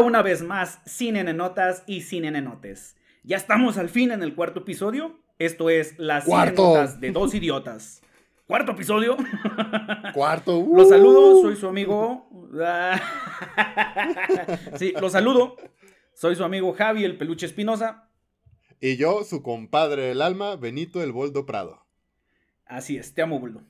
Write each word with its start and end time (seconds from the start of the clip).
Hola 0.00 0.08
una 0.08 0.22
vez 0.22 0.40
más, 0.40 0.80
Cine 0.86 1.22
Notas 1.34 1.84
y 1.86 2.00
Cine 2.00 2.30
Notes. 2.40 2.96
Ya 3.22 3.36
estamos 3.36 3.76
al 3.76 3.90
fin 3.90 4.12
en 4.12 4.22
el 4.22 4.34
cuarto 4.34 4.60
episodio. 4.60 5.20
Esto 5.38 5.68
es 5.68 5.98
las 5.98 6.26
Notas 6.26 7.02
de 7.02 7.10
dos 7.10 7.34
idiotas. 7.34 8.00
Cuarto 8.46 8.72
episodio. 8.72 9.18
Cuarto. 10.14 10.56
Uh. 10.56 10.78
Los 10.78 10.88
saludo, 10.88 11.42
soy 11.42 11.54
su 11.54 11.68
amigo. 11.68 12.30
sí, 14.76 14.94
los 14.98 15.12
saludo. 15.12 15.56
Soy 16.14 16.34
su 16.34 16.44
amigo 16.44 16.72
Javi, 16.72 17.04
el 17.04 17.18
peluche 17.18 17.44
Espinosa. 17.44 18.08
Y 18.80 18.96
yo, 18.96 19.22
su 19.22 19.42
compadre 19.42 20.04
del 20.04 20.22
alma, 20.22 20.56
Benito 20.56 21.02
el 21.02 21.12
Boldo 21.12 21.44
Prado. 21.44 21.84
Así 22.64 22.96
es, 22.96 23.12
te 23.12 23.20
amo, 23.20 23.38
Boldo. 23.38 23.64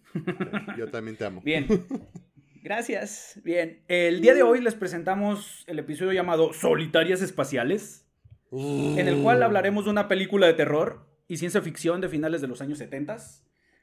Yo 0.79 0.93
también 0.93 1.17
te 1.17 1.25
amo. 1.25 1.41
Bien. 1.41 1.67
Gracias. 2.63 3.41
Bien, 3.43 3.83
el 3.89 4.21
día 4.21 4.35
de 4.35 4.43
hoy 4.43 4.61
les 4.61 4.75
presentamos 4.75 5.65
el 5.67 5.79
episodio 5.79 6.13
llamado 6.13 6.53
Solitarias 6.53 7.23
Espaciales, 7.23 8.07
en 8.53 9.09
el 9.09 9.23
cual 9.23 9.43
hablaremos 9.43 9.87
de 9.87 9.91
una 9.91 10.09
película 10.09 10.47
de 10.47 10.55
terror 10.55 11.07
y 11.27 11.39
ciencia 11.39 11.63
ficción 11.63 12.01
de 12.01 12.09
finales 12.09 12.43
de 12.43 12.49
los 12.49 12.61
años 12.61 12.79
70, 12.79 13.17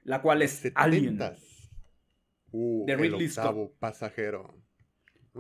la 0.03 0.21
cual 0.21 0.43
es 0.43 0.71
Alien. 0.75 1.19
Uh, 2.51 2.85
de 2.85 2.95
Ridley 2.95 3.27
Scott. 3.29 3.73
pasajero. 3.79 4.55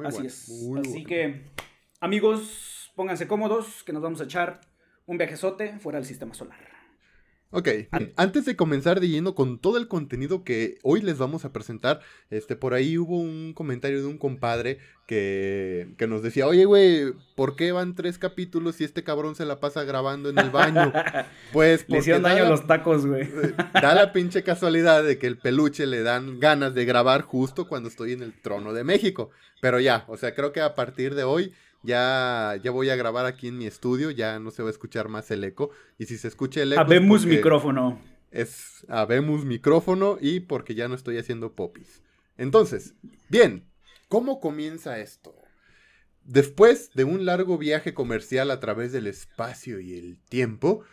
Así 0.03 0.25
es. 0.25 0.51
Así 0.79 1.05
que, 1.05 1.43
amigos, 1.99 2.91
pónganse 2.95 3.27
cómodos, 3.27 3.83
que 3.83 3.93
nos 3.93 4.01
vamos 4.01 4.19
a 4.19 4.23
echar 4.23 4.61
un 5.05 5.17
viajezote 5.17 5.77
fuera 5.79 5.99
del 5.99 6.07
sistema 6.07 6.33
solar. 6.33 6.66
Ok, 7.49 7.69
antes 8.17 8.43
de 8.43 8.57
comenzar 8.57 8.99
de 8.99 9.07
lleno 9.07 9.33
con 9.33 9.57
todo 9.57 9.77
el 9.77 9.87
contenido 9.87 10.43
que 10.43 10.79
hoy 10.83 11.01
les 11.01 11.17
vamos 11.17 11.45
a 11.45 11.53
presentar, 11.53 12.01
este, 12.29 12.57
por 12.57 12.73
ahí 12.73 12.97
hubo 12.97 13.17
un 13.17 13.53
comentario 13.53 13.99
de 13.99 14.05
un 14.05 14.17
compadre 14.17 14.79
que, 15.05 15.87
que 15.97 16.07
nos 16.07 16.21
decía, 16.21 16.45
oye, 16.45 16.65
güey, 16.65 17.13
¿por 17.35 17.55
qué 17.55 17.71
van 17.71 17.95
tres 17.95 18.17
capítulos 18.17 18.75
si 18.75 18.83
este 18.83 19.05
cabrón 19.05 19.35
se 19.35 19.45
la 19.45 19.61
pasa 19.61 19.85
grabando 19.85 20.29
en 20.29 20.39
el 20.39 20.49
baño? 20.49 20.91
Pues 21.53 21.83
porque... 21.83 21.93
Le 21.93 21.99
hicieron 21.99 22.23
daño 22.23 22.43
a 22.43 22.49
los 22.49 22.67
tacos, 22.67 23.05
güey. 23.05 23.23
Eh, 23.23 23.53
da 23.73 23.95
la 23.95 24.11
pinche 24.11 24.43
casualidad 24.43 25.03
de 25.03 25.17
que 25.17 25.27
el 25.27 25.37
peluche 25.37 25.87
le 25.87 26.03
dan 26.03 26.39
ganas 26.41 26.73
de 26.73 26.83
grabar 26.83 27.21
justo 27.21 27.67
cuando 27.69 27.87
estoy 27.87 28.11
en 28.11 28.21
el 28.21 28.33
trono 28.33 28.73
de 28.73 28.83
México. 28.83 29.29
Pero 29.61 29.79
ya, 29.79 30.03
o 30.07 30.17
sea, 30.17 30.35
creo 30.35 30.51
que 30.51 30.59
a 30.59 30.75
partir 30.75 31.15
de 31.15 31.23
hoy 31.23 31.53
ya, 31.83 32.59
ya 32.63 32.71
voy 32.71 32.89
a 32.89 32.95
grabar 32.95 33.25
aquí 33.25 33.47
en 33.47 33.57
mi 33.57 33.65
estudio, 33.65 34.11
ya 34.11 34.39
no 34.39 34.51
se 34.51 34.63
va 34.63 34.69
a 34.69 34.71
escuchar 34.71 35.09
más 35.09 35.29
el 35.31 35.43
eco. 35.43 35.71
Y 35.97 36.05
si 36.05 36.17
se 36.17 36.27
escucha 36.27 36.61
el 36.61 36.73
eco. 36.73 36.81
Habemos 36.81 37.25
micrófono. 37.25 38.01
Es 38.31 38.85
habemos 38.89 39.45
micrófono 39.45 40.17
y 40.19 40.41
porque 40.41 40.75
ya 40.75 40.87
no 40.87 40.95
estoy 40.95 41.17
haciendo 41.17 41.53
popis. 41.53 42.01
Entonces, 42.37 42.93
bien, 43.29 43.65
¿cómo 44.09 44.39
comienza 44.39 44.99
esto? 44.99 45.33
Después 46.23 46.91
de 46.93 47.05
un 47.05 47.25
largo 47.25 47.57
viaje 47.57 47.93
comercial 47.93 48.51
a 48.51 48.59
través 48.59 48.91
del 48.91 49.07
espacio 49.07 49.79
y 49.79 49.97
el 49.97 50.19
tiempo, 50.27 50.83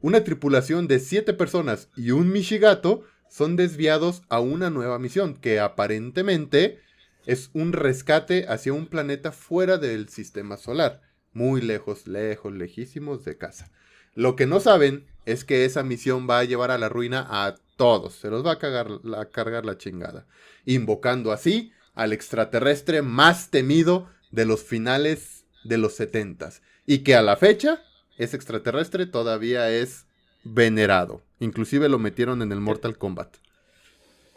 una 0.00 0.22
tripulación 0.22 0.86
de 0.86 0.98
siete 0.98 1.32
personas 1.32 1.88
y 1.96 2.10
un 2.10 2.30
Mishigato 2.30 3.04
son 3.30 3.56
desviados 3.56 4.22
a 4.28 4.40
una 4.40 4.68
nueva 4.68 4.98
misión 4.98 5.34
que 5.34 5.60
aparentemente 5.60 6.80
es 7.26 7.50
un 7.52 7.72
rescate 7.72 8.46
hacia 8.48 8.72
un 8.72 8.86
planeta 8.86 9.32
fuera 9.32 9.78
del 9.78 10.08
sistema 10.08 10.56
solar, 10.56 11.00
muy 11.32 11.60
lejos, 11.60 12.06
lejos, 12.06 12.52
lejísimos 12.52 13.24
de 13.24 13.38
casa. 13.38 13.70
Lo 14.14 14.36
que 14.36 14.46
no 14.46 14.60
saben 14.60 15.06
es 15.24 15.44
que 15.44 15.64
esa 15.64 15.82
misión 15.82 16.28
va 16.28 16.40
a 16.40 16.44
llevar 16.44 16.70
a 16.70 16.78
la 16.78 16.88
ruina 16.88 17.26
a 17.28 17.54
todos, 17.76 18.14
se 18.14 18.28
los 18.28 18.44
va 18.44 18.52
a, 18.52 18.58
cargar 18.58 19.64
la 19.64 19.78
chingada, 19.78 20.26
invocando 20.66 21.32
así 21.32 21.72
al 21.94 22.12
extraterrestre 22.12 23.02
más 23.02 23.50
temido 23.50 24.08
de 24.30 24.44
los 24.44 24.62
finales 24.62 25.44
de 25.64 25.78
los 25.78 25.94
setentas, 25.94 26.62
y 26.86 26.98
que 26.98 27.14
a 27.14 27.22
la 27.22 27.36
fecha 27.36 27.82
ese 28.18 28.36
extraterrestre 28.36 29.06
todavía 29.06 29.70
es 29.70 30.06
venerado. 30.44 31.22
Inclusive 31.38 31.88
lo 31.88 31.98
metieron 31.98 32.42
en 32.42 32.52
el 32.52 32.60
Mortal 32.60 32.98
Kombat. 32.98 33.36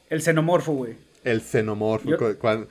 El 0.09 0.21
xenomorfo, 0.21 0.73
güey. 0.73 0.97
El 1.25 1.41
xenomorfo. 1.41 2.09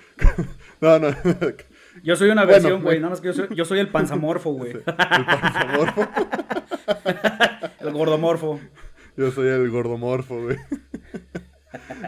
No, 0.81 0.98
no. 0.98 1.09
Yo 2.03 2.16
soy 2.16 2.31
una 2.31 2.44
versión, 2.44 2.82
güey. 2.82 2.98
nada 2.98 3.10
más 3.10 3.20
que 3.20 3.32
yo 3.54 3.65
soy, 3.65 3.78
el 3.78 3.88
panzamorfo, 3.88 4.53
güey. 4.53 4.72
El 4.75 4.82
panzamorfo. 4.82 6.09
el 7.81 7.93
gordomorfo. 7.93 8.60
Yo 9.16 9.31
soy 9.31 9.47
el 9.48 9.70
gordomorfo, 9.70 10.43
güey. 10.43 10.56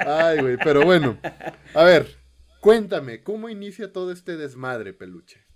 Ay, 0.05 0.41
güey. 0.41 0.57
Pero 0.63 0.85
bueno. 0.85 1.17
A 1.73 1.85
ver, 1.85 2.09
cuéntame, 2.61 3.23
¿cómo 3.23 3.49
inicia 3.49 3.93
todo 3.93 4.11
este 4.11 4.37
desmadre, 4.37 4.93
peluche? 4.93 5.47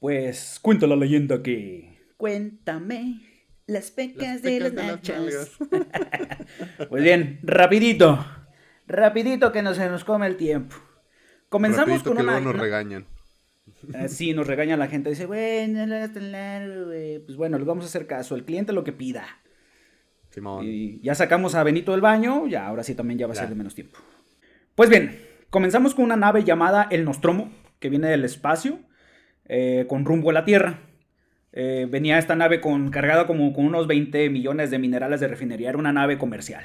Pues 0.00 0.58
cuenta 0.60 0.88
la 0.88 0.96
leyenda 0.96 1.40
que. 1.42 1.96
Cuéntame 2.16 3.22
las 3.66 3.92
pecas, 3.92 4.42
de 4.42 4.60
las 4.60 4.72
nachas. 4.72 5.52
pues 6.88 7.02
bien, 7.04 7.38
rapidito. 7.44 8.24
Rapidito 8.86 9.52
que 9.52 9.62
no 9.62 9.74
se 9.74 9.88
nos 9.88 10.04
come 10.04 10.26
el 10.26 10.36
tiempo. 10.36 10.76
Comenzamos 11.48 12.02
con 12.02 12.16
que 12.16 12.22
una... 12.22 12.40
nos 12.40 12.56
regañan. 12.56 13.06
Ah, 13.94 14.08
sí, 14.08 14.34
nos 14.34 14.46
regaña 14.46 14.76
la 14.76 14.88
gente. 14.88 15.10
Dice, 15.10 15.26
güey, 15.26 15.68
no 15.68 15.86
tan 16.12 16.32
largo, 16.32 16.86
güey. 16.86 17.18
Pues 17.20 17.36
bueno, 17.36 17.58
les 17.58 17.66
vamos 17.66 17.84
a 17.84 17.88
hacer 17.88 18.06
caso. 18.06 18.34
El 18.34 18.44
cliente 18.44 18.72
lo 18.72 18.84
que 18.84 18.92
pida. 18.92 19.24
Simón. 20.30 20.64
Y 20.66 21.00
ya 21.00 21.14
sacamos 21.14 21.54
a 21.54 21.62
Benito 21.62 21.92
del 21.92 22.00
baño. 22.00 22.46
Ya, 22.46 22.66
ahora 22.66 22.82
sí 22.82 22.94
también 22.94 23.18
ya 23.18 23.26
va 23.26 23.32
a 23.32 23.36
ser 23.36 23.48
de 23.48 23.54
menos 23.54 23.74
tiempo. 23.74 24.00
Pues 24.74 24.90
bien, 24.90 25.18
comenzamos 25.50 25.94
con 25.94 26.04
una 26.04 26.16
nave 26.16 26.44
llamada 26.44 26.88
el 26.90 27.04
Nostromo, 27.04 27.52
que 27.78 27.88
viene 27.88 28.08
del 28.08 28.24
espacio, 28.24 28.80
eh, 29.44 29.86
con 29.88 30.04
rumbo 30.04 30.30
a 30.30 30.34
la 30.34 30.44
Tierra. 30.44 30.80
Eh, 31.52 31.86
venía 31.88 32.18
esta 32.18 32.34
nave 32.34 32.60
con, 32.60 32.90
cargada 32.90 33.28
como 33.28 33.52
con 33.52 33.64
unos 33.64 33.86
20 33.86 34.28
millones 34.30 34.70
de 34.72 34.78
minerales 34.80 35.20
de 35.20 35.28
refinería. 35.28 35.68
Era 35.68 35.78
una 35.78 35.92
nave 35.92 36.18
comercial. 36.18 36.64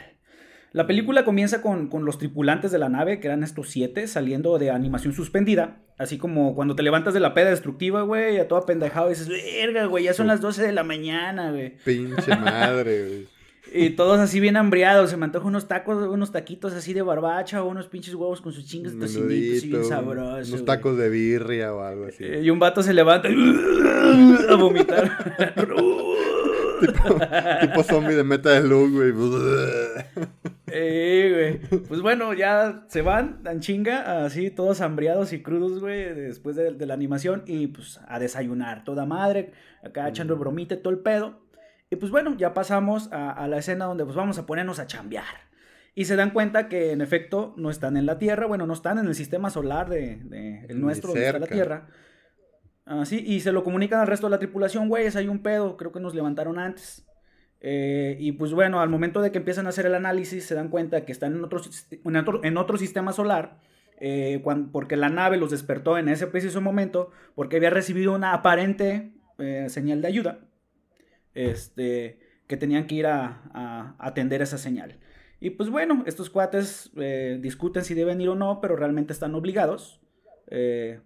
La 0.72 0.86
película 0.86 1.26
comienza 1.26 1.62
con, 1.62 1.90
los 2.06 2.20
tripulantes 2.20 2.72
de 2.72 2.78
la 2.78 2.90
nave, 2.90 3.20
que 3.20 3.28
eran 3.28 3.44
estos 3.44 3.70
siete, 3.70 4.08
saliendo 4.08 4.60
de 4.60 4.70
animación 4.70 5.14
suspendida. 5.14 5.78
Así 5.98 6.18
como 6.18 6.56
cuando 6.56 6.76
te 6.76 6.84
levantas 6.84 7.14
de 7.14 7.20
la 7.20 7.34
peda 7.34 7.50
destructiva, 7.50 8.04
güey, 8.04 8.38
a 8.38 8.48
toda 8.48 8.66
pendejada 8.66 9.08
y 9.08 9.10
dices, 9.10 9.28
verga, 9.28 9.86
güey, 9.86 10.06
ya 10.06 10.14
son 10.14 10.28
las 10.28 10.42
12 10.42 10.62
de 10.64 10.72
la 10.72 10.84
mañana, 10.84 11.52
güey. 11.52 11.76
Pinche 11.84 12.36
madre, 12.36 13.08
güey. 13.08 13.28
Y 13.72 13.92
todos 13.92 14.20
así 14.20 14.40
bien 14.40 14.58
hambriados, 14.58 15.12
se 15.12 15.18
me 15.18 15.26
antoja 15.26 15.46
unos 15.46 15.68
tacos, 15.68 16.08
unos 16.08 16.32
taquitos 16.32 16.74
así 16.74 16.94
de 16.94 17.04
barbacha 17.04 17.62
o 17.62 17.68
unos 17.68 17.88
pinches 17.88 18.16
huevos 18.16 18.42
con 18.42 18.52
sus 18.52 18.66
chingas 18.66 18.94
de 18.94 19.00
tocinitos 19.02 19.64
bien 19.64 19.86
sabrosos. 19.86 20.50
Unos 20.50 20.66
tacos 20.66 20.98
de 20.98 21.10
birria 21.10 21.72
o 21.74 21.82
algo 21.82 22.06
así. 22.06 22.26
y 22.26 22.50
un 22.50 22.58
vato 22.58 22.82
se 22.82 22.94
levanta 22.94 23.28
a 24.50 24.56
vomitar. 24.56 25.12
tipo, 27.62 27.84
zombie 27.84 28.16
de 28.16 28.24
meta 28.24 28.50
de 28.50 28.68
luz, 28.68 28.92
güey. 28.92 29.14
Eh, 30.72 31.60
güey. 31.70 31.82
Pues 31.84 32.02
bueno, 32.02 32.34
ya 32.34 32.86
se 32.88 33.02
van, 33.02 33.44
dan 33.44 33.60
chinga, 33.60 34.26
así 34.26 34.52
todos 34.52 34.82
hambriados 34.82 35.34
y 35.34 35.42
crudos, 35.42 35.80
güey, 35.80 36.14
después 36.14 36.56
de, 36.56 36.86
la 36.86 36.94
animación. 36.94 37.44
Y 37.46 37.68
pues 37.68 38.00
a 38.08 38.20
desayunar, 38.20 38.84
toda 38.84 39.06
madre, 39.06 39.52
acá 39.84 40.08
echando 40.08 40.38
bromita 40.38 40.76
y 40.76 40.78
todo 40.78 40.94
el 40.94 41.00
pedo. 41.00 41.42
Y 41.90 41.96
pues 41.96 42.12
bueno, 42.12 42.36
ya 42.38 42.54
pasamos 42.54 43.10
a, 43.12 43.48
la 43.48 43.58
escena 43.58 43.86
donde 43.86 44.04
pues 44.04 44.16
vamos 44.16 44.38
a 44.38 44.46
ponernos 44.46 44.80
a 44.80 44.88
chambear. 44.88 45.50
Y 45.96 46.06
se 46.06 46.16
dan 46.16 46.32
cuenta 46.32 46.70
que 46.70 46.92
en 46.92 47.02
efecto 47.02 47.54
no 47.58 47.70
están 47.70 47.98
en 47.98 48.06
la 48.06 48.20
Tierra, 48.20 48.46
bueno, 48.46 48.66
no 48.68 48.74
están 48.74 49.00
en 49.00 49.08
el 49.08 49.16
sistema 49.16 49.50
solar 49.50 49.90
de, 49.90 50.66
el 50.70 50.80
nuestro, 50.80 51.16
está 51.16 51.40
la 51.40 51.48
Tierra. 51.48 51.88
Así, 52.86 53.24
y 53.26 53.42
se 53.42 53.52
lo 53.52 53.64
comunican 53.64 54.00
al 54.00 54.08
resto 54.08 54.28
de 54.28 54.32
la 54.32 54.40
tripulación, 54.40 54.88
güeyes, 54.88 55.16
hay 55.16 55.28
un 55.28 55.44
pedo, 55.44 55.78
creo 55.78 55.92
que 55.92 56.00
nos 56.00 56.16
levantaron 56.16 56.58
antes. 56.58 57.09
Eh, 57.62 58.16
y 58.20 58.32
pues 58.34 58.54
bueno, 58.54 58.80
al 58.80 58.90
momento 58.90 59.22
de 59.22 59.32
que 59.32 59.38
empiezan 59.38 59.66
a 59.66 59.70
hacer 59.70 59.86
el 59.86 59.96
análisis, 59.96 60.46
se 60.46 60.56
dan 60.56 60.70
cuenta 60.70 61.06
que 61.06 61.12
están 61.12 61.36
en 61.36 61.44
otro, 61.44 61.62
en 62.44 62.58
otro, 62.58 62.78
sistema 62.78 63.12
solar, 63.12 63.60
eh, 64.00 64.42
porque 64.72 64.96
la 64.96 65.10
nave 65.10 65.38
los 65.38 65.52
despertó 65.52 65.98
en 65.98 66.08
ese 66.08 66.28
preciso 66.28 66.62
momento, 66.62 67.12
porque 67.36 67.58
había 67.58 67.70
recibido 67.70 68.14
una 68.14 68.34
aparente 68.34 69.14
eh, 69.40 69.68
señal 69.70 70.02
de 70.02 70.08
ayuda, 70.08 70.40
este, 71.34 72.20
que 72.48 72.58
tenían 72.58 72.88
que 72.88 72.96
ir 72.96 73.08
a, 73.08 73.96
atender 74.00 74.42
esa 74.42 74.58
señal. 74.58 74.98
Y 75.42 75.52
pues 75.52 75.70
bueno, 75.70 76.04
estos 76.06 76.30
cuates 76.30 76.92
discuten 77.40 77.86
si 77.86 77.94
deben 77.94 78.20
ir 78.20 78.30
o 78.30 78.36
no, 78.36 78.60
pero 78.62 78.76
realmente 78.76 79.14
están 79.14 79.36
obligados. 79.36 80.02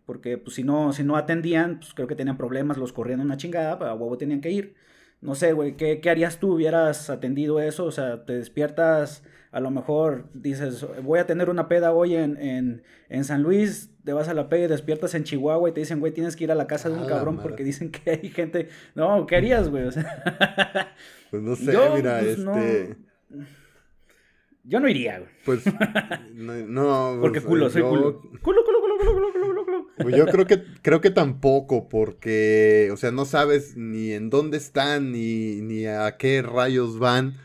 porque 0.05 0.38
pues 0.38 0.55
si 0.55 0.63
no, 0.63 0.91
si 0.94 1.03
no 1.03 1.17
atendían, 1.17 1.79
pues 1.79 1.94
creo 1.94 2.07
que 2.07 2.15
tenían 2.15 2.38
problemas, 2.38 2.77
los 2.77 2.94
corrían 2.94 3.19
una 3.19 3.38
chingada, 3.38 3.73
a 3.89 3.94
huevo 3.94 4.17
tenían 4.17 4.41
que 4.41 4.51
ir 4.51 4.75
no 5.23 5.35
sé, 5.35 5.53
güey, 5.53 5.77
¿qué, 5.77 6.01
harías 6.09 6.37
tú? 6.37 6.55
¿Hubieras 6.55 7.09
atendido 7.09 7.61
eso? 7.61 7.85
O 7.85 7.91
sea, 7.91 8.25
te 8.25 8.33
despiertas, 8.33 9.23
a 9.51 9.61
lo 9.61 9.71
mejor 9.71 10.25
dices, 10.33 10.85
voy 11.01 11.19
a 11.19 11.25
tener 11.25 11.49
una 11.49 11.69
peda 11.69 11.93
hoy 11.93 12.15
en, 12.15 12.83
San 13.23 13.41
Luis, 13.41 13.89
te 14.03 14.11
vas 14.11 14.27
a 14.27 14.33
la 14.33 14.49
peda 14.49 14.65
y 14.65 14.67
despiertas 14.67 15.15
en 15.15 15.23
Chihuahua 15.23 15.69
y 15.69 15.71
te 15.71 15.79
dicen, 15.79 16.01
güey, 16.01 16.11
tienes 16.11 16.35
que 16.35 16.43
ir 16.43 16.51
a 16.51 16.55
la 16.55 16.67
casa 16.67 16.89
de 16.89 16.95
un 16.95 17.07
cabrón 17.07 17.39
porque 17.41 17.63
dicen 17.63 17.89
que 17.89 18.11
hay 18.11 18.29
gente... 18.29 18.67
No, 18.95 19.25
¿qué 19.25 19.37
harías, 19.37 19.69
güey? 19.69 19.85
O 19.85 19.91
sea... 19.91 20.93
Pues 21.31 21.41
no 21.41 21.55
sé, 21.55 21.77
mira, 21.95 22.19
pues, 22.19 22.39
este... 22.39 22.97
Yo 24.65 24.80
no 24.80 24.88
iría, 24.88 25.19
güey. 25.19 25.30
Pues, 25.45 25.63
no. 26.33 27.18
Porque 27.21 27.42
pues, 27.42 27.50
culo, 27.50 27.69
soy 27.69 27.81
yo- 27.81 27.89
culo. 27.89 28.21
Culo, 28.42 28.63
culo, 28.63 28.80
culo, 28.81 28.98
culo, 28.98 29.13
culo, 29.13 29.31
culo, 29.33 29.65
culo. 29.65 29.88
Pues 29.98 30.15
yo 30.15 30.25
creo 30.25 30.48
que, 30.48 30.63
creo 30.81 31.01
que 31.01 31.10
tampoco, 31.12 31.89
porque, 31.89 32.89
o 32.92 32.98
sea, 32.98 33.12
no 33.12 33.25
sabes 33.25 33.75
ni 33.75 34.12
en 34.12 34.30
dónde 34.30 34.57
están, 34.57 35.12
ni, 35.12 35.62
ni 35.62 35.86
a 35.86 36.15
qué 36.18 36.42
rayos 36.42 36.98
van. 36.98 37.36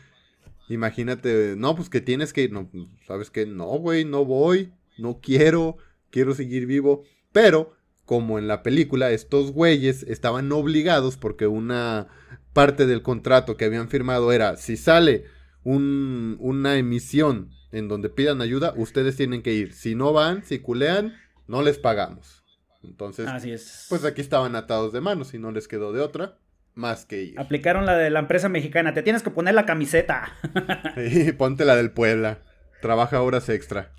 Imagínate, 0.69 1.55
no, 1.57 1.75
pues 1.75 1.89
que 1.89 1.99
tienes 2.01 2.31
que 2.31 2.43
ir, 2.43 2.51
no, 2.51 2.69
¿sabes 3.07 3.29
qué? 3.31 3.45
No, 3.45 3.65
güey, 3.79 4.05
no 4.05 4.23
voy, 4.25 4.71
no 4.97 5.19
quiero, 5.21 5.77
quiero 6.11 6.33
seguir 6.35 6.65
vivo. 6.67 7.03
Pero, 7.31 7.73
como 8.05 8.39
en 8.39 8.47
la 8.47 8.63
película, 8.63 9.11
estos 9.11 9.51
güeyes 9.51 10.03
estaban 10.03 10.51
obligados 10.51 11.17
porque 11.17 11.47
una 11.47 12.07
parte 12.53 12.85
del 12.85 13.01
contrato 13.01 13.57
que 13.57 13.65
habían 13.65 13.89
firmado 13.89 14.31
era, 14.31 14.57
si 14.57 14.77
sale 14.77 15.25
un- 15.63 16.37
una 16.39 16.75
emisión 16.77 17.51
en 17.71 17.87
donde 17.87 18.09
pidan 18.09 18.41
ayuda, 18.41 18.73
ustedes 18.75 19.15
tienen 19.15 19.41
que 19.41 19.53
ir. 19.53 19.73
Si 19.73 19.95
no 19.95 20.13
van, 20.13 20.43
si 20.43 20.59
culean, 20.59 21.15
no 21.47 21.61
les 21.61 21.77
pagamos. 21.77 22.43
Entonces, 22.83 23.27
Así 23.27 23.51
es. 23.51 23.85
pues 23.89 24.05
aquí 24.05 24.21
estaban 24.21 24.55
atados 24.55 24.93
de 24.93 25.01
manos 25.01 25.33
y 25.33 25.39
no 25.39 25.51
les 25.51 25.67
quedó 25.67 25.91
de 25.91 26.01
otra 26.01 26.37
más 26.75 27.05
que 27.05 27.21
ir. 27.23 27.39
Aplicaron 27.39 27.85
la 27.85 27.97
de 27.97 28.09
la 28.09 28.19
empresa 28.19 28.47
mexicana. 28.49 28.93
Te 28.93 29.03
tienes 29.03 29.21
que 29.21 29.31
poner 29.31 29.53
la 29.53 29.65
camiseta. 29.65 30.33
Y 30.97 31.31
ponte 31.33 31.65
la 31.65 31.75
del 31.75 31.91
Puebla. 31.91 32.39
Trabaja 32.81 33.21
horas 33.21 33.49
extra. 33.49 33.91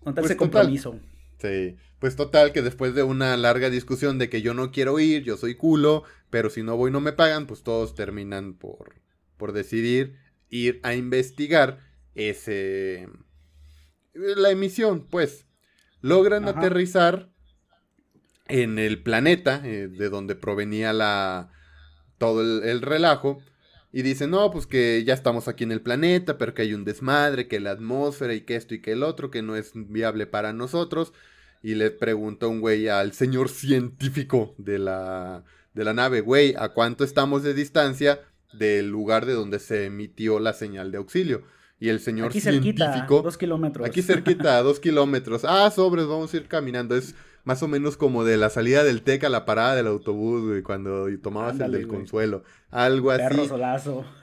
Con 0.00 0.14
Pues, 0.14 0.26
ese 0.26 0.34
total. 0.34 0.50
compromiso. 0.50 0.98
Sí. 1.38 1.76
Pues 2.00 2.16
total, 2.16 2.52
que 2.52 2.62
después 2.62 2.94
de 2.94 3.02
una 3.02 3.36
larga 3.36 3.70
discusión 3.70 4.18
de 4.18 4.28
que 4.28 4.42
yo 4.42 4.54
no 4.54 4.70
quiero 4.70 4.98
ir, 5.00 5.22
yo 5.24 5.36
soy 5.36 5.54
culo, 5.56 6.04
pero 6.30 6.48
si 6.50 6.62
no 6.62 6.76
voy 6.76 6.90
no 6.90 7.00
me 7.00 7.12
pagan, 7.12 7.46
pues 7.46 7.62
todos 7.62 7.94
terminan 7.94 8.54
por, 8.54 8.94
por 9.38 9.52
decidir 9.52 10.18
ir 10.50 10.80
a 10.82 10.94
investigar 10.94 11.80
ese... 12.14 13.08
La 14.12 14.50
emisión, 14.50 15.06
pues. 15.08 15.46
Logran 16.00 16.48
Ajá. 16.48 16.58
aterrizar 16.58 17.30
en 18.48 18.78
el 18.78 19.02
planeta 19.02 19.62
eh, 19.64 19.88
de 19.88 20.08
donde 20.08 20.34
provenía 20.34 20.92
la 20.92 21.52
todo 22.18 22.40
el, 22.42 22.68
el 22.68 22.82
relajo 22.82 23.40
y 23.90 24.02
dicen, 24.02 24.30
no, 24.30 24.50
pues 24.50 24.66
que 24.66 25.02
ya 25.04 25.14
estamos 25.14 25.48
aquí 25.48 25.64
en 25.64 25.72
el 25.72 25.80
planeta, 25.80 26.36
pero 26.36 26.52
que 26.52 26.62
hay 26.62 26.74
un 26.74 26.84
desmadre, 26.84 27.48
que 27.48 27.58
la 27.58 27.70
atmósfera 27.70 28.34
y 28.34 28.42
que 28.42 28.56
esto 28.56 28.74
y 28.74 28.82
que 28.82 28.92
el 28.92 29.02
otro, 29.02 29.30
que 29.30 29.42
no 29.42 29.56
es 29.56 29.72
viable 29.74 30.26
para 30.26 30.52
nosotros. 30.52 31.12
Y 31.62 31.74
le 31.74 31.90
pregunta 31.90 32.46
un 32.46 32.60
güey 32.60 32.88
al 32.88 33.12
señor 33.12 33.48
científico 33.48 34.54
de 34.58 34.78
la, 34.78 35.44
de 35.74 35.84
la 35.84 35.94
nave, 35.94 36.20
güey, 36.20 36.54
¿a 36.58 36.68
cuánto 36.68 37.02
estamos 37.02 37.42
de 37.42 37.54
distancia 37.54 38.20
del 38.52 38.88
lugar 38.88 39.26
de 39.26 39.34
donde 39.34 39.58
se 39.58 39.86
emitió 39.86 40.40
la 40.40 40.52
señal 40.52 40.90
de 40.90 40.98
auxilio? 40.98 41.42
Y 41.80 41.90
el 41.90 42.00
señor 42.00 42.30
Aquí 42.30 42.40
cerquita, 42.40 42.92
científico... 42.92 43.22
dos 43.22 43.38
kilómetros. 43.38 43.86
Aquí 43.86 44.02
cerquita, 44.02 44.60
dos 44.62 44.80
kilómetros. 44.80 45.44
Ah, 45.44 45.70
sobres, 45.70 46.06
vamos 46.06 46.34
a 46.34 46.36
ir 46.36 46.48
caminando. 46.48 46.96
Es 46.96 47.14
más 47.44 47.62
o 47.62 47.68
menos 47.68 47.96
como 47.96 48.24
de 48.24 48.36
la 48.36 48.50
salida 48.50 48.82
del 48.82 49.02
TEC 49.02 49.24
a 49.24 49.28
la 49.28 49.44
parada 49.44 49.76
del 49.76 49.86
autobús, 49.86 50.44
güey, 50.44 50.62
cuando 50.62 51.06
tomabas 51.22 51.52
Ándale, 51.52 51.76
el 51.76 51.82
del 51.82 51.86
güey. 51.86 51.98
consuelo. 52.00 52.42
Algo 52.70 53.10
así. 53.10 53.22
Perro 53.22 53.48
solazo. 53.48 54.04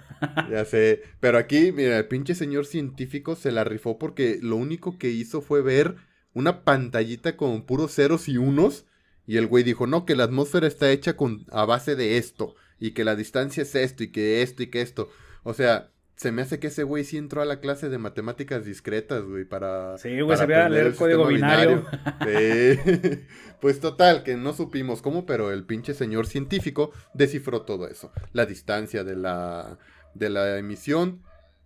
Ya 0.50 0.64
sé. 0.64 1.04
Pero 1.20 1.38
aquí, 1.38 1.72
mira, 1.72 1.98
el 1.98 2.08
pinche 2.08 2.36
señor 2.36 2.66
científico 2.66 3.36
se 3.36 3.52
la 3.52 3.64
rifó 3.64 4.00
porque 4.00 4.40
lo 4.42 4.56
único 4.56 4.98
que 4.98 5.10
hizo 5.10 5.42
fue 5.42 5.62
ver 5.62 5.96
una 6.34 6.64
pantallita 6.64 7.36
con 7.36 7.64
puros 7.64 7.94
ceros 7.94 8.28
y 8.30 8.38
unos. 8.38 8.86
Y 9.28 9.38
el 9.38 9.48
güey 9.48 9.64
dijo, 9.64 9.88
no, 9.88 10.06
que 10.06 10.16
la 10.16 10.24
atmósfera 10.26 10.68
está 10.68 10.90
hecha 10.92 11.16
con, 11.18 11.46
a 11.52 11.66
base 11.66 11.96
de 11.96 12.18
esto. 12.18 12.56
Y 12.80 12.92
que 12.92 13.04
la 13.04 13.16
distancia 13.16 13.64
es 13.64 13.76
esto, 13.76 14.04
y 14.04 14.12
que 14.12 14.42
esto, 14.42 14.64
y 14.64 14.68
que 14.68 14.82
esto. 14.82 15.10
O 15.44 15.54
sea, 15.54 15.92
se 16.16 16.32
me 16.32 16.42
hace 16.42 16.60
que 16.60 16.68
ese 16.68 16.84
güey 16.84 17.04
sí 17.04 17.18
entró 17.18 17.42
a 17.42 17.46
la 17.46 17.60
clase 17.60 17.90
de 17.90 17.98
matemáticas 17.98 18.66
discretas, 18.66 19.24
güey, 19.24 19.44
para... 19.44 19.98
Sí, 19.98 20.10
güey, 20.10 20.28
para 20.28 20.38
sabía 20.38 20.70
leer 20.70 20.88
el 20.88 20.96
código 20.96 21.28
binario. 21.28 21.86
Sí. 22.24 22.80
Pues 23.62 23.80
total, 23.80 24.22
que 24.24 24.36
no 24.36 24.54
supimos 24.54 25.02
cómo, 25.02 25.26
pero 25.26 25.52
el 25.52 25.66
pinche 25.66 25.96
señor 25.96 26.28
científico 26.28 26.92
descifró 27.16 27.64
todo 27.64 27.88
eso. 27.88 28.12
La 28.32 28.46
distancia 28.46 29.04
de 29.04 29.16
la, 29.16 29.80
de 30.14 30.30
la 30.30 30.60
emisión 30.60 31.24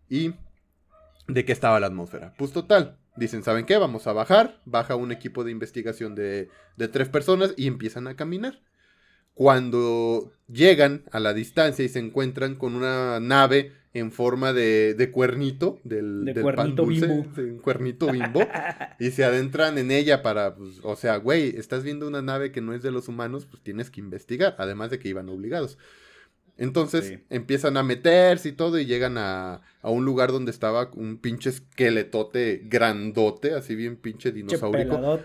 y 0.07 0.33
de 1.27 1.44
qué 1.44 1.51
estaba 1.51 1.79
la 1.79 1.88
atmósfera. 1.88 2.33
Pues 2.38 2.53
total, 2.53 2.97
dicen, 3.17 3.44
¿saben 3.44 3.65
qué? 3.65 3.77
Vamos 3.77 4.07
a 4.07 4.13
bajar. 4.13 4.62
Baja 4.63 4.95
un 4.95 5.12
equipo 5.12 5.44
de 5.44 5.51
investigación 5.51 6.15
de, 6.15 6.50
de 6.77 6.88
tres 6.88 7.09
personas 7.09 7.53
y 7.57 7.67
empiezan 7.67 8.07
a 8.07 8.15
caminar. 8.15 8.62
Cuando 9.39 10.33
llegan 10.50 11.06
a 11.12 11.21
la 11.21 11.33
distancia 11.33 11.86
y 11.86 11.88
se 11.88 12.00
encuentran 12.00 12.56
con 12.56 12.75
una 12.75 13.21
nave 13.21 13.71
en 13.94 14.12
forma 14.12 14.51
de, 14.51 14.95
de 14.95 15.12
cuernito 15.12 15.80
del, 15.86 16.25
De 16.25 16.33
del 16.33 16.44
pan 16.51 16.75
cuernito 16.75 16.83
dulce, 16.83 17.07
Bimbo. 17.07 17.30
un 17.38 17.59
cuernito 17.59 18.12
bimbo, 18.12 18.41
y 19.00 19.12
se 19.12 19.24
adentran 19.24 19.77
en 19.77 19.91
ella 19.91 20.24
para, 20.24 20.56
pues, 20.56 20.81
o 20.83 20.94
sea, 20.97 21.15
güey, 21.15 21.56
estás 21.56 21.83
viendo 21.86 22.06
una 22.06 22.21
nave 22.21 22.51
que 22.51 22.59
no 22.59 22.74
es 22.74 22.83
de 22.83 22.91
los 22.91 23.07
humanos, 23.07 23.45
pues 23.50 23.63
tienes 23.63 23.89
que 23.89 24.01
investigar, 24.01 24.56
además 24.57 24.89
de 24.89 25.00
que 25.00 25.07
iban 25.07 25.30
obligados. 25.30 25.77
Entonces 26.61 27.06
Sí. 27.07 27.17
empiezan 27.29 27.77
a 27.77 27.83
meterse 27.83 28.50
y 28.50 28.51
todo 28.51 28.77
y 28.79 28.85
llegan 28.85 29.17
a, 29.17 29.61
a 29.81 29.89
un 29.89 30.03
lugar 30.06 30.31
donde 30.31 30.51
estaba 30.51 30.91
un 30.94 31.17
pinche 31.17 31.50
esqueletote 31.50 32.61
grandote, 32.65 33.53
así 33.53 33.75
bien 33.75 33.95
pinche 33.95 34.29
Che 34.29 34.35
dinosaurico, 34.35 35.19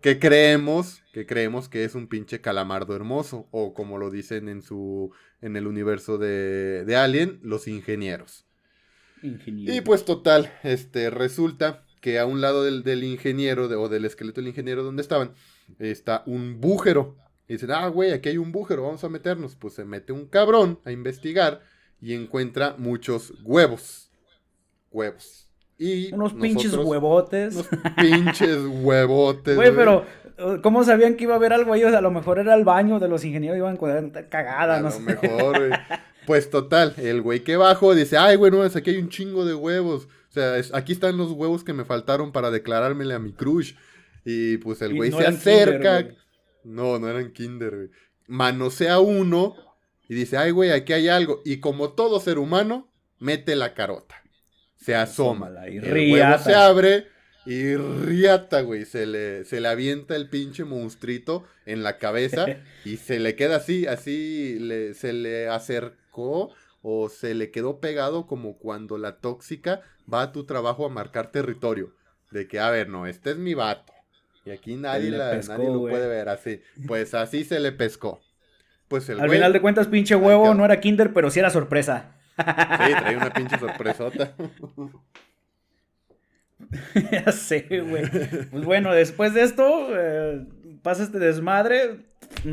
que 0.00 0.18
creemos, 0.18 1.02
que 1.12 1.26
creemos 1.26 1.68
que 1.68 1.84
es 1.84 1.94
un 1.94 2.08
pinche 2.08 2.40
calamardo 2.40 2.96
hermoso, 2.96 3.46
o 3.50 3.74
como 3.74 3.98
lo 3.98 4.10
dicen 4.10 4.48
en 4.48 4.62
su, 4.62 5.12
en 5.40 5.56
el 5.56 5.66
universo 5.66 6.18
de, 6.18 6.84
de 6.84 6.96
Alien, 6.96 7.40
los 7.42 7.68
ingenieros. 7.68 8.44
Ingeniero. 9.22 9.74
Y 9.74 9.80
pues 9.80 10.04
total, 10.04 10.52
este, 10.62 11.08
resulta 11.10 11.84
que 12.02 12.18
a 12.18 12.26
un 12.26 12.40
lado 12.42 12.64
del, 12.64 12.82
del 12.82 13.02
ingeniero, 13.04 13.68
de- 13.68 13.76
o 13.76 13.88
del 13.88 14.04
esqueleto 14.04 14.40
del 14.42 14.48
ingeniero 14.48 14.82
donde 14.82 15.00
estaban, 15.02 15.32
está 15.78 16.22
un 16.26 16.60
bújero. 16.60 17.16
Y 17.48 17.54
dicen, 17.54 17.70
ah, 17.72 17.88
güey, 17.88 18.12
aquí 18.12 18.30
hay 18.30 18.38
un 18.38 18.52
bújero, 18.52 18.82
vamos 18.84 19.04
a 19.04 19.08
meternos. 19.08 19.54
Pues 19.56 19.74
se 19.74 19.84
mete 19.84 20.12
un 20.12 20.26
cabrón 20.26 20.78
a 20.84 20.92
investigar 20.92 21.60
y 22.00 22.14
encuentra 22.14 22.74
muchos 22.78 23.34
huevos. 23.42 24.10
Huevos. 24.90 25.48
Y 25.76 26.12
Unos 26.14 26.34
pinches 26.34 26.74
huevotes. 26.74 27.54
Unos 27.56 27.68
pinches 27.96 28.58
huevotes. 28.82 29.56
Güey, 29.56 29.74
pero 29.74 30.04
uh, 30.38 30.60
¿cómo 30.62 30.84
sabían 30.84 31.16
que 31.16 31.24
iba 31.24 31.34
a 31.34 31.36
haber 31.36 31.52
algo 31.52 31.72
ahí? 31.72 31.82
O 31.84 31.90
sea, 31.90 31.98
a 31.98 32.02
lo 32.02 32.10
mejor 32.12 32.38
era 32.38 32.54
el 32.54 32.64
baño 32.64 33.00
de 33.00 33.08
los 33.08 33.24
ingenieros, 33.24 33.58
iban 33.58 33.76
con 33.76 34.10
cagada, 34.30 34.76
A 34.76 34.80
no 34.80 34.84
lo 34.88 34.90
sé. 34.92 35.00
mejor, 35.00 35.58
güey. 35.58 35.70
Pues 36.26 36.48
total, 36.48 36.94
el 36.96 37.20
güey 37.20 37.40
que 37.44 37.58
bajo 37.58 37.94
dice, 37.94 38.16
ay, 38.16 38.36
güey, 38.36 38.50
no, 38.50 38.64
es 38.64 38.74
aquí 38.76 38.88
hay 38.92 38.96
un 38.96 39.10
chingo 39.10 39.44
de 39.44 39.52
huevos. 39.54 40.06
O 40.06 40.32
sea, 40.32 40.56
es- 40.56 40.72
aquí 40.72 40.92
están 40.94 41.18
los 41.18 41.30
huevos 41.32 41.64
que 41.64 41.74
me 41.74 41.84
faltaron 41.84 42.32
para 42.32 42.50
declarármele 42.50 43.12
a 43.12 43.18
mi 43.18 43.34
crush. 43.34 43.74
Y 44.24 44.56
pues 44.56 44.80
el 44.80 44.94
güey 44.94 45.10
no 45.10 45.18
se 45.18 45.26
acerca. 45.26 45.98
Kinder, 45.98 46.04
güey. 46.04 46.23
No, 46.64 46.98
no 46.98 47.08
eran 47.08 47.32
kinder, 47.32 47.74
güey. 47.76 47.90
Manosea 48.26 49.00
uno 49.00 49.54
y 50.08 50.14
dice, 50.14 50.36
ay, 50.36 50.50
güey, 50.50 50.70
aquí 50.70 50.92
hay 50.92 51.08
algo. 51.08 51.42
Y 51.44 51.60
como 51.60 51.92
todo 51.92 52.20
ser 52.20 52.38
humano, 52.38 52.90
mete 53.18 53.56
la 53.56 53.74
carota. 53.74 54.16
Se 54.76 54.94
asoma. 54.94 55.46
Asómala 55.46 55.70
y 55.70 55.78
el 55.78 55.84
huevo 56.12 56.38
se 56.38 56.54
abre 56.54 57.06
y 57.46 57.76
riata, 57.76 58.60
güey. 58.62 58.84
Se 58.84 59.06
le, 59.06 59.44
se 59.44 59.60
le 59.60 59.68
avienta 59.68 60.16
el 60.16 60.28
pinche 60.28 60.64
monstruito 60.64 61.44
en 61.66 61.82
la 61.82 61.98
cabeza 61.98 62.46
y 62.84 62.96
se 62.98 63.18
le 63.18 63.34
queda 63.36 63.56
así, 63.56 63.86
así 63.86 64.58
le- 64.58 64.94
se 64.94 65.12
le 65.12 65.48
acercó 65.48 66.52
o 66.82 67.08
se 67.08 67.34
le 67.34 67.50
quedó 67.50 67.80
pegado 67.80 68.26
como 68.26 68.58
cuando 68.58 68.98
la 68.98 69.16
tóxica 69.20 69.80
va 70.12 70.20
a 70.22 70.32
tu 70.32 70.44
trabajo 70.44 70.84
a 70.84 70.90
marcar 70.90 71.30
territorio. 71.32 71.94
De 72.30 72.46
que, 72.48 72.60
a 72.60 72.70
ver, 72.70 72.88
no, 72.90 73.06
este 73.06 73.30
es 73.30 73.36
mi 73.38 73.54
vato. 73.54 73.93
Y 74.44 74.50
aquí 74.50 74.76
nadie, 74.76 75.10
la- 75.10 75.30
pescó, 75.30 75.52
nadie 75.54 75.70
lo 75.70 75.80
puede 75.80 76.06
ver 76.08 76.28
así. 76.28 76.60
Pues 76.86 77.14
así 77.14 77.44
se 77.44 77.60
le 77.60 77.72
pescó. 77.72 78.20
Pues 78.88 79.08
el 79.08 79.20
Al 79.20 79.28
güey- 79.28 79.36
final 79.36 79.52
de 79.52 79.60
cuentas, 79.60 79.86
pinche 79.88 80.14
huevo 80.14 80.54
no 80.54 80.64
era 80.64 80.80
kinder, 80.80 81.12
pero 81.12 81.30
sí 81.30 81.40
era 81.40 81.50
sorpresa. 81.50 82.12
Sí, 82.36 82.36
trae 82.98 83.16
una 83.16 83.32
pinche 83.32 83.58
sorpresota. 83.58 84.34
ya 87.12 87.32
sé, 87.32 87.66
güey. 87.88 88.04
Pues 88.50 88.64
bueno, 88.64 88.92
después 88.92 89.34
de 89.34 89.42
esto, 89.42 89.88
eh, 89.98 90.44
pasa 90.82 91.04
este 91.04 91.18
desmadre, 91.18 92.00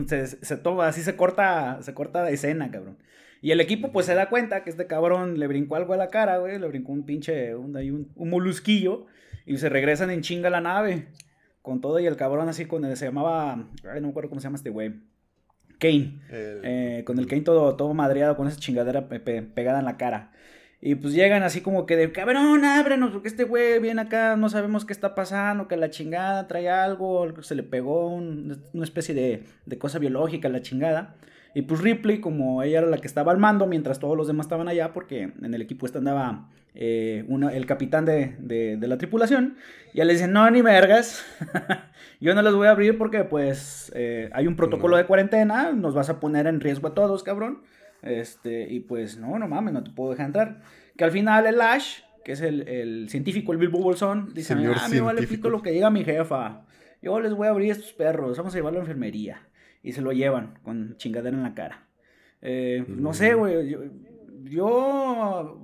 se, 0.07 0.27
se 0.27 0.57
toma, 0.57 0.87
así 0.87 1.01
se 1.01 1.15
corta, 1.15 1.79
se 1.81 1.93
corta 1.93 2.23
la 2.23 2.29
escena, 2.31 2.71
cabrón. 2.71 2.97
Y 3.41 3.51
el 3.51 3.59
equipo 3.59 3.91
pues 3.91 4.05
se 4.05 4.13
da 4.13 4.29
cuenta 4.29 4.63
que 4.63 4.69
este 4.69 4.85
cabrón 4.87 5.39
le 5.39 5.47
brincó 5.47 5.75
algo 5.75 5.93
a 5.93 5.97
la 5.97 6.09
cara, 6.09 6.37
güey, 6.37 6.59
le 6.59 6.67
brincó 6.67 6.91
un 6.91 7.05
pinche, 7.05 7.55
un, 7.55 7.75
un, 7.75 8.11
un 8.15 8.29
molusquillo, 8.29 9.07
y 9.45 9.57
se 9.57 9.69
regresan 9.69 10.11
en 10.11 10.21
chinga 10.21 10.49
a 10.49 10.51
la 10.51 10.61
nave, 10.61 11.07
con 11.61 11.81
todo 11.81 11.99
y 11.99 12.05
el 12.07 12.15
cabrón 12.15 12.49
así 12.49 12.65
con 12.65 12.85
el, 12.85 12.95
se 12.97 13.05
llamaba, 13.05 13.53
ay, 13.83 14.01
no 14.01 14.07
me 14.07 14.09
acuerdo 14.09 14.29
cómo 14.29 14.41
se 14.41 14.45
llama 14.45 14.57
este 14.57 14.69
güey, 14.69 14.93
Kane. 15.79 16.21
El- 16.29 16.61
Eh, 16.63 17.03
con 17.05 17.19
el 17.19 17.27
Kane 17.27 17.41
todo, 17.41 17.75
todo 17.75 17.93
madreado, 17.93 18.35
con 18.37 18.47
esa 18.47 18.59
chingadera 18.59 19.07
pe- 19.07 19.19
pe- 19.19 19.41
pegada 19.43 19.79
en 19.79 19.85
la 19.85 19.97
cara. 19.97 20.31
Y 20.83 20.95
pues 20.95 21.13
llegan 21.13 21.43
así 21.43 21.61
como 21.61 21.85
que 21.85 21.95
de, 21.95 22.11
cabrón, 22.11 22.65
ábrenos, 22.65 23.11
porque 23.11 23.27
este 23.27 23.43
güey 23.43 23.79
viene 23.79 24.01
acá, 24.01 24.35
no 24.35 24.49
sabemos 24.49 24.83
qué 24.83 24.93
está 24.93 25.13
pasando, 25.13 25.67
que 25.67 25.77
la 25.77 25.91
chingada 25.91 26.47
trae 26.47 26.69
algo, 26.69 27.21
algo 27.21 27.43
se 27.43 27.53
le 27.53 27.61
pegó, 27.61 28.07
un- 28.07 28.59
una 28.73 28.83
especie 28.83 29.13
de, 29.13 29.43
de 29.67 29.77
cosa 29.77 29.99
biológica, 29.99 30.49
la 30.49 30.61
chingada. 30.63 31.15
Y 31.53 31.63
pues 31.63 31.81
Ripley, 31.81 32.19
como 32.19 32.63
ella 32.63 32.79
era 32.79 32.87
la 32.87 32.97
que 32.97 33.07
estaba 33.07 33.31
al 33.31 33.37
mando, 33.37 33.67
mientras 33.67 33.99
todos 33.99 34.15
los 34.15 34.27
demás 34.27 34.45
estaban 34.45 34.67
allá, 34.67 34.93
porque 34.93 35.33
en 35.41 35.53
el 35.53 35.61
equipo 35.61 35.85
este 35.85 35.97
andaba 35.97 36.47
eh, 36.73 37.25
el 37.27 37.65
capitán 37.65 38.05
de, 38.05 38.77
la 38.79 38.97
tripulación, 38.97 39.57
ya 39.93 40.05
le 40.05 40.13
dicen, 40.13 40.31
no, 40.31 40.49
ni 40.49 40.61
vergas, 40.61 41.25
yo 42.21 42.33
no 42.33 42.41
les 42.41 42.53
voy 42.53 42.67
a 42.67 42.71
abrir 42.71 42.97
porque 42.97 43.25
pues 43.25 43.91
eh, 43.95 44.29
hay 44.31 44.47
un 44.47 44.55
protocolo 44.55 44.95
de 44.95 45.05
cuarentena, 45.05 45.73
nos 45.73 45.93
vas 45.93 46.09
a 46.09 46.19
poner 46.19 46.47
en 46.47 46.61
riesgo 46.61 46.87
a 46.87 46.93
todos, 46.93 47.23
cabrón. 47.23 47.63
Este, 48.01 48.67
y 48.67 48.79
pues 48.79 49.17
no, 49.17 49.37
no 49.37 49.47
mames, 49.47 49.73
no 49.73 49.83
te 49.83 49.91
puedo 49.91 50.11
dejar 50.11 50.27
entrar. 50.27 50.61
Que 50.95 51.03
al 51.03 51.11
final 51.11 51.45
el 51.45 51.59
Ash, 51.61 51.99
que 52.23 52.31
es 52.31 52.41
el, 52.41 53.07
científico, 53.09 53.51
el 53.51 53.57
Bilbo 53.57 53.79
Bolsón, 53.79 54.33
dice, 54.33 54.53
ah, 54.53 54.87
me 54.89 55.01
vale 55.01 55.27
pito 55.27 55.49
lo 55.49 55.61
que 55.61 55.73
llega 55.73 55.89
mi 55.89 56.03
jefa. 56.03 56.61
Yo 57.01 57.19
les 57.19 57.33
voy 57.33 57.47
a 57.47 57.49
abrir 57.49 57.71
a 57.71 57.73
estos 57.73 57.93
perros, 57.93 58.37
vamos 58.37 58.53
a 58.53 58.57
llevarlo 58.57 58.79
a 58.79 58.83
la 58.83 58.87
enfermería. 58.87 59.41
Y 59.83 59.93
se 59.93 60.01
lo 60.01 60.11
llevan 60.11 60.59
con 60.63 60.95
chingadera 60.97 61.35
en 61.35 61.43
la 61.43 61.55
cara. 61.55 61.87
Eh, 62.41 62.85
no 62.87 63.13
sé, 63.13 63.33
güey. 63.33 63.69
Yo, 64.43 65.59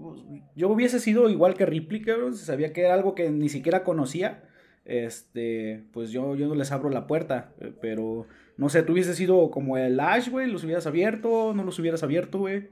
yo, 0.56 0.70
hubiese 0.70 1.00
sido 1.00 1.30
igual 1.30 1.56
que 1.56 1.66
Ripley, 1.66 2.02
cabrón. 2.02 2.36
Si 2.36 2.46
sabía 2.46 2.74
que 2.74 2.82
era 2.82 2.94
algo 2.94 3.16
que 3.16 3.30
ni 3.30 3.50
siquiera 3.50 3.84
conocía. 3.84 4.44
Este, 4.86 5.84
pues 5.92 6.12
yo, 6.12 6.36
yo 6.36 6.48
no 6.48 6.56
les 6.56 6.72
abro 6.72 6.90
la 6.90 7.08
puerta. 7.08 7.54
Eh, 7.60 7.74
pero, 7.82 8.28
no 8.58 8.70
sé, 8.70 8.84
tú 8.84 8.94
hubieses 8.94 9.18
sido 9.18 9.52
como 9.52 9.78
el 9.78 10.00
Ash, 10.00 10.30
güey. 10.30 10.50
¿Los 10.50 10.64
hubieras 10.64 10.88
abierto? 10.88 11.54
¿No 11.54 11.64
los 11.64 11.78
hubieras 11.80 12.04
abierto, 12.04 12.40
güey? 12.40 12.70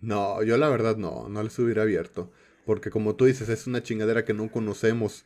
No, 0.00 0.42
yo 0.42 0.56
la 0.56 0.68
verdad 0.68 0.96
no, 0.96 1.28
no 1.28 1.42
les 1.42 1.58
hubiera 1.58 1.82
abierto. 1.82 2.32
Porque 2.64 2.90
como 2.90 3.14
tú 3.14 3.26
dices, 3.26 3.48
es 3.48 3.66
una 3.66 3.82
chingadera 3.82 4.24
que 4.24 4.34
no 4.34 4.50
conocemos. 4.50 5.24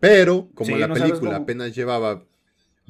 Pero, 0.00 0.48
como 0.54 0.76
la 0.76 0.92
película 0.92 1.36
apenas 1.36 1.74
llevaba 1.74 2.24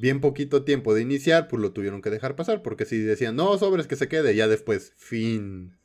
bien 0.03 0.19
poquito 0.19 0.65
tiempo 0.65 0.93
de 0.93 1.01
iniciar, 1.01 1.47
pues 1.47 1.61
lo 1.61 1.71
tuvieron 1.71 2.01
que 2.01 2.09
dejar 2.09 2.35
pasar. 2.35 2.61
Porque 2.61 2.83
si 2.83 2.99
decían, 2.99 3.37
no, 3.37 3.57
sobres 3.57 3.87
que 3.87 3.95
se 3.95 4.09
quede, 4.09 4.35
ya 4.35 4.49
después, 4.49 4.91
fin. 4.97 5.77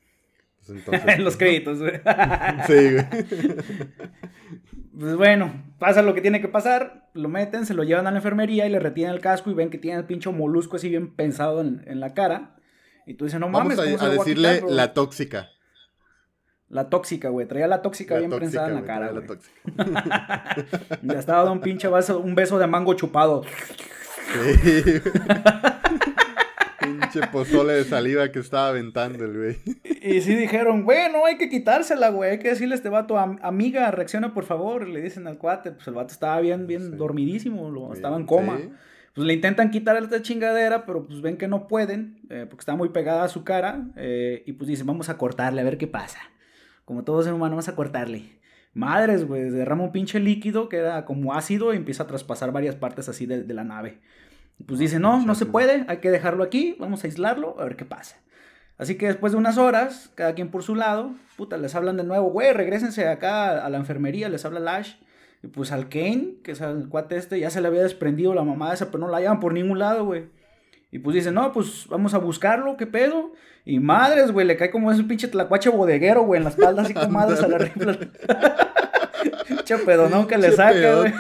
Pues 0.56 0.70
entonces, 0.70 1.18
Los 1.20 1.37
pues, 1.37 1.37
créditos, 1.37 1.78
güey. 1.78 2.00
sí, 2.66 2.94
güey. 2.94 3.06
pues 4.98 5.14
bueno, 5.14 5.62
pasa 5.78 6.02
lo 6.02 6.14
que 6.14 6.20
tiene 6.20 6.40
que 6.40 6.48
pasar, 6.48 7.08
lo 7.14 7.28
meten, 7.28 7.64
se 7.64 7.75
lo 7.75 7.84
llevan 7.84 8.08
a 8.08 8.10
la 8.10 8.16
enfermería 8.16 8.66
y 8.66 8.70
le 8.70 8.80
retienen 8.80 9.14
el 9.14 9.20
casco 9.20 9.52
y 9.52 9.54
ven 9.54 9.70
que 9.70 9.78
tiene 9.78 9.98
el 9.98 10.04
pincho 10.04 10.32
molusco 10.32 10.75
así 10.75 10.88
bien 10.88 11.14
pensado 11.14 11.60
en, 11.60 12.00
la 12.00 12.12
cara. 12.12 12.56
Y 13.06 13.14
tú 13.14 13.25
dices, 13.25 13.38
no 13.38 13.48
mames, 13.48 13.78
Vamos 13.78 14.02
a, 14.02 14.08
decirle 14.10 14.64
la 14.68 14.94
tóxica. 14.94 15.48
La 16.68 16.90
tóxica, 16.90 17.28
güey. 17.28 17.46
Traía 17.46 17.68
la 17.68 17.82
tóxica 17.82 18.18
bien 18.18 18.30
pensada 18.30 18.68
en 18.68 18.75
la 18.75 18.82
cara. 18.82 19.12
La 19.12 19.25
tóxica. 19.25 20.56
ya 21.02 21.18
estaba 21.18 21.38
dando 21.38 21.52
un 21.52 21.60
pinche 21.60 21.87
beso, 21.87 22.18
un 22.18 22.34
beso 22.34 22.58
de 22.58 22.66
mango 22.66 22.94
chupado. 22.94 23.44
Sí. 24.32 25.00
Pinche 26.80 27.26
pozole 27.28 27.73
de 27.75 27.85
saliva 27.85 28.30
que 28.30 28.38
estaba 28.38 28.68
aventando 28.68 29.25
el 29.25 29.37
güey. 29.37 29.56
Y, 30.00 30.20
sí 30.20 30.35
dijeron, 30.35 30.85
güey, 30.85 31.11
no 31.12 31.25
hay 31.26 31.37
que 31.37 31.49
quitársela, 31.49 32.11
güey. 32.11 32.32
Hay 32.32 32.38
que 32.38 32.49
decirle 32.50 32.75
a 32.75 32.76
este 32.76 32.88
vato, 32.88 33.18
amiga, 33.18 33.90
reacciona 33.90 34.32
por 34.32 34.44
favor. 34.44 34.87
Le 34.88 35.02
dicen 35.02 35.26
al 35.26 35.38
cuate. 35.38 35.73
Pues 35.73 35.88
el 35.88 35.94
vato 35.94 36.12
estaba 36.12 36.40
bien, 36.40 36.66
bien 36.66 36.97
dormidísimo. 36.97 37.70
Lo, 37.70 37.92
estaba 37.92 38.16
en 38.16 38.26
coma. 38.26 38.58
Pues 39.14 39.26
le 39.26 39.35
intentan 39.35 39.70
quitar 39.70 39.97
esta 39.97 40.23
chingadera, 40.23 40.87
pero 40.87 41.04
pues 41.04 41.20
ven 41.20 41.37
que 41.37 41.49
no 41.49 41.66
pueden. 41.66 42.20
Eh, 42.30 42.47
porque 42.49 42.62
está 42.62 42.76
muy 42.76 42.90
pegada 42.90 43.25
a 43.25 43.28
su 43.28 43.42
cara. 43.42 43.87
Eh, 43.97 44.44
y 44.47 44.52
pues 44.52 44.68
dicen, 44.68 44.87
vamos 44.87 45.08
a 45.08 45.18
cortarle 45.18 45.61
a 45.61 45.64
ver 45.64 45.78
qué 45.78 45.88
pasa. 45.88 46.20
Como 46.85 47.04
todo 47.04 47.23
ser 47.23 47.32
humano, 47.32 47.52
vamos 47.52 47.68
a 47.68 47.75
cortarle. 47.75 48.38
Madres, 48.78 49.26
güey, 49.26 49.50
derrama 49.50 49.82
un 49.82 49.92
pinche 49.92 50.20
líquido 50.20 50.68
que 50.68 50.76
era 50.76 51.04
como 51.04 51.35
ácido 51.35 51.75
y 51.75 51.76
empieza 51.76 52.04
a 52.04 52.06
traspasar 52.06 52.52
varias 52.52 52.76
partes 52.76 53.08
así 53.08 53.26
de, 53.26 53.42
la 53.52 53.64
nave. 53.64 53.99
Pues 54.66 54.78
dice, 54.78 55.00
no, 55.00 55.25
no 55.26 55.35
se 55.35 55.47
puede, 55.47 55.85
hay 55.88 55.99
que 55.99 56.11
dejarlo 56.11 56.44
aquí, 56.44 56.76
vamos 56.78 57.02
a 57.02 57.08
aislarlo, 57.08 57.56
a 57.58 57.64
ver 57.64 57.75
qué 57.75 57.85
pasa. 57.85 58.16
Así 58.78 58.97
que 58.97 59.06
después 59.06 59.32
de 59.32 59.38
unas 59.38 59.58
horas, 59.58 60.12
cada 60.14 60.35
quien 60.35 60.52
por 60.52 60.62
su 60.62 60.76
lado, 60.76 61.12
puta, 61.37 61.56
les 61.56 61.75
hablan 61.75 61.97
de 61.97 62.04
nuevo, 62.04 62.30
güey, 62.30 62.52
regresense 62.52 63.08
acá 63.08 63.64
a 63.64 63.68
la 63.68 63.78
enfermería, 63.78 64.28
les 64.28 64.44
habla 64.44 64.61
Lash. 64.61 64.94
Y 65.42 65.49
pues 65.49 65.73
al 65.73 65.88
Kane, 65.88 66.35
que 66.44 66.52
es 66.52 66.61
el 66.61 66.88
cuate 66.88 67.16
este, 67.16 67.40
ya 67.40 67.50
se 67.50 67.61
le 67.61 67.66
había 67.66 67.82
desprendido 67.82 68.32
la 68.32 68.44
mamá 68.44 68.73
esa, 68.73 68.92
pero 68.92 68.99
no 68.99 69.08
la 69.08 69.18
llevan 69.18 69.40
por 69.40 69.54
ningún 69.54 69.80
lado, 69.80 70.04
güey. 70.04 70.26
Y 70.90 70.99
pues 71.00 71.14
dice, 71.14 71.30
no, 71.30 71.52
pues 71.52 71.87
vamos 71.88 72.14
a 72.14 72.18
buscarlo, 72.18 72.76
¿qué 72.76 72.87
pedo? 72.87 73.33
Y 73.64 73.78
madres, 73.80 74.33
güey, 74.33 74.47
le 74.47 74.57
cae 74.57 74.71
como 74.71 74.90
ese 74.90 75.04
pinche 75.04 75.28
tlacuache 75.28 75.68
bodeguero, 75.68 76.23
güey, 76.23 76.38
en 76.38 76.45
la 76.45 76.50
espalda, 76.50 76.83
así 76.83 76.95
como 76.95 77.09
madres 77.11 77.40
a 77.42 77.49
la 77.49 77.59
rifla. 77.59 77.99
Pinche 79.47 79.78
pedonón 79.78 80.26
que 80.26 80.38
le 80.38 80.52
saca, 80.52 80.97
güey. 80.97 81.12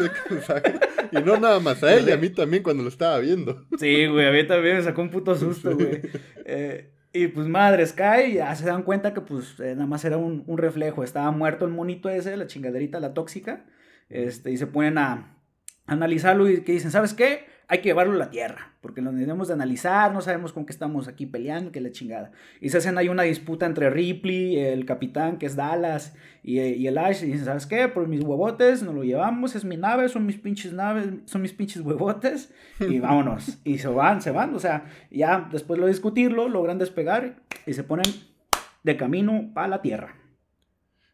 Y 1.12 1.16
no 1.22 1.38
nada 1.38 1.60
más 1.60 1.82
a 1.82 1.94
ella, 1.94 2.14
a 2.14 2.16
mí 2.16 2.30
también 2.30 2.62
cuando 2.62 2.82
lo 2.82 2.88
estaba 2.88 3.18
viendo. 3.18 3.66
Sí, 3.78 4.06
güey, 4.06 4.26
a 4.26 4.32
mí 4.32 4.46
también 4.46 4.76
me 4.76 4.82
sacó 4.82 5.02
un 5.02 5.10
puto 5.10 5.34
susto, 5.34 5.74
güey. 5.74 6.00
Eh, 6.46 6.90
y 7.12 7.28
pues 7.28 7.46
madres, 7.46 7.92
cae 7.92 8.28
y 8.28 8.34
ya 8.34 8.54
se 8.54 8.66
dan 8.66 8.82
cuenta 8.82 9.12
que 9.12 9.20
pues 9.20 9.58
eh, 9.60 9.74
nada 9.74 9.86
más 9.86 10.04
era 10.04 10.16
un, 10.16 10.44
un, 10.46 10.58
reflejo. 10.58 11.02
Estaba 11.02 11.30
muerto 11.30 11.64
el 11.64 11.72
monito 11.72 12.08
ese, 12.08 12.36
la 12.36 12.46
chingaderita, 12.46 13.00
la 13.00 13.14
tóxica. 13.14 13.66
Este, 14.08 14.50
y 14.50 14.56
se 14.56 14.66
ponen 14.66 14.98
a 14.98 15.36
analizarlo 15.86 16.48
y 16.48 16.62
que 16.62 16.72
dicen, 16.72 16.90
¿sabes 16.90 17.14
qué? 17.14 17.46
Hay 17.70 17.78
que 17.78 17.90
llevarlo 17.90 18.14
a 18.14 18.16
la 18.16 18.30
tierra, 18.30 18.72
porque 18.80 19.02
lo 19.02 19.10
tenemos 19.10 19.48
de 19.48 19.54
analizar, 19.54 20.10
no 20.14 20.22
sabemos 20.22 20.54
con 20.54 20.64
qué 20.64 20.72
estamos 20.72 21.06
aquí 21.06 21.26
peleando, 21.26 21.70
que 21.70 21.82
la 21.82 21.92
chingada. 21.92 22.32
Y 22.62 22.70
se 22.70 22.78
hacen 22.78 22.96
ahí 22.96 23.10
una 23.10 23.24
disputa 23.24 23.66
entre 23.66 23.90
Ripley, 23.90 24.56
el 24.56 24.86
capitán 24.86 25.38
que 25.38 25.44
es 25.44 25.54
Dallas, 25.54 26.14
y, 26.42 26.86
el 26.86 26.96
Ash, 26.96 27.22
y 27.22 27.26
dicen, 27.26 27.44
¿sabes 27.44 27.66
qué? 27.66 27.86
Por 27.88 28.08
mis 28.08 28.22
huevotes, 28.22 28.82
nos 28.82 28.94
lo 28.94 29.04
llevamos, 29.04 29.54
es 29.54 29.66
mi 29.66 29.76
nave, 29.76 30.08
son 30.08 30.24
mis 30.24 30.38
pinches 30.38 30.72
naves, 30.72 31.10
son 31.26 31.42
mis 31.42 31.52
pinches 31.52 31.82
huevotes, 31.82 32.54
y 32.80 32.98
vámonos. 33.00 33.58
y 33.64 33.76
se 33.76 33.88
van, 33.88 34.22
se 34.22 34.30
van, 34.30 34.54
o 34.54 34.58
sea, 34.58 34.86
ya 35.10 35.46
después 35.52 35.78
de 35.78 35.86
discutirlo, 35.88 36.48
logran 36.48 36.78
despegar 36.78 37.36
y 37.66 37.74
se 37.74 37.84
ponen 37.84 38.06
de 38.82 38.96
camino 38.96 39.50
para 39.52 39.68
la 39.68 39.82
tierra. 39.82 40.16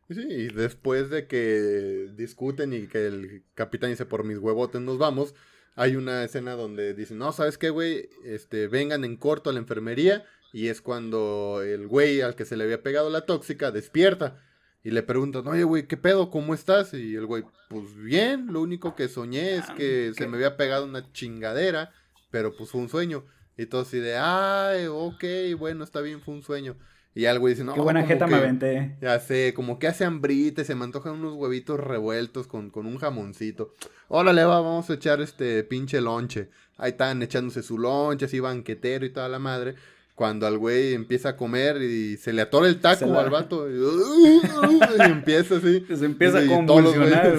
Sí, 0.09 0.21
y 0.21 0.49
después 0.49 1.11
de 1.11 1.27
que 1.27 2.11
discuten 2.15 2.73
y 2.73 2.87
que 2.87 3.07
el 3.07 3.43
capitán 3.55 3.91
dice 3.91 4.07
por 4.07 4.23
mis 4.23 4.39
huevotes 4.39 4.81
nos 4.81 4.99
vamos, 4.99 5.35
hay 5.77 5.97
una 5.97 6.25
escena 6.25 6.55
donde 6.55 6.95
dicen, 6.95 7.19
no, 7.19 7.33
¿sabes 7.33 7.59
qué, 7.59 7.71
güey? 7.71 8.09
Este, 8.25 8.69
vengan 8.69 9.05
en 9.05 9.17
corto 9.17 9.51
a 9.51 9.53
la 9.53 9.59
enfermería. 9.59 10.25
Y 10.53 10.69
es 10.69 10.81
cuando 10.81 11.63
el 11.65 11.89
güey 11.89 12.21
al 12.21 12.37
que 12.37 12.45
se 12.45 12.57
le 12.57 12.63
había 12.63 12.83
pegado 12.83 13.11
la 13.11 13.27
tóxica 13.27 13.73
despierta. 13.73 14.41
Y 14.85 14.91
le 14.91 15.03
preguntan, 15.03 15.47
oye, 15.49 15.65
güey, 15.65 15.89
¿qué 15.89 15.97
pedo? 15.97 16.31
¿Cómo 16.31 16.55
estás? 16.55 16.95
Y 16.95 17.17
el 17.17 17.27
güey, 17.27 17.45
pues 17.71 17.97
bien, 17.97 18.53
lo 18.53 18.61
único 18.61 18.95
que 18.95 19.09
soñé 19.09 19.57
es 19.57 19.65
ah, 19.69 19.75
que 19.75 20.13
se 20.17 20.29
me 20.29 20.37
había 20.37 20.57
pegado 20.57 20.85
una 20.85 21.11
chingadera, 21.13 21.91
pero 22.31 22.55
pues 22.55 22.71
fue 22.71 22.83
un 22.83 22.89
sueño. 22.89 23.25
Y 23.57 23.67
todo 23.67 23.81
así 23.81 23.99
de, 23.99 24.17
ay, 24.17 24.87
ok, 24.87 25.25
bueno, 25.59 25.85
está 25.85 26.03
bien, 26.03 26.21
fue 26.21 26.35
un 26.35 26.43
sueño. 26.43 26.77
Y 27.15 27.27
algo 27.27 27.47
dice, 27.47 27.63
no, 27.63 27.75
Qué 27.75 27.81
buena 27.81 28.05
jeta 28.05 28.27
me 28.27 28.37
aventé. 28.37 28.97
Ya 29.01 29.21
sé, 29.21 29.55
como 29.55 29.79
que 29.79 29.87
hace 29.87 30.05
hambrita, 30.05 30.65
se 30.65 30.75
me 30.75 30.85
antojan 30.85 31.13
unos 31.15 31.35
huevitos 31.35 31.79
revueltos 31.79 32.49
con, 32.49 32.71
con 32.71 32.87
un 32.87 32.99
jamoncito. 32.99 33.75
Órale, 34.09 34.45
va, 34.45 34.61
vamos 34.61 34.91
a 34.91 34.95
echar 34.95 35.21
este 35.21 35.63
pinche 35.63 36.01
lonche. 36.01 36.49
Ahí 36.77 36.91
están 36.91 37.23
echándose 37.23 37.63
su 37.63 37.79
lonche, 37.79 38.25
así 38.25 38.41
banquetero 38.41 39.07
y 39.07 39.11
toda 39.11 39.29
la 39.29 39.39
madre. 39.39 39.77
Cuando 40.17 40.47
al 40.47 40.59
güey 40.59 40.95
empieza 40.95 41.31
a 41.31 41.37
comer 41.37 41.83
y 41.83 42.17
se 42.17 42.33
le 42.33 42.43
atora 42.43 42.69
el 42.69 42.81
taco 42.81 43.19
al 43.19 43.31
vato. 43.31 43.69
Y, 43.71 45.03
empieza 45.03 45.57
así. 45.57 45.85
Se 45.97 46.05
empieza 46.05 46.39
a 46.39 46.47
convulsionar, 46.47 47.37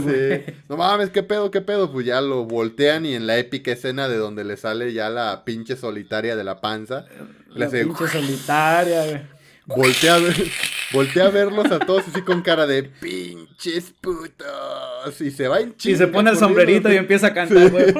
No 0.68 0.76
mames, 0.78 1.10
¿qué 1.10 1.24
pedo, 1.24 1.52
qué 1.52 1.62
pedo? 1.62 1.92
Pues 1.92 2.06
ya 2.06 2.20
lo 2.22 2.46
voltean 2.46 3.06
y 3.06 3.14
en 3.14 3.28
la 3.28 3.38
épica 3.38 3.72
escena 3.72 4.10
de 4.10 4.18
donde 4.18 4.44
le 4.44 4.58
sale 4.58 4.92
ya 4.94 5.10
la 5.10 5.46
pinche 5.46 5.78
solitaria 5.78 6.36
de 6.36 6.44
la 6.44 6.60
panza. 6.60 7.06
La 7.50 7.70
pinche 7.70 8.08
solitaria, 8.08 9.06
güey. 9.06 9.35
Voltea 9.68 10.16
a, 10.16 10.20
ver, 10.20 10.36
voltea 10.94 11.26
a 11.26 11.30
verlos 11.32 11.72
a 11.72 11.80
todos 11.80 12.08
así 12.08 12.22
con 12.22 12.42
cara 12.42 12.68
de 12.68 12.84
pinches 12.84 13.94
putos. 14.00 15.22
Y 15.22 15.32
se 15.32 15.48
va 15.48 15.60
en 15.60 15.76
Y 15.84 15.96
se 15.96 16.08
pone 16.08 16.30
el 16.32 16.38
sombrerito 16.38 16.92
y 16.92 16.98
empieza 16.98 17.28
a 17.28 17.34
cantar, 17.34 17.72
güey. 17.72 17.92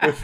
pues, 0.00 0.16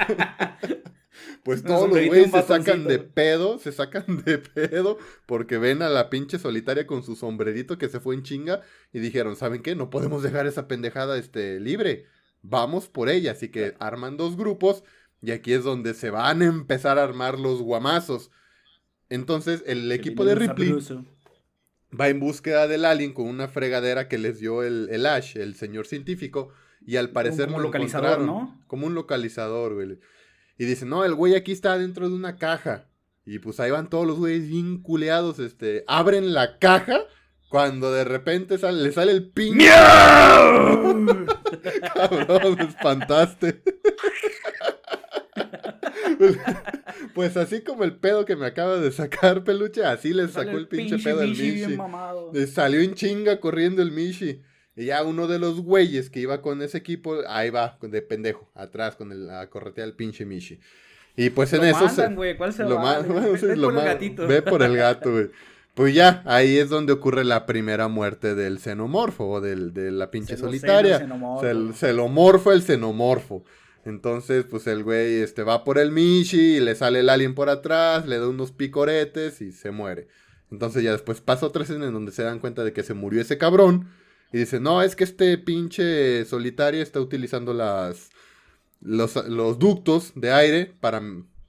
pues 1.42 1.62
todos 1.62 1.90
los 1.90 2.06
güeyes 2.06 2.30
se 2.30 2.42
sacan 2.42 2.84
de 2.84 2.98
pedo, 2.98 3.58
se 3.58 3.72
sacan 3.72 4.22
de 4.24 4.38
pedo 4.38 4.98
porque 5.26 5.58
ven 5.58 5.82
a 5.82 5.90
la 5.90 6.08
pinche 6.08 6.38
solitaria 6.38 6.86
con 6.86 7.02
su 7.02 7.14
sombrerito 7.14 7.76
que 7.76 7.88
se 7.88 8.00
fue 8.00 8.14
en 8.14 8.22
chinga 8.22 8.62
y 8.92 9.00
dijeron, 9.00 9.36
¿saben 9.36 9.62
qué? 9.62 9.74
No 9.74 9.90
podemos 9.90 10.22
dejar 10.22 10.46
esa 10.46 10.66
pendejada 10.66 11.18
este, 11.18 11.60
libre. 11.60 12.06
Vamos 12.42 12.88
por 12.88 13.08
ella. 13.08 13.32
Así 13.32 13.50
que 13.50 13.74
arman 13.80 14.16
dos 14.16 14.36
grupos 14.36 14.84
y 15.26 15.32
aquí 15.32 15.52
es 15.54 15.64
donde 15.64 15.92
se 15.92 16.10
van 16.10 16.40
a 16.40 16.44
empezar 16.44 17.00
a 17.00 17.02
armar 17.02 17.36
los 17.40 17.60
guamazos. 17.60 18.30
Entonces, 19.08 19.64
el 19.66 19.90
equipo 19.90 20.24
de 20.24 20.36
Ripley 20.36 20.72
va 22.00 22.08
en 22.08 22.20
búsqueda 22.20 22.68
del 22.68 22.84
alien 22.84 23.12
con 23.12 23.26
una 23.26 23.48
fregadera 23.48 24.06
que 24.06 24.18
les 24.18 24.38
dio 24.38 24.62
el, 24.62 25.04
Ash, 25.04 25.36
el 25.36 25.56
señor 25.56 25.88
científico. 25.88 26.52
Y 26.80 26.94
al 26.94 27.10
parecer 27.10 27.46
como 27.46 27.56
un 27.56 27.64
localizador, 27.64 28.20
¿no? 28.20 28.62
Como 28.68 28.86
un 28.86 28.94
localizador, 28.94 29.74
güey. 29.74 29.98
Y 30.58 30.64
dicen, 30.64 30.90
no, 30.90 31.04
el 31.04 31.16
güey 31.16 31.34
aquí 31.34 31.50
está 31.50 31.76
dentro 31.76 32.08
de 32.08 32.14
una 32.14 32.36
caja. 32.36 32.86
Y 33.24 33.40
pues 33.40 33.58
ahí 33.58 33.72
van 33.72 33.90
todos 33.90 34.06
los 34.06 34.20
güeyes 34.20 34.46
bien 34.48 34.80
culeados, 34.80 35.40
este, 35.40 35.82
abren 35.88 36.34
la 36.34 36.60
caja 36.60 37.00
cuando 37.48 37.90
de 37.92 38.04
repente 38.04 38.58
sale, 38.58 38.80
le 38.80 38.92
sale 38.92 39.10
el 39.10 39.28
pinche. 39.32 39.66
Cabrón, 41.94 42.54
me 42.56 42.64
espantaste. 42.64 43.64
Pues 47.14 47.36
así 47.36 47.62
como 47.62 47.84
el 47.84 47.96
pedo 47.96 48.24
que 48.24 48.36
me 48.36 48.46
acaba 48.46 48.78
de 48.78 48.90
sacar, 48.92 49.44
peluche, 49.44 49.84
así 49.84 50.12
le 50.12 50.28
sacó 50.28 50.56
el, 50.56 50.68
pinche, 50.68 50.98
pedo 50.98 51.20
al 51.20 51.30
Mishi. 51.30 51.78
Le 52.32 52.46
salió 52.46 52.80
en 52.80 52.94
chinga 52.94 53.40
corriendo 53.40 53.82
el 53.82 53.90
Mishi. 53.90 54.42
Y 54.76 54.86
ya 54.86 55.02
uno 55.02 55.26
de 55.26 55.38
los 55.38 55.60
güeyes 55.62 56.10
que 56.10 56.20
iba 56.20 56.42
con 56.42 56.60
ese 56.60 56.78
equipo, 56.78 57.16
ahí 57.28 57.48
va, 57.50 57.78
de 57.80 58.02
pendejo, 58.02 58.50
atrás 58.54 58.96
con 58.96 59.10
el, 59.12 59.26
la 59.26 59.48
corretea 59.48 59.84
del 59.84 59.94
pinche 59.94 60.26
Mishi. 60.26 60.60
Y 61.16 61.30
pues 61.30 61.52
en 61.54 61.64
eso. 61.64 61.88
¿Cuál 62.36 62.52
se 62.52 62.64
lo 62.64 62.76
va? 62.76 62.98
ve, 63.00 63.38
por 63.38 63.50
el 63.50 63.72
gatito. 63.72 64.26
Ve 64.26 64.42
por 64.42 64.62
el 64.62 64.76
gato, 64.76 65.12
güey. 65.12 65.30
Pues 65.72 65.94
ya, 65.94 66.22
ahí 66.24 66.56
es 66.56 66.70
donde 66.70 66.94
ocurre 66.94 67.24
la 67.24 67.44
primera 67.44 67.88
muerte 67.88 68.34
del 68.34 68.58
xenomorfo, 68.58 69.28
o 69.28 69.40
del, 69.42 69.74
de 69.74 69.90
la 69.90 70.10
pinche 70.10 70.36
solitaria. 70.36 70.96
El 71.42 71.74
xenomorfo, 71.74 72.52
el 72.52 72.62
xenomorfo. 72.62 73.44
Entonces, 73.86 74.44
pues 74.44 74.66
el 74.66 74.82
güey 74.82 75.20
este, 75.20 75.44
va 75.44 75.62
por 75.62 75.78
el 75.78 75.92
Mishi 75.92 76.56
y 76.56 76.60
le 76.60 76.74
sale 76.74 77.00
el 77.00 77.08
alien 77.08 77.36
por 77.36 77.48
atrás, 77.48 78.04
le 78.04 78.18
da 78.18 78.28
unos 78.28 78.50
picoretes 78.50 79.40
y 79.40 79.52
se 79.52 79.70
muere. 79.70 80.08
Entonces 80.50 80.82
ya 80.82 80.90
después 80.90 81.20
pasa 81.20 81.46
otra 81.46 81.62
escena 81.62 81.86
en 81.86 81.92
donde 81.92 82.10
se 82.10 82.24
dan 82.24 82.40
cuenta 82.40 82.64
de 82.64 82.72
que 82.72 82.82
se 82.82 82.94
murió 82.94 83.20
ese 83.20 83.38
cabrón. 83.38 83.88
Y 84.32 84.38
dice, 84.38 84.58
no, 84.58 84.82
es 84.82 84.96
que 84.96 85.04
este 85.04 85.38
pinche 85.38 86.24
solitario 86.24 86.82
está 86.82 87.00
utilizando 87.00 87.54
las, 87.54 88.10
los, 88.80 89.14
ductos 89.60 90.10
de 90.16 90.32
aire 90.32 90.74
para, 90.80 91.00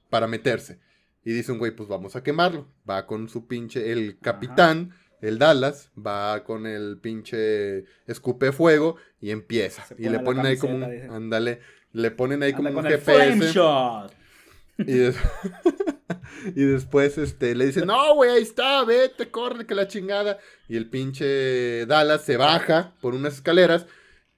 para 0.08 0.28
meterse. 0.28 0.78
Y 1.24 1.32
dice 1.32 1.50
un 1.50 1.58
güey, 1.58 1.74
pues 1.74 1.88
vamos 1.88 2.14
a 2.14 2.22
quemarlo. 2.22 2.68
Va 2.88 3.04
con 3.06 3.28
su 3.28 3.48
pinche, 3.48 3.90
el 3.90 4.16
capitán, 4.20 4.94
el 5.20 5.38
Dallas, 5.38 5.90
va 5.94 6.44
con 6.44 6.66
el 6.66 6.98
pinche 6.98 7.84
escupe 8.06 8.52
fuego 8.52 8.96
y 9.20 9.30
empieza. 9.30 9.84
y 9.98 10.08
le 10.08 10.20
ponen 10.20 10.46
ahí 10.46 10.56
como 10.56 10.76
un, 10.76 10.84
ándale, 10.84 11.60
le 11.92 12.10
ponen 12.10 12.42
ahí 12.42 12.52
como 12.52 12.70
un 12.70 12.84
GPS. 12.84 13.54
Y, 16.54 16.64
después 16.64 17.18
este, 17.18 17.54
le 17.54 17.66
dicen, 17.66 17.86
no, 17.86 18.14
güey, 18.14 18.30
ahí 18.30 18.42
está, 18.42 18.84
vete, 18.84 19.30
corre, 19.30 19.66
que 19.66 19.74
la 19.74 19.88
chingada. 19.88 20.38
Y 20.68 20.76
el 20.76 20.88
pinche 20.88 21.84
Dallas 21.86 22.22
se 22.22 22.36
baja 22.36 22.94
por 23.00 23.14
unas 23.14 23.34
escaleras, 23.34 23.86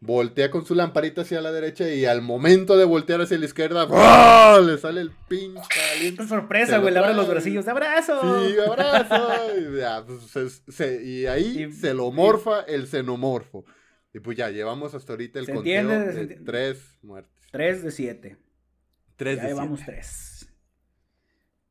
voltea 0.00 0.50
con 0.50 0.64
su 0.64 0.75
lamparita 0.75 1.23
hacia 1.23 1.40
la 1.40 1.52
derecha 1.52 1.88
y 1.92 2.07
al 2.07 2.23
momento 2.23 2.76
de 2.76 2.85
voltear 2.85 3.21
hacia 3.21 3.38
la 3.38 3.45
izquierda, 3.45 3.87
le 4.61 4.78
sale 4.78 5.02
el 5.02 5.11
pinche 5.28 5.80
aliento. 5.95 6.26
sorpresa, 6.26 6.78
güey, 6.78 6.92
le 6.92 7.00
abre 7.00 7.14
los 7.14 7.28
bracillos, 7.28 7.69
¡abrazo! 7.69 8.49
Sí, 8.49 8.57
abrazo. 8.59 9.28
y, 11.04 11.09
y 11.11 11.26
ahí 11.26 11.73
se 11.73 11.95
lo 11.95 12.11
morfa 12.11 12.62
el 12.62 12.87
xenomorfo. 12.87 13.64
Y 14.12 14.21
pues 14.21 14.37
ya, 14.37 14.50
llevamos 14.50 14.95
hasta 14.95 15.12
ahorita 15.12 15.38
el 15.38 15.47
conteo 15.47 15.88
de 15.88 16.26
tres 16.45 16.99
muertes. 17.02 17.40
3 17.52 17.83
de 17.83 17.90
7. 17.90 18.37
3 19.16 19.37
ya 19.37 19.49
llevamos 19.49 19.85
3. 19.85 20.49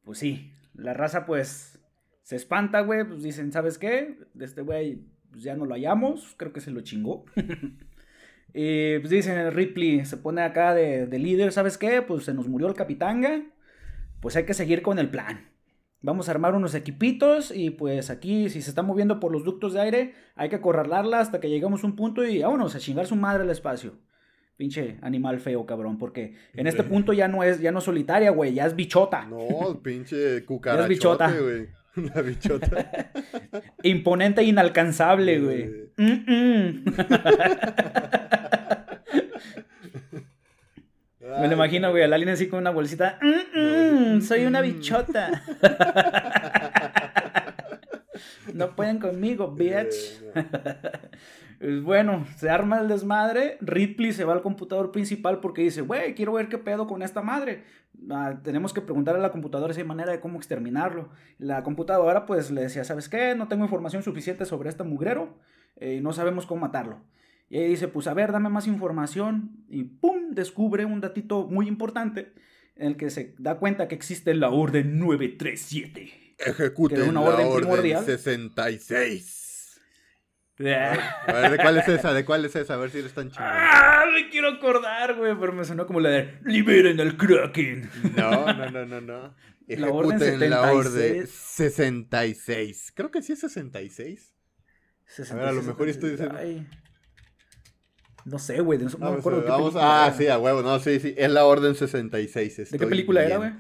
Pues 0.04 0.20
sí, 0.20 0.54
la 0.74 0.94
raza 0.94 1.26
pues 1.26 1.80
se 2.24 2.36
espanta, 2.36 2.82
güey, 2.82 3.06
pues 3.06 3.24
dicen, 3.24 3.52
¿sabes 3.52 3.78
qué? 3.78 4.18
De 4.34 4.46
este 4.46 4.62
güey 4.62 5.06
pues 5.32 5.44
ya 5.44 5.56
no 5.56 5.66
lo 5.66 5.76
hallamos, 5.76 6.34
creo 6.38 6.54
que 6.54 6.62
se 6.62 6.72
lo 6.72 6.82
chingó. 6.82 7.26
y 8.54 9.00
pues 9.00 9.10
dicen, 9.10 9.52
Ripley 9.52 10.06
se 10.06 10.18
pone 10.18 10.42
acá 10.42 10.74
de, 10.74 11.06
de, 11.06 11.20
líder, 11.20 11.52
¿sabes 11.52 11.78
qué? 11.78 12.02
Pues 12.02 12.26
se 12.26 12.34
nos 12.34 12.48
murió 12.48 12.68
el 12.68 12.74
capitanga, 12.74 13.44
pues 14.22 14.36
hay 14.36 14.46
que 14.46 14.54
seguir 14.54 14.82
con 14.82 15.00
el 15.00 15.10
plan. 15.10 15.50
Vamos 16.02 16.30
a 16.30 16.32
armar 16.32 16.56
unos 16.56 16.76
equipitos 16.76 17.52
y 17.54 17.72
pues 17.72 18.10
aquí 18.10 18.50
si 18.50 18.62
se 18.62 18.70
está 18.70 18.82
moviendo 18.82 19.20
por 19.20 19.34
los 19.34 19.44
ductos 19.44 19.74
de 19.74 19.82
aire 19.82 20.14
hay 20.36 20.48
que 20.48 20.56
acorralarla 20.56 21.20
hasta 21.20 21.42
que 21.42 21.50
lleguemos 21.50 21.84
a 21.84 21.88
un 21.88 21.98
punto 21.98 22.24
y 22.24 22.42
vámonos 22.42 22.74
a 22.74 22.80
chingar 22.80 23.06
su 23.06 23.18
madre 23.18 23.44
al 23.44 23.50
espacio. 23.50 24.00
Pinche 24.56 24.98
animal 25.02 25.40
feo, 25.40 25.66
cabrón, 25.66 25.98
porque 25.98 26.36
en 26.54 26.68
este 26.68 26.84
punto 26.86 27.12
ya 27.12 27.28
no 27.28 27.44
es, 27.44 27.60
ya 27.60 27.72
no 27.72 27.82
solitaria, 27.82 28.32
güey, 28.32 28.54
ya 28.54 28.66
es 28.66 28.76
bichota. 28.76 29.26
No, 29.26 29.82
pinche 29.82 30.46
cucarachote, 30.46 30.84
es 30.84 30.90
bichota. 30.90 31.32
güey. 31.32 31.68
La 32.14 32.22
bichota. 32.22 33.12
Imponente 33.84 34.42
e 34.42 34.46
inalcanzable, 34.46 35.40
güey. 35.40 35.90
Me 41.40 41.48
lo 41.48 41.54
imagino, 41.54 41.92
güey, 41.92 42.04
al 42.04 42.14
alien 42.14 42.30
así 42.30 42.48
con 42.48 42.60
una 42.60 42.72
bolsita. 42.72 43.20
soy 44.22 44.46
una 44.46 44.62
bichota. 44.62 45.44
no 48.54 48.76
pueden 48.76 49.00
conmigo, 49.00 49.52
bitch. 49.56 50.22
Pues 50.34 50.46
bueno, 51.84 52.26
se 52.38 52.50
arma 52.50 52.80
el 52.80 52.88
desmadre. 52.88 53.58
Ripley 53.62 54.14
se 54.14 54.24
va 54.24 54.34
al 54.34 54.42
computador 54.42 54.92
principal 54.92 55.40
porque 55.40 55.62
dice, 55.62 55.82
güey, 55.82 56.16
quiero 56.16 56.34
ver 56.34 56.48
qué 56.48 56.58
pedo 56.58 56.88
con 56.88 57.02
esta 57.02 57.22
madre. 57.22 57.64
Ah, 58.10 58.40
tenemos 58.44 58.74
que 58.74 58.82
preguntarle 58.82 59.20
a 59.20 59.24
la 59.24 59.32
computadora 59.32 59.74
si 59.74 59.82
hay 59.82 59.88
manera 59.88 60.12
de 60.12 60.22
cómo 60.22 60.38
exterminarlo. 60.38 61.10
La 61.38 61.64
computadora 61.64 62.26
pues 62.26 62.50
le 62.50 62.62
decía, 62.62 62.86
¿sabes 62.86 63.10
qué? 63.10 63.36
No 63.36 63.48
tengo 63.50 63.66
información 63.66 64.04
suficiente 64.04 64.46
sobre 64.46 64.70
este 64.70 64.84
mugrero 64.84 65.38
eh, 65.76 65.96
y 65.96 66.02
no 66.02 66.14
sabemos 66.14 66.46
cómo 66.46 66.62
matarlo. 66.62 67.02
Y 67.50 67.58
ahí 67.58 67.68
dice, 67.68 67.88
pues 67.88 68.08
a 68.08 68.14
ver, 68.14 68.32
dame 68.32 68.50
más 68.50 68.68
información. 68.68 69.66
Y 69.68 69.84
¡pum! 69.84 70.32
Descubre 70.32 70.86
un 70.86 71.02
datito 71.02 71.48
muy 71.48 71.68
importante 71.68 72.32
en 72.76 72.88
el 72.88 72.98
que 72.98 73.10
se 73.10 73.36
da 73.38 73.58
cuenta 73.58 73.88
que 73.88 73.96
existe 73.96 74.34
la 74.34 74.50
Orden 74.50 74.98
937. 74.98 76.30
Ejecute 76.38 77.04
una 77.04 77.20
orden, 77.20 77.48
orden 77.48 77.58
primordial. 77.58 78.06
66. 78.06 79.39
A 80.60 81.32
ver, 81.32 81.52
¿de 81.52 81.58
cuál 81.58 81.78
es 81.78 81.88
esa? 81.88 82.14
¿De 82.14 82.26
cuál 82.26 82.44
es 82.46 82.56
esa? 82.56 82.74
A 82.74 82.78
ver 82.78 82.92
si 82.92 83.00
eres 83.00 83.14
tan 83.14 83.32
chido. 83.32 83.46
Ah, 83.48 84.04
me 84.14 84.30
quiero 84.30 84.50
acordar, 84.50 85.16
güey, 85.16 85.34
pero 85.40 85.54
me 85.54 85.64
sonó 85.64 85.88
como 85.88 86.02
la 86.02 86.10
de 86.10 86.40
Liberen 86.44 87.00
al 87.00 87.16
Kraken. 87.16 87.90
No, 88.18 88.54
no, 88.54 88.70
no, 88.70 88.86
no, 88.86 89.02
no. 89.02 89.36
la 89.68 89.88
orden 89.90 90.20
76. 90.20 90.50
la 90.50 90.72
orden 90.74 91.28
66. 91.28 92.92
Creo 92.94 93.12
que 93.12 93.22
sí 93.22 93.34
es 93.34 93.40
66. 93.40 94.34
66 95.06 95.32
a 95.32 95.36
ver, 95.36 95.46
a 95.46 95.52
lo 95.54 95.64
mejor 95.64 95.88
estoy 95.90 96.12
diciendo. 96.12 96.38
No 98.26 98.38
sé, 98.38 98.60
güey, 98.60 98.78
no, 98.80 98.90
me 99.12 99.18
acuerdo 99.18 99.44
vamos, 99.48 99.74
Ah, 99.78 100.14
sí, 100.16 100.28
a 100.28 100.38
huevo, 100.38 100.62
no, 100.62 100.78
sí, 100.80 101.00
sí, 101.00 101.16
es 101.18 101.32
la 101.32 101.46
orden 101.46 101.74
66. 101.74 102.72
¿De 102.72 102.78
qué 102.78 102.86
película 102.86 103.24
era, 103.24 103.38
güey? 103.38 103.52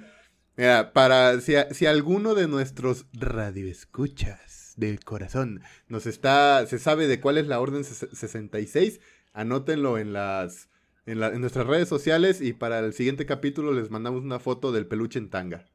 Mira, 0.57 0.91
para 0.91 1.39
si, 1.39 1.53
si 1.71 1.85
alguno 1.85 2.35
de 2.35 2.49
nuestros 2.49 3.05
radioescuchas 3.13 4.48
del 4.79 5.03
corazón. 5.03 5.61
Nos 5.87 6.05
está, 6.05 6.65
se 6.65 6.79
sabe 6.79 7.07
de 7.07 7.19
cuál 7.19 7.37
es 7.37 7.47
la 7.47 7.59
orden 7.59 7.83
66. 7.83 8.99
Anótenlo 9.33 9.97
en 9.97 10.13
las, 10.13 10.69
en, 11.05 11.19
nuestras 11.41 11.67
redes 11.67 11.89
sociales 11.89 12.41
y 12.41 12.53
para 12.53 12.79
el 12.79 12.93
siguiente 12.93 13.25
capítulo 13.25 13.73
les 13.73 13.91
mandamos 13.91 14.23
una 14.23 14.39
foto 14.39 14.71
del 14.71 14.87
peluche 14.87 15.19
en 15.19 15.29
tanga. 15.29 15.65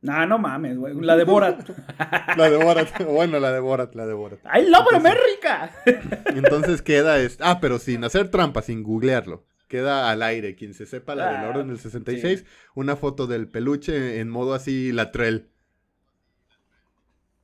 Nah, 0.00 0.26
no 0.26 0.38
mames, 0.38 0.76
güey. 0.76 0.94
La 1.00 1.16
de 1.16 1.24
Borat. 1.24 1.68
la 2.36 2.50
de 2.50 2.56
Borat. 2.56 3.02
Bueno, 3.04 3.40
la 3.40 3.50
de 3.52 3.58
Borat, 3.58 3.94
la 3.96 4.06
de 4.06 4.14
Borat. 4.14 4.38
¡I 4.44 4.68
love 4.68 4.94
America! 4.94 5.72
entonces 6.26 6.82
queda. 6.82 7.18
Es, 7.18 7.38
ah, 7.40 7.58
pero 7.60 7.80
sin 7.80 8.04
hacer 8.04 8.30
trampa, 8.30 8.62
sin 8.62 8.84
googlearlo. 8.84 9.44
Queda 9.66 10.08
al 10.08 10.22
aire. 10.22 10.54
Quien 10.54 10.72
se 10.72 10.86
sepa 10.86 11.16
la 11.16 11.32
del 11.32 11.40
ah, 11.40 11.48
orden 11.48 11.68
del 11.68 11.80
66, 11.80 12.44
una 12.74 12.94
foto 12.94 13.26
del 13.26 13.48
peluche 13.48 14.20
en 14.20 14.28
modo 14.28 14.54
así 14.54 14.92
latrell. 14.92 15.50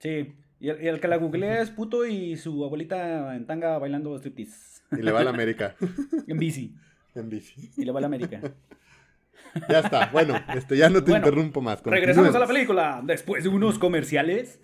Sí, 0.05 0.35
y 0.61 0.69
el, 0.69 1.01
que 1.01 1.09
la 1.09 1.17
googlea 1.17 1.63
es 1.63 1.71
puto 1.71 2.05
y 2.05 2.37
su 2.37 2.63
abuelita 2.63 3.35
en 3.35 3.47
tanga 3.47 3.79
bailando 3.79 4.15
striptease. 4.19 4.83
Y 4.93 5.01
le 5.01 5.11
va 5.11 5.21
a 5.21 5.25
la 5.25 5.31
América. 5.31 5.77
en 6.29 6.39
bici. 6.39 6.75
En 7.15 7.31
bici. 7.31 7.71
Y 7.79 7.87
le 7.87 7.93
va 7.93 8.01
a 8.01 8.03
la 8.03 8.07
América. 8.09 8.41
Ya 9.69 9.79
está, 9.79 10.11
bueno, 10.13 10.35
este, 10.57 10.77
ya 10.77 10.91
no 10.91 11.05
te 11.05 11.13
interrumpo 11.13 11.61
más. 11.61 11.81
Regresamos 11.85 12.35
a 12.35 12.41
la 12.41 12.47
película. 12.47 13.01
Después 13.05 13.45
de 13.45 13.51
unos 13.51 13.79
comerciales, 13.79 14.59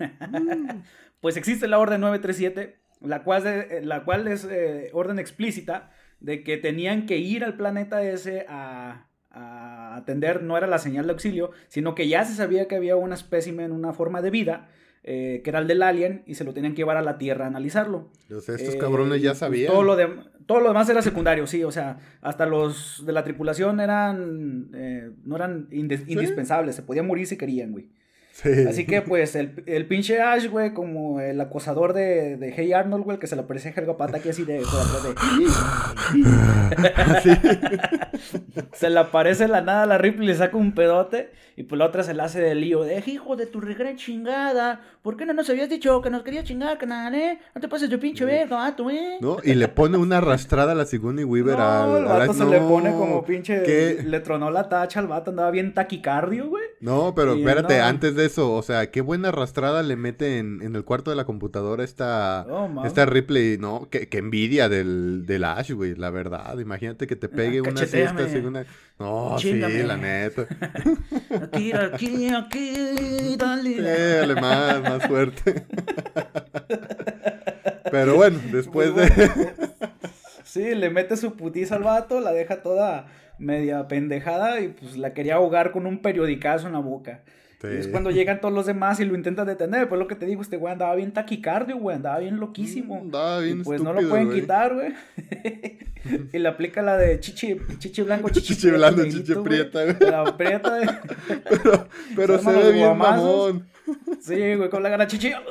pues 1.21 1.37
existe 1.37 1.69
la 1.69 1.79
orden 1.79 2.01
937, 2.01 2.77
la 2.99 3.23
cual, 3.23 3.67
la 3.83 4.03
cual 4.03 4.27
es 4.27 4.43
eh, 4.43 4.89
orden 4.91 5.17
explícita 5.17 5.91
de 6.19 6.43
que 6.43 6.57
tenían 6.57 7.05
que 7.05 7.19
ir 7.19 7.45
al 7.45 7.55
planeta 7.55 8.03
ese 8.03 8.45
a, 8.49 9.07
a 9.29 9.95
atender, 9.95 10.43
no 10.43 10.57
era 10.57 10.67
la 10.67 10.77
señal 10.77 11.05
de 11.05 11.13
auxilio, 11.13 11.51
sino 11.69 11.95
que 11.95 12.09
ya 12.09 12.25
se 12.25 12.33
sabía 12.33 12.67
que 12.67 12.75
había 12.75 12.97
una 12.97 13.15
espécimen, 13.15 13.71
una 13.71 13.93
forma 13.93 14.21
de 14.21 14.29
vida, 14.29 14.67
eh, 15.03 15.41
que 15.43 15.49
era 15.49 15.59
el 15.59 15.67
del 15.67 15.81
alien, 15.81 16.23
y 16.27 16.35
se 16.35 16.43
lo 16.43 16.53
tenían 16.53 16.73
que 16.73 16.81
llevar 16.81 16.97
a 16.97 17.01
la 17.01 17.17
Tierra 17.17 17.45
a 17.45 17.47
analizarlo. 17.47 18.09
estos 18.29 18.59
eh, 18.59 18.77
cabrones 18.77 19.21
ya 19.21 19.31
pues, 19.31 19.39
sabían. 19.39 19.71
Todo 19.71 19.83
lo, 19.83 19.95
de, 19.95 20.09
todo 20.45 20.59
lo 20.59 20.67
demás 20.67 20.89
era 20.89 21.01
secundario, 21.01 21.47
sí, 21.47 21.63
o 21.63 21.71
sea, 21.71 21.97
hasta 22.21 22.45
los 22.45 23.03
de 23.05 23.11
la 23.11 23.23
tripulación 23.23 23.79
eran, 23.79 24.69
eh, 24.73 25.09
no 25.23 25.35
eran 25.35 25.67
indispensables, 25.71 26.75
se 26.75 26.83
podían 26.83 27.07
morir 27.07 27.25
si 27.25 27.37
querían, 27.37 27.71
güey. 27.71 27.89
Así 28.67 28.85
que, 28.85 29.01
pues, 29.01 29.35
el, 29.35 29.63
el 29.67 29.85
pinche 29.87 30.21
Ash, 30.21 30.47
güey, 30.47 30.73
como 30.73 31.19
el 31.19 31.39
acosador 31.39 31.93
de, 31.93 32.37
de 32.37 32.53
Hey 32.55 32.73
Arnold, 32.73 33.03
güey, 33.03 33.19
que 33.19 33.27
se 33.27 33.35
le 33.35 33.41
aparece 33.41 33.69
a 33.69 33.73
Helga 33.73 33.97
Pataki 33.97 34.29
así 34.29 34.45
de... 34.45 34.59
de, 34.59 34.65
se 38.73 38.89
le 38.89 38.99
aparece 38.99 39.47
la 39.47 39.61
nada 39.61 39.83
a 39.83 39.85
la 39.85 39.97
Ripley, 39.97 40.27
le 40.27 40.35
saca 40.35 40.57
un 40.57 40.73
pedote, 40.73 41.31
y 41.55 41.63
pues 41.63 41.77
la 41.77 41.85
otra 41.85 42.03
se 42.03 42.13
le 42.13 42.23
hace 42.23 42.41
de 42.41 42.55
lío, 42.55 42.83
de 42.83 43.03
hijo 43.05 43.35
de 43.35 43.45
tu 43.45 43.59
regre 43.59 43.95
chingada, 43.95 44.81
¿por 45.01 45.17
qué 45.17 45.25
no 45.25 45.33
nos 45.33 45.49
habías 45.49 45.69
dicho 45.69 46.01
que 46.01 46.09
nos 46.09 46.23
querías 46.23 46.45
chingar, 46.45 46.77
canal, 46.77 47.13
eh? 47.13 47.37
No 47.53 47.61
te 47.61 47.67
pases 47.67 47.89
yo 47.89 47.99
pinche 47.99 48.25
verga, 48.25 48.75
tú, 48.75 48.89
eh. 48.89 49.17
No, 49.19 49.37
y 49.43 49.53
le 49.53 49.67
pone 49.67 49.97
una 49.97 50.17
arrastrada 50.17 50.71
a 50.71 50.75
la 50.75 50.85
Sigourney 50.85 51.25
Weaver 51.25 51.57
no, 51.57 51.63
al... 51.63 51.97
el 51.97 52.05
vato 52.05 52.33
se 52.33 52.45
le 52.45 52.59
pone 52.59 52.91
como 52.91 53.23
pinche... 53.23 54.01
Le 54.03 54.19
tronó 54.21 54.49
la 54.49 54.69
tacha 54.69 54.99
al 54.99 55.07
vato, 55.07 55.31
andaba 55.31 55.51
bien 55.51 55.73
taquicardio, 55.73 56.47
güey. 56.49 56.63
No, 56.79 57.13
pero 57.13 57.33
espérate, 57.33 57.79
antes 57.79 58.15
de 58.15 58.20
eso, 58.21 58.53
o 58.53 58.61
sea, 58.61 58.91
qué 58.91 59.01
buena 59.01 59.29
arrastrada 59.29 59.83
le 59.83 59.95
mete 59.95 60.37
en, 60.37 60.61
en 60.61 60.75
el 60.75 60.85
cuarto 60.85 61.09
de 61.09 61.17
la 61.17 61.25
computadora 61.25 61.83
esta, 61.83 62.45
oh, 62.49 62.85
esta 62.85 63.05
Ripley, 63.05 63.57
¿no? 63.57 63.89
Qué, 63.89 64.07
envidia 64.11 64.69
del, 64.69 65.25
del 65.25 65.43
Ash, 65.43 65.71
güey, 65.71 65.95
la 65.95 66.09
verdad. 66.09 66.57
Imagínate 66.59 67.07
que 67.07 67.15
te 67.15 67.27
pegue 67.27 67.61
una 67.61 67.85
siesta 67.85 68.23
así, 68.23 68.37
una... 68.37 68.65
No, 68.99 69.37
sí, 69.39 69.53
la 69.53 69.97
neta. 69.97 70.45
aquí, 71.41 71.73
aquí, 71.73 72.29
aquí, 72.29 73.35
dale. 73.37 73.81
dale 73.81 74.35
más, 74.35 74.81
más 74.81 75.07
fuerte. 75.07 75.65
Pero 77.91 78.15
bueno, 78.15 78.39
después 78.51 78.95
de... 78.95 79.09
sí, 80.43 80.75
le 80.75 80.89
mete 80.89 81.17
su 81.17 81.35
putiza 81.35 81.75
al 81.75 81.83
vato, 81.83 82.21
la 82.21 82.31
deja 82.31 82.61
toda 82.61 83.07
media 83.37 83.87
pendejada 83.87 84.61
y 84.61 84.69
pues 84.69 84.97
la 84.97 85.13
quería 85.13 85.35
ahogar 85.35 85.71
con 85.71 85.85
un 85.85 86.01
periodicazo 86.01 86.67
en 86.67 86.73
la 86.73 86.79
boca. 86.79 87.21
Y 87.63 87.77
es 87.77 87.87
cuando 87.87 88.09
llegan 88.09 88.41
todos 88.41 88.53
los 88.53 88.65
demás 88.65 88.99
y 88.99 89.05
lo 89.05 89.15
intentan 89.15 89.45
detener. 89.45 89.87
Pues 89.87 89.99
lo 89.99 90.07
que 90.07 90.15
te 90.15 90.25
digo, 90.25 90.41
este 90.41 90.57
güey 90.57 90.73
andaba 90.73 90.95
bien 90.95 91.11
taquicardio, 91.11 91.77
güey, 91.77 91.95
andaba 91.95 92.19
bien 92.19 92.39
loquísimo. 92.39 92.95
Mm, 92.95 93.01
andaba 93.01 93.39
bien 93.39 93.63
Pues 93.63 93.81
no 93.81 93.93
lo 93.93 94.07
pueden 94.07 94.31
quitar, 94.31 94.73
güey. 94.73 94.93
y 96.33 96.39
le 96.39 96.47
aplica 96.49 96.81
la 96.81 96.97
de 96.97 97.19
chichi, 97.19 97.57
chichi 97.77 98.01
blanco, 98.01 98.29
chichi, 98.29 98.55
chichi 98.55 98.71
blanco, 98.71 99.03
chichi 99.03 99.35
prieta, 99.35 99.83
güey. 99.83 100.11
La 100.11 100.37
prieta, 100.37 100.69
güey. 100.69 100.87
pero, 101.49 101.87
pero 102.15 102.39
se, 102.39 102.51
ve 102.51 102.71
bien 102.71 102.97
mamón. 102.97 103.67
Sí, 104.19 104.55
güey, 104.55 104.69
con 104.69 104.81
la 104.81 104.89
gana 104.89 105.07
chichi. 105.07 105.31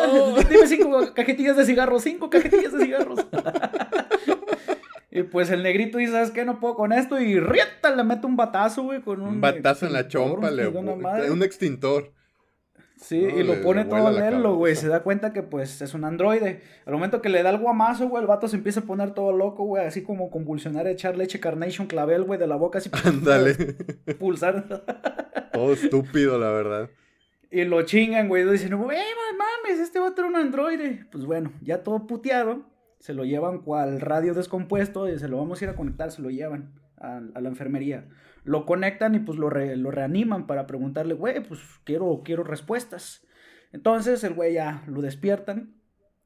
Oh. 0.00 0.36
Dime 0.48 0.66
cinco 0.66 1.12
cajetillas 1.14 1.56
de 1.56 1.64
cigarros, 1.64 2.02
cinco 2.02 2.30
cajetillas 2.30 2.72
de 2.72 2.84
cigarros. 2.84 3.26
Y 5.10 5.22
pues 5.22 5.50
el 5.50 5.62
negrito 5.62 5.98
dice, 5.98 6.12
¿sabes 6.12 6.30
qué? 6.30 6.44
No 6.44 6.60
puedo 6.60 6.74
con 6.74 6.92
esto. 6.92 7.18
Y 7.20 7.40
rieta 7.40 7.94
le 7.94 8.04
mete 8.04 8.26
un 8.26 8.36
batazo, 8.36 8.82
güey, 8.82 9.00
con 9.00 9.22
un... 9.22 9.28
Un 9.28 9.40
batazo 9.40 9.86
en 9.86 9.94
la 9.94 10.06
chompa, 10.06 10.50
le... 10.50 10.68
Un 10.68 11.42
extintor. 11.42 12.12
Sí, 13.00 13.16
y 13.16 13.42
lo 13.44 13.62
pone 13.62 13.84
todo 13.84 14.10
lelo, 14.10 14.56
güey. 14.56 14.74
Se 14.74 14.88
da 14.88 15.02
cuenta 15.02 15.32
que, 15.32 15.42
pues, 15.42 15.80
es 15.80 15.94
un 15.94 16.04
androide. 16.04 16.62
Al 16.84 16.92
momento 16.92 17.22
que 17.22 17.28
le 17.28 17.42
da 17.42 17.50
el 17.50 17.58
guamazo, 17.58 18.08
güey, 18.08 18.22
el 18.22 18.26
vato 18.26 18.48
se 18.48 18.56
empieza 18.56 18.80
a 18.80 18.84
poner 18.84 19.14
todo 19.14 19.32
loco, 19.32 19.64
güey. 19.64 19.86
Así 19.86 20.02
como 20.02 20.30
convulsionar, 20.30 20.86
echar 20.88 21.16
leche 21.16 21.38
Carnation 21.38 21.86
clavel, 21.86 22.24
güey, 22.24 22.40
de 22.40 22.48
la 22.48 22.56
boca 22.56 22.78
así. 22.78 22.90
Ándale. 23.04 23.54
Pulsar. 24.18 24.84
todo 25.52 25.72
estúpido, 25.72 26.38
la 26.38 26.50
verdad. 26.50 26.90
Y 27.50 27.64
lo 27.64 27.82
chingan, 27.82 28.28
güey. 28.28 28.44
Dicen, 28.44 28.76
güey, 28.76 28.98
mames, 29.38 29.80
este 29.80 30.00
va 30.00 30.08
a 30.08 30.14
tener 30.14 30.30
un 30.30 30.36
androide. 30.36 31.06
Pues 31.10 31.24
bueno, 31.24 31.52
ya 31.62 31.84
todo 31.84 32.06
puteado 32.06 32.66
se 32.98 33.14
lo 33.14 33.24
llevan 33.24 33.60
cual 33.60 34.00
radio 34.00 34.34
descompuesto 34.34 35.08
y 35.08 35.18
se 35.18 35.28
lo 35.28 35.38
vamos 35.38 35.60
a 35.60 35.64
ir 35.64 35.70
a 35.70 35.76
conectar, 35.76 36.10
se 36.10 36.22
lo 36.22 36.30
llevan 36.30 36.74
a, 36.96 37.20
la 37.20 37.48
enfermería. 37.48 38.08
Lo 38.44 38.66
conectan 38.66 39.14
y 39.14 39.20
pues 39.20 39.38
lo, 39.38 39.50
reaniman 39.50 40.46
para 40.46 40.66
preguntarle, 40.66 41.14
güey, 41.14 41.42
pues 41.42 41.60
quiero, 41.84 42.22
quiero 42.24 42.44
respuestas. 42.44 43.26
Entonces 43.72 44.24
el 44.24 44.34
güey 44.34 44.54
ya 44.54 44.82
lo 44.86 45.02
despiertan 45.02 45.74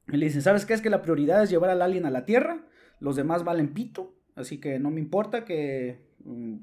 y 0.08 0.16
le 0.16 0.26
dicen, 0.26 0.42
¿sabes 0.42 0.64
qué? 0.64 0.74
Es 0.74 0.80
que 0.80 0.90
la 0.90 1.02
prioridad 1.02 1.42
es 1.42 1.50
llevar 1.50 1.70
al 1.70 1.82
alien 1.82 2.06
a 2.06 2.10
la 2.10 2.24
Tierra, 2.24 2.66
los 3.00 3.16
demás 3.16 3.44
valen 3.44 3.74
pito, 3.74 4.14
así 4.36 4.60
que 4.60 4.78
no 4.78 4.90
me 4.90 5.00
importa 5.00 5.44
que 5.44 6.08
mm, 6.24 6.60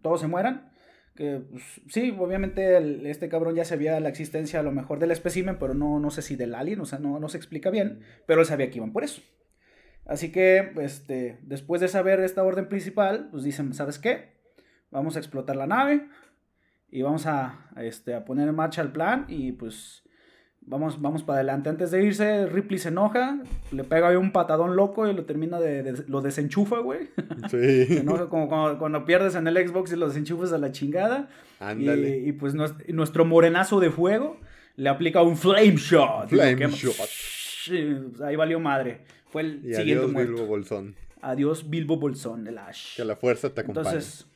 todos 0.00 0.20
se 0.20 0.28
mueran 0.28 0.70
que 1.16 1.42
pues, 1.50 1.64
sí, 1.88 2.14
obviamente 2.16 3.10
este 3.10 3.28
cabrón 3.28 3.56
ya 3.56 3.64
sabía 3.64 3.98
la 3.98 4.08
existencia 4.08 4.60
a 4.60 4.62
lo 4.62 4.70
mejor 4.70 5.00
del 5.00 5.10
espécimen, 5.10 5.58
pero 5.58 5.74
no, 5.74 5.98
no 5.98 6.10
sé 6.10 6.22
si 6.22 6.36
del 6.36 6.54
alien, 6.54 6.80
o 6.80 6.86
sea, 6.86 7.00
no, 7.00 7.18
no 7.18 7.28
se 7.28 7.36
explica 7.36 7.70
bien, 7.70 8.00
pero 8.26 8.40
él 8.40 8.46
sabía 8.46 8.70
que 8.70 8.78
iban 8.78 8.92
por 8.92 9.02
eso. 9.02 9.22
Así 10.04 10.30
que, 10.30 10.72
este, 10.80 11.40
después 11.42 11.80
de 11.80 11.88
saber 11.88 12.20
esta 12.20 12.44
orden 12.44 12.68
principal, 12.68 13.28
pues 13.30 13.42
dicen, 13.42 13.74
¿sabes 13.74 13.98
qué? 13.98 14.36
Vamos 14.90 15.16
a 15.16 15.18
explotar 15.18 15.56
la 15.56 15.66
nave 15.66 16.08
y 16.88 17.02
vamos 17.02 17.26
a, 17.26 17.70
este, 17.76 18.14
a 18.14 18.24
poner 18.24 18.48
en 18.48 18.54
marcha 18.54 18.82
el 18.82 18.92
plan 18.92 19.24
y 19.28 19.52
pues 19.52 20.05
Vamos, 20.68 21.00
vamos 21.00 21.22
para 21.22 21.38
adelante. 21.38 21.68
Antes 21.68 21.92
de 21.92 22.04
irse, 22.04 22.46
Ripley 22.46 22.80
se 22.80 22.88
enoja, 22.88 23.38
le 23.70 23.84
pega 23.84 24.08
ahí 24.08 24.16
un 24.16 24.32
patadón 24.32 24.74
loco 24.74 25.08
y 25.08 25.14
lo 25.14 25.24
termina 25.24 25.60
de, 25.60 26.04
lo 26.08 26.20
desenchufa, 26.20 26.80
güey. 26.80 27.08
Sí. 27.48 27.86
se 27.86 28.00
enoja 28.00 28.28
como 28.28 28.48
cuando, 28.48 29.04
pierdes 29.04 29.36
en 29.36 29.46
el 29.46 29.56
Xbox 29.56 29.92
y 29.92 29.96
lo 29.96 30.08
desenchufas 30.08 30.52
a 30.52 30.58
la 30.58 30.72
chingada. 30.72 31.28
Ándale. 31.60 32.18
Y, 32.18 32.32
pues 32.32 32.54
nuestro 32.54 33.24
morenazo 33.24 33.78
de 33.78 33.90
fuego 33.90 34.40
le 34.74 34.88
aplica 34.88 35.22
un 35.22 35.36
flame 35.36 35.76
shot. 35.76 36.30
Flame 36.30 36.66
shot. 36.68 38.20
ahí 38.24 38.34
valió 38.34 38.58
madre. 38.58 39.02
Fue 39.28 39.42
el 39.42 39.60
siguiente 39.60 39.92
adiós, 39.92 40.12
muerto. 40.12 40.32
Bilbo 40.32 40.46
Bolsón. 40.46 40.96
Adiós, 41.22 41.70
Bilbo 41.70 41.96
Bolsón, 41.96 42.44
el 42.48 42.58
Ash. 42.58 42.96
Que 42.96 43.04
la 43.04 43.14
fuerza 43.14 43.50
te 43.50 43.60
acompañe. 43.60 43.88
Entonces, 43.88 44.26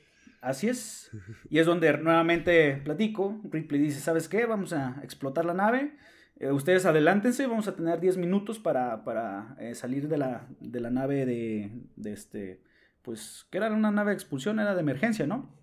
así 0.40 0.69
es. 0.69 1.11
Y 1.49 1.59
es 1.59 1.66
donde 1.66 1.93
nuevamente 1.99 2.81
platico. 2.85 3.40
Ripley 3.51 3.81
dice, 3.81 3.99
¿sabes 3.99 4.29
qué? 4.29 4.47
Vamos 4.47 4.73
a 4.73 5.01
explotar 5.03 5.45
la 5.45 5.55
nave 5.55 5.93
eh, 6.40 6.50
ustedes 6.50 6.87
adelántense, 6.87 7.46
vamos 7.46 7.68
a 7.68 7.76
tener 7.76 8.00
10 8.00 8.16
minutos 8.16 8.59
para, 8.59 9.05
para 9.05 9.55
eh, 9.61 9.74
salir 9.74 10.09
de 10.09 10.16
la, 10.16 10.46
de 10.59 10.81
la 10.81 10.90
nave 10.90 11.26
de, 11.26 11.70
de, 11.96 12.12
este, 12.12 12.62
pues, 13.03 13.46
que 13.50 13.59
era 13.59 13.70
una 13.70 13.90
nave 13.90 14.12
de 14.12 14.14
expulsión, 14.14 14.59
era 14.59 14.74
de 14.74 14.81
emergencia, 14.81 15.26
¿no? 15.26 15.55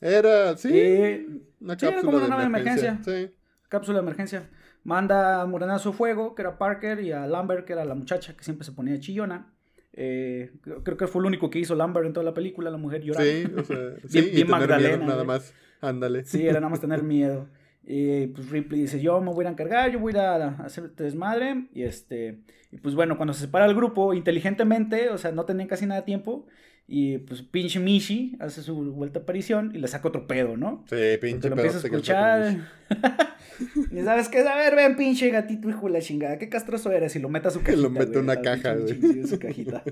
Era, 0.00 0.56
sí, 0.56 0.70
eh, 0.72 1.26
una 1.60 1.76
cápsula 1.76 2.02
como 2.02 2.16
una 2.16 2.24
de 2.24 2.30
nave 2.30 2.44
emergencia, 2.44 2.82
de 2.82 2.88
emergencia. 2.88 3.28
Sí. 3.28 3.34
Cápsula 3.68 3.98
de 3.98 4.02
emergencia. 4.02 4.50
Manda 4.82 5.42
a 5.42 5.46
Morenazo 5.46 5.92
Fuego, 5.92 6.34
que 6.34 6.42
era 6.42 6.58
Parker, 6.58 6.98
y 7.00 7.12
a 7.12 7.24
Lambert, 7.28 7.64
que 7.64 7.74
era 7.74 7.84
la 7.84 7.94
muchacha 7.94 8.36
que 8.36 8.42
siempre 8.42 8.64
se 8.64 8.72
ponía 8.72 8.98
chillona. 8.98 9.52
creo 9.92 10.96
que 10.96 11.06
fue 11.06 11.20
el 11.20 11.26
único 11.26 11.50
que 11.50 11.60
hizo 11.60 11.76
Lambert 11.76 12.04
en 12.04 12.12
toda 12.12 12.24
la 12.24 12.34
película, 12.34 12.68
la 12.68 12.78
mujer 12.78 13.02
lloraba. 13.02 13.24
Sí, 13.24 13.46
o 13.56 13.62
sea, 13.62 13.76
sí, 14.08 14.30
y 14.34 14.44
Magdalena. 14.44 15.06
nada 15.06 15.22
más, 15.22 15.54
ándale. 15.80 16.24
Sí, 16.24 16.48
era 16.48 16.58
nada 16.58 16.70
más 16.70 16.80
tener 16.80 17.04
miedo. 17.04 17.46
Y 17.88 18.26
pues 18.26 18.50
Ripley 18.50 18.80
dice, 18.80 19.00
yo 19.00 19.20
me 19.20 19.32
voy 19.32 19.46
a 19.46 19.48
encargar, 19.48 19.92
yo 19.92 20.00
voy 20.00 20.12
a 20.12 20.16
ir 20.16 20.42
a 20.42 20.48
hacer 20.64 20.90
desmadre. 20.96 21.68
Y 21.72 21.84
este, 21.84 22.40
y 22.72 22.78
pues 22.78 22.96
bueno, 22.96 23.16
cuando 23.16 23.32
se 23.32 23.42
separa 23.42 23.64
el 23.66 23.76
grupo, 23.76 24.12
inteligentemente, 24.12 25.08
o 25.10 25.18
sea, 25.18 25.30
no 25.30 25.44
tenían 25.44 25.68
casi 25.68 25.86
nada 25.86 26.00
de 26.00 26.04
tiempo. 26.04 26.46
Y 26.88 27.18
pues 27.18 27.42
pinche 27.42 27.78
Mishi 27.78 28.36
hace 28.40 28.62
su 28.62 28.74
vuelta 28.92 29.20
a 29.20 29.22
aparición 29.22 29.72
y 29.74 29.78
le 29.78 29.88
saca 29.88 30.08
otro 30.08 30.26
pedo, 30.26 30.56
¿no? 30.56 30.84
Sí, 30.88 30.96
pinche 31.20 31.48
pedo. 31.48 31.56
Lo 31.56 31.62
empieza 31.62 31.78
a 31.78 31.80
escuchar. 31.80 32.56
y 33.92 34.02
sabes 34.02 34.28
qué, 34.28 34.40
a 34.40 34.56
ver, 34.56 34.74
ven, 34.74 34.96
pinche 34.96 35.30
gatito, 35.30 35.68
hijo 35.68 35.86
de 35.86 35.92
la 35.92 36.00
chingada, 36.00 36.38
qué 36.38 36.48
castroso 36.48 36.90
eres. 36.90 37.14
Y 37.14 37.20
lo 37.20 37.28
mete 37.28 37.48
a 37.48 37.50
su 37.52 37.60
cajita. 37.62 37.82
lo 37.82 37.90
mete 37.90 38.18
una 38.18 38.40
caja, 38.40 38.74
güey. 38.74 39.26
su 39.26 39.38
cajita. 39.38 39.84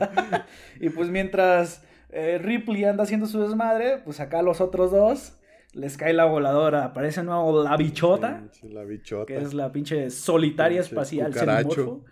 y 0.80 0.88
pues 0.88 1.10
mientras 1.10 1.82
eh, 2.10 2.38
Ripley 2.38 2.84
anda 2.84 3.04
haciendo 3.04 3.26
su 3.26 3.40
desmadre, 3.42 3.98
pues 4.04 4.20
acá 4.20 4.40
los 4.40 4.62
otros 4.62 4.90
dos 4.90 5.34
les 5.72 5.96
cae 5.96 6.12
la 6.12 6.26
voladora, 6.26 6.84
aparece 6.84 7.22
nuevo 7.22 7.62
la 7.64 7.76
bichota, 7.76 8.44
la 8.62 8.84
bichota, 8.84 9.26
que 9.26 9.38
es 9.38 9.54
la 9.54 9.72
pinche 9.72 10.10
solitaria 10.10 10.80
espacial 10.80 11.32
xenomorfo. 11.32 12.04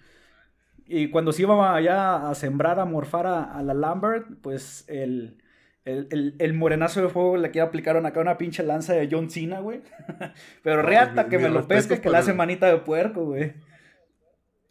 Y 0.87 1.09
cuando 1.09 1.33
se 1.33 1.43
iba 1.43 1.75
allá 1.75 2.29
a 2.29 2.35
sembrar, 2.35 2.81
a 2.81 2.85
morfar 2.85 3.27
a, 3.27 3.63
la 3.63 3.75
Lambert, 3.75 4.27
pues 4.43 4.85
el, 4.89 5.39
el, 5.85 6.55
morenazo 6.55 7.01
de 7.01 7.09
fuego 7.09 7.37
le 7.37 7.53
quiere 7.53 7.69
aplicaron 7.69 8.07
acá 8.07 8.21
una 8.21 8.37
pinche 8.39 8.65
lanza 8.65 8.95
de 8.95 9.09
John 9.09 9.31
Cena, 9.31 9.61
güey. 9.61 9.83
Pero 10.65 10.83
reata 10.83 11.29
que 11.29 11.39
me 11.39 11.49
lo 11.49 11.69
pesque, 11.69 12.01
que 12.01 12.11
le 12.11 12.17
hace 12.17 12.35
manita 12.35 12.67
de 12.67 12.79
puerco, 12.79 13.25
güey. 13.25 13.53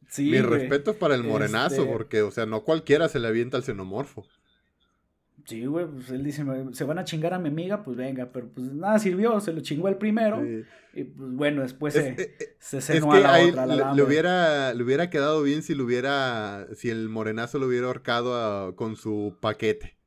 Sí, 0.10 0.32
Mi 0.32 0.42
respeto 0.42 0.96
para 0.96 1.16
el 1.16 1.24
morenazo, 1.24 1.84
este 1.84 1.94
porque, 1.94 2.22
o 2.24 2.32
sea, 2.32 2.46
no 2.46 2.64
cualquiera 2.64 3.08
se 3.08 3.20
le 3.20 3.28
avienta 3.28 3.58
al 3.58 3.64
xenomorfo. 3.64 4.26
Sí, 5.50 5.66
güey, 5.66 5.88
pues 5.88 6.12
él 6.12 6.24
dice, 6.24 6.46
se 6.74 6.84
van 6.84 7.00
a 7.00 7.04
chingar 7.04 7.34
a 7.34 7.40
mi 7.40 7.48
amiga, 7.48 7.82
pues 7.82 7.98
venga, 7.98 8.32
pero 8.32 8.50
pues 8.50 8.72
nada 8.72 9.00
sirvió, 9.00 9.40
se 9.40 9.52
lo 9.52 9.62
chingó 9.62 9.88
el 9.88 9.96
primero. 9.96 10.46
Y 10.94 11.04
pues 11.06 11.32
bueno, 11.32 11.64
después 11.64 11.96
se, 11.96 12.10
eh, 12.10 12.56
se 12.60 12.82
cenó 12.82 13.14
a 13.14 13.20
la 13.20 13.40
otra. 13.40 13.66
La 13.66 13.94
le, 13.96 14.04
hubiera, 14.04 14.76
le 14.76 14.84
hubiera 14.84 15.10
quedado 15.10 15.42
bien 15.42 15.64
si 15.64 15.74
lo 15.74 15.86
hubiera, 15.86 16.68
si 16.76 16.92
el 16.92 17.10
morenazo 17.10 17.58
lo 17.58 17.66
hubiera 17.66 17.88
ahorcado 17.88 18.76
con 18.76 18.96
su 18.96 19.38
paquete. 19.42 19.98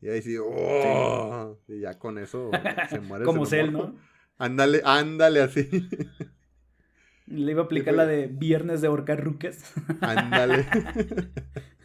Y 0.00 0.10
ahí 0.10 0.22
sí, 0.22 0.36
oh, 0.40 1.58
y 1.66 1.80
ya 1.80 1.98
con 1.98 2.18
eso 2.18 2.52
se 2.88 3.00
muere. 3.00 3.24
Como 3.24 3.46
Cell, 3.46 3.72
¿no? 3.72 3.96
Ándale, 4.36 4.80
ándale 4.84 5.40
así. 5.40 5.68
Le 7.26 7.50
iba 7.50 7.62
a 7.62 7.64
aplicar 7.64 7.94
la 7.94 8.06
de 8.06 8.28
viernes 8.28 8.80
de 8.80 8.86
ahorcar 8.86 9.24
ruques. 9.24 9.60
Ándale. 10.02 10.66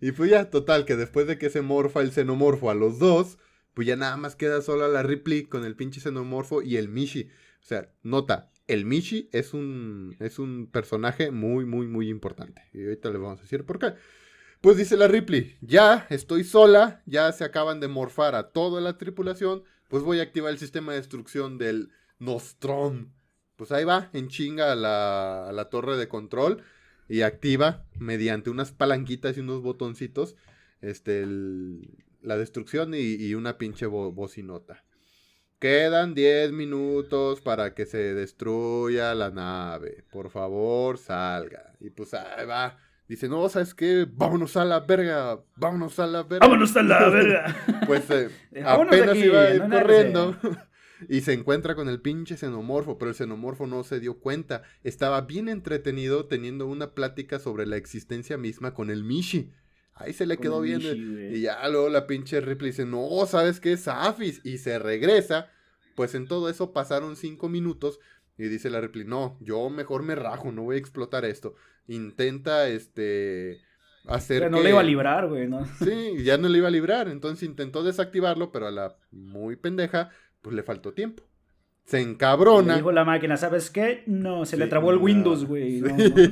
Y 0.00 0.12
fue 0.12 0.30
ya 0.30 0.50
total 0.50 0.86
que 0.86 0.96
después 0.96 1.26
de 1.26 1.38
que 1.38 1.50
se 1.50 1.60
morfa 1.60 2.00
el 2.00 2.12
xenomorfo 2.12 2.70
a 2.70 2.74
los 2.74 2.98
dos, 2.98 3.38
pues 3.74 3.86
ya 3.86 3.96
nada 3.96 4.16
más 4.16 4.34
queda 4.34 4.62
sola 4.62 4.88
la 4.88 5.02
Ripley 5.02 5.44
con 5.44 5.64
el 5.64 5.76
pinche 5.76 6.00
xenomorfo 6.00 6.62
y 6.62 6.76
el 6.76 6.88
Mishi. 6.88 7.30
O 7.62 7.66
sea, 7.66 7.92
nota, 8.02 8.50
el 8.66 8.86
Mishi 8.86 9.28
es 9.32 9.52
un, 9.52 10.16
es 10.20 10.38
un 10.38 10.68
personaje 10.72 11.30
muy, 11.30 11.66
muy, 11.66 11.86
muy 11.86 12.08
importante. 12.08 12.62
Y 12.72 12.84
ahorita 12.84 13.10
le 13.10 13.18
vamos 13.18 13.40
a 13.40 13.42
decir 13.42 13.64
por 13.64 13.78
qué. 13.78 13.94
Pues 14.60 14.76
dice 14.76 14.96
la 14.96 15.08
Ripley, 15.08 15.56
ya 15.60 16.06
estoy 16.10 16.44
sola, 16.44 17.02
ya 17.06 17.32
se 17.32 17.44
acaban 17.44 17.80
de 17.80 17.88
morfar 17.88 18.34
a 18.34 18.50
toda 18.50 18.80
la 18.80 18.98
tripulación, 18.98 19.64
pues 19.88 20.02
voy 20.02 20.20
a 20.20 20.22
activar 20.22 20.50
el 20.52 20.58
sistema 20.58 20.92
de 20.92 20.98
destrucción 20.98 21.58
del 21.58 21.90
Nostrom. 22.18 23.12
Pues 23.56 23.72
ahí 23.72 23.84
va, 23.84 24.10
en 24.12 24.28
chinga 24.28 24.72
a 24.72 24.76
la, 24.76 25.48
a 25.48 25.52
la 25.52 25.68
torre 25.70 25.96
de 25.96 26.08
control 26.08 26.62
y 27.10 27.22
activa 27.22 27.84
mediante 27.98 28.50
unas 28.50 28.70
palanquitas 28.70 29.36
y 29.36 29.40
unos 29.40 29.62
botoncitos 29.62 30.36
este, 30.80 31.26
la 32.22 32.38
destrucción 32.38 32.92
y, 32.94 33.34
una 33.34 33.58
pinche 33.58 33.86
bocinota. 33.86 34.84
Quedan 35.58 36.14
10 36.14 36.52
minutos 36.52 37.40
para 37.40 37.74
que 37.74 37.84
se 37.84 38.14
destruya 38.14 39.14
la 39.14 39.30
nave. 39.30 40.04
Por 40.10 40.30
favor, 40.30 40.96
salga. 40.96 41.74
Y 41.80 41.90
pues 41.90 42.14
ahí 42.14 42.46
va. 42.46 42.78
Dice, 43.08 43.28
no, 43.28 43.46
¿sabes 43.48 43.74
qué? 43.74 44.06
Vámonos 44.10 44.56
a 44.56 44.64
la 44.64 44.80
verga. 44.80 45.40
Vámonos 45.56 45.98
a 45.98 46.06
la 46.06 46.22
verga. 46.22 46.46
Vámonos 46.46 46.76
a 46.76 46.82
la 46.82 47.08
verga. 47.10 47.56
pues 47.86 48.08
eh, 48.10 48.30
apenas 48.64 49.16
iba 49.16 49.42
a 49.42 49.54
ir 49.54 49.68
corriendo. 49.68 50.36
Y 51.08 51.20
se 51.22 51.32
encuentra 51.32 51.74
con 51.74 51.88
el 51.88 52.00
pinche 52.00 52.36
xenomorfo, 52.36 52.98
pero 52.98 53.10
el 53.10 53.14
xenomorfo 53.14 53.66
no 53.66 53.84
se 53.84 54.00
dio 54.00 54.18
cuenta. 54.18 54.62
Estaba 54.82 55.22
bien 55.22 55.48
entretenido 55.48 56.26
teniendo 56.26 56.66
una 56.66 56.94
plática 56.94 57.38
sobre 57.38 57.66
la 57.66 57.76
existencia 57.76 58.36
misma 58.36 58.74
con 58.74 58.90
el 58.90 59.04
Mishi. 59.04 59.52
Ahí 59.94 60.12
se 60.14 60.26
le 60.26 60.38
quedó 60.38 60.62
viendo. 60.62 60.94
Y 60.94 61.42
ya 61.42 61.68
luego 61.68 61.90
la 61.90 62.06
pinche 62.06 62.40
Ripley 62.40 62.70
dice, 62.70 62.86
no, 62.86 63.08
¿sabes 63.26 63.60
qué 63.60 63.72
es 63.72 63.86
Afis? 63.86 64.40
Y 64.44 64.58
se 64.58 64.78
regresa. 64.78 65.50
Pues 65.94 66.14
en 66.14 66.26
todo 66.26 66.48
eso 66.48 66.72
pasaron 66.72 67.16
cinco 67.16 67.48
minutos. 67.48 68.00
Y 68.38 68.44
dice 68.44 68.70
la 68.70 68.80
Ripley, 68.80 69.04
no, 69.04 69.36
yo 69.40 69.68
mejor 69.68 70.02
me 70.02 70.14
rajo, 70.14 70.52
no 70.52 70.62
voy 70.62 70.76
a 70.76 70.78
explotar 70.78 71.26
esto. 71.26 71.54
Intenta, 71.86 72.68
este, 72.68 73.60
hacer 74.06 74.38
pero 74.38 74.50
no 74.50 74.62
le 74.62 74.70
iba 74.70 74.80
a 74.80 74.84
librar, 74.84 75.28
güey, 75.28 75.46
¿no? 75.46 75.66
Sí, 75.84 76.22
ya 76.24 76.38
no 76.38 76.48
le 76.48 76.58
iba 76.58 76.68
a 76.68 76.70
librar. 76.70 77.08
Entonces 77.08 77.46
intentó 77.46 77.82
desactivarlo, 77.82 78.50
pero 78.52 78.68
a 78.68 78.70
la 78.70 78.96
muy 79.10 79.56
pendeja, 79.56 80.10
pues 80.42 80.54
le 80.54 80.62
faltó 80.62 80.92
tiempo 80.92 81.30
se 81.90 82.00
encabrona. 82.00 82.76
dijo 82.76 82.92
la 82.92 83.04
máquina, 83.04 83.36
¿sabes 83.36 83.68
qué? 83.68 84.04
No, 84.06 84.46
se 84.46 84.56
le 84.56 84.68
trabó 84.68 84.92
el 84.92 84.98
Windows, 84.98 85.44
güey. 85.44 85.80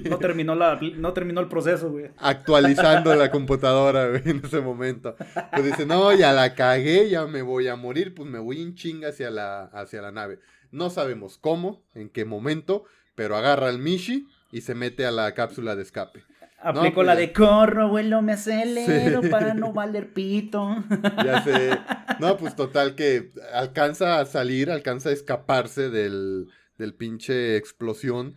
No, 0.09 0.19
terminó 0.19 0.55
la, 0.55 0.79
no 0.97 1.13
terminó 1.13 1.41
el 1.41 1.49
proceso, 1.49 1.91
güey. 1.91 2.13
Actualizando 2.19 3.13
la 3.17 3.33
computadora, 3.33 4.09
güey, 4.09 4.23
en 4.25 4.43
ese 4.45 4.61
momento. 4.61 5.17
Pues 5.51 5.65
dice, 5.65 5.85
no, 5.85 6.13
ya 6.13 6.33
la 6.33 6.55
cagué, 6.55 7.09
ya 7.09 7.27
me 7.27 7.43
voy 7.43 7.67
a 7.67 7.75
morir, 7.75 8.15
pues 8.15 8.31
me 8.31 8.39
voy 8.39 8.63
en 8.63 8.77
chinga 8.77 9.09
hacia 9.09 9.31
la, 9.31 9.65
hacia 9.65 10.01
la 10.01 10.13
nave. 10.13 10.39
No 10.71 10.91
sabemos 10.91 11.39
cómo, 11.39 11.83
en 11.93 12.09
qué 12.09 12.25
momento, 12.25 12.85
pero 13.17 13.37
agarra 13.37 13.69
al 13.69 13.81
Mishi 13.81 14.29
y 14.53 14.61
se 14.61 14.77
mete 14.77 15.07
a 15.07 15.11
la 15.11 15.35
cápsula 15.35 15.75
de 15.75 15.83
escape. 15.83 16.23
Aplico 16.61 16.97
pues 16.97 17.07
la 17.07 17.15
de 17.15 17.33
corro, 17.33 17.85
abuelo, 17.85 18.21
me 18.21 18.33
acelero 18.33 19.21
para 19.31 19.55
no 19.55 19.73
valer 19.73 20.13
pito. 20.13 20.77
Ya 21.25 21.43
sé. 21.43 21.79
No, 22.19 22.37
pues 22.37 22.57
total 22.57 22.97
que 22.97 23.31
alcanza 23.53 24.19
a 24.19 24.27
salir, 24.27 24.71
alcanza 24.71 25.11
a 25.11 25.13
escaparse 25.13 25.89
del, 25.89 26.49
del 26.77 26.95
pinche 26.95 27.57
explosión. 27.57 28.35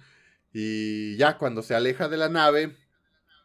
Y 0.53 1.15
ya 1.17 1.37
cuando 1.37 1.63
se 1.63 1.73
aleja 1.73 2.09
de 2.09 2.17
la 2.17 2.29
nave. 2.29 2.75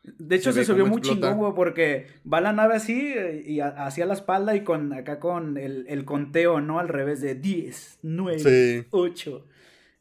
De 0.02 0.36
hecho, 0.36 0.52
se, 0.52 0.64
subió 0.64 0.86
muy 0.86 1.00
chingón, 1.00 1.38
güey, 1.38 1.52
porque 1.54 2.08
va 2.30 2.40
la 2.40 2.52
nave 2.52 2.76
así 2.76 3.14
y 3.44 3.60
hacia 3.60 4.06
la 4.06 4.14
espalda 4.14 4.54
y 4.54 4.62
con 4.62 4.92
acá 4.92 5.18
con 5.18 5.56
el, 5.56 5.86
el 5.88 6.04
conteo, 6.04 6.60
¿no? 6.60 6.78
Al 6.78 6.88
revés 6.88 7.20
de 7.20 7.34
10, 7.34 8.00
9, 8.02 8.86
8. 8.90 9.46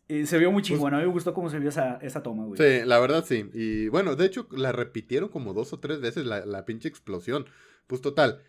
Y 0.07 0.27
se 0.27 0.37
vio 0.37 0.51
muy 0.51 0.61
pues 0.61 0.67
chingón, 0.67 0.93
a 0.93 0.97
mí 0.97 1.03
me 1.03 1.11
gustó 1.11 1.33
cómo 1.33 1.49
se 1.49 1.57
vio 1.57 1.69
esa, 1.69 1.97
esa 2.01 2.21
toma, 2.21 2.45
güey. 2.45 2.59
Sí, 2.61 2.85
la 2.85 2.99
verdad 2.99 3.25
sí. 3.27 3.49
Y 3.53 3.87
bueno, 3.87 4.15
de 4.15 4.25
hecho 4.25 4.47
la 4.51 4.71
repitieron 4.71 5.29
como 5.29 5.53
dos 5.53 5.73
o 5.73 5.79
tres 5.79 5.99
veces 5.99 6.25
la, 6.25 6.45
la 6.45 6.63
pinche 6.65 6.87
explosión. 6.87 7.47
Pues 7.87 8.01
total, 8.01 8.41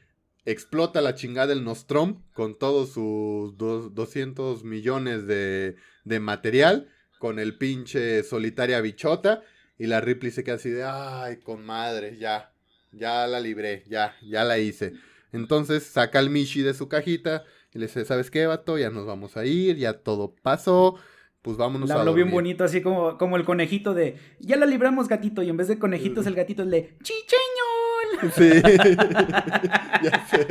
explota 0.45 1.01
la 1.01 1.14
chingada 1.14 1.49
del 1.49 1.64
Nostrom 1.64 2.23
con 2.35 2.59
todos 2.59 2.92
sus 2.92 3.57
200 3.57 4.64
millones 4.64 5.27
de, 5.27 5.77
de 6.05 6.21
material, 6.21 6.90
con 7.19 7.38
el 7.38 7.57
pinche 7.57 8.23
solitaria 8.23 8.81
bichota. 8.83 9.42
Y 9.79 9.87
la 9.87 10.03
Ripley 10.03 10.33
se 10.33 10.45
queda 10.45 10.57
así 10.57 10.71
de, 10.71 10.85
ay, 10.85 11.38
con 11.38 11.64
madre, 11.64 12.19
ya, 12.19 12.53
ya 12.92 13.27
la 13.27 13.40
libré, 13.40 13.85
ya, 13.87 14.14
ya 14.23 14.45
la 14.45 14.59
hice. 14.59 14.92
Entonces 15.33 15.85
saca 15.85 16.19
al 16.19 16.29
Mishi 16.29 16.62
de 16.62 16.75
su 16.75 16.88
cajita 16.88 17.45
y 17.73 17.79
le 17.79 17.87
dice, 17.87 18.05
¿sabes 18.05 18.31
qué, 18.31 18.47
vato? 18.47 18.79
Ya 18.79 18.90
nos 18.90 19.07
vamos 19.07 19.38
a 19.38 19.47
ir, 19.47 19.77
ya 19.77 19.95
todo 19.95 20.35
pasó 20.35 20.99
pues 21.46 21.56
vámonos 21.56 21.88
la 21.88 22.00
habló 22.00 22.12
bien 22.12 22.28
bonito, 22.28 22.64
así 22.64 22.82
como, 22.82 23.16
como 23.18 23.37
el 23.37 23.44
conejito 23.44 23.94
de, 23.94 24.16
ya 24.40 24.56
la 24.56 24.66
libramos 24.66 25.06
gatito, 25.06 25.44
y 25.44 25.48
en 25.48 25.56
vez 25.56 25.68
de 25.68 25.78
conejitos 25.78 26.26
el 26.26 26.35
gatito 26.35 26.64
es 26.64 26.70
de, 26.70 26.96
chicheñol. 27.04 28.32
Sí, 28.35 28.50
ya 30.02 30.26
sé. 30.28 30.46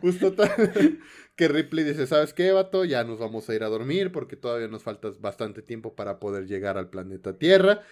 Justo 0.00 0.34
que 1.36 1.46
Ripley 1.46 1.84
dice, 1.84 2.08
¿sabes 2.08 2.34
qué, 2.34 2.50
vato? 2.50 2.84
Ya 2.84 3.04
nos 3.04 3.20
vamos 3.20 3.48
a 3.48 3.54
ir 3.54 3.62
a 3.62 3.68
dormir 3.68 4.10
porque 4.10 4.34
todavía 4.34 4.66
nos 4.66 4.82
falta 4.82 5.12
bastante 5.20 5.62
tiempo 5.62 5.94
para 5.94 6.18
poder 6.18 6.48
llegar 6.48 6.76
al 6.76 6.88
planeta 6.88 7.38
Tierra. 7.38 7.82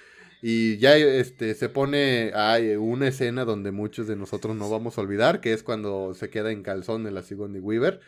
Y 0.43 0.79
ya 0.79 0.97
este, 0.97 1.55
se 1.55 1.69
pone, 1.69 2.33
hay 2.35 2.75
una 2.75 3.07
escena 3.07 3.45
donde 3.45 3.71
muchos 3.71 4.09
de 4.09 4.17
nosotros 4.17 4.57
no 4.57 4.69
vamos 4.69 4.99
a 4.99 5.03
olvidar, 5.03 5.41
que 5.41 5.53
es 5.53 5.63
cuando 5.63 6.15
se 6.15 6.31
queda 6.31 6.51
en 6.51 6.65
calzón 6.65 7.07
en 7.07 7.15
la 7.15 7.23
Sigourney 7.23 7.61
Weaver 7.61 8.01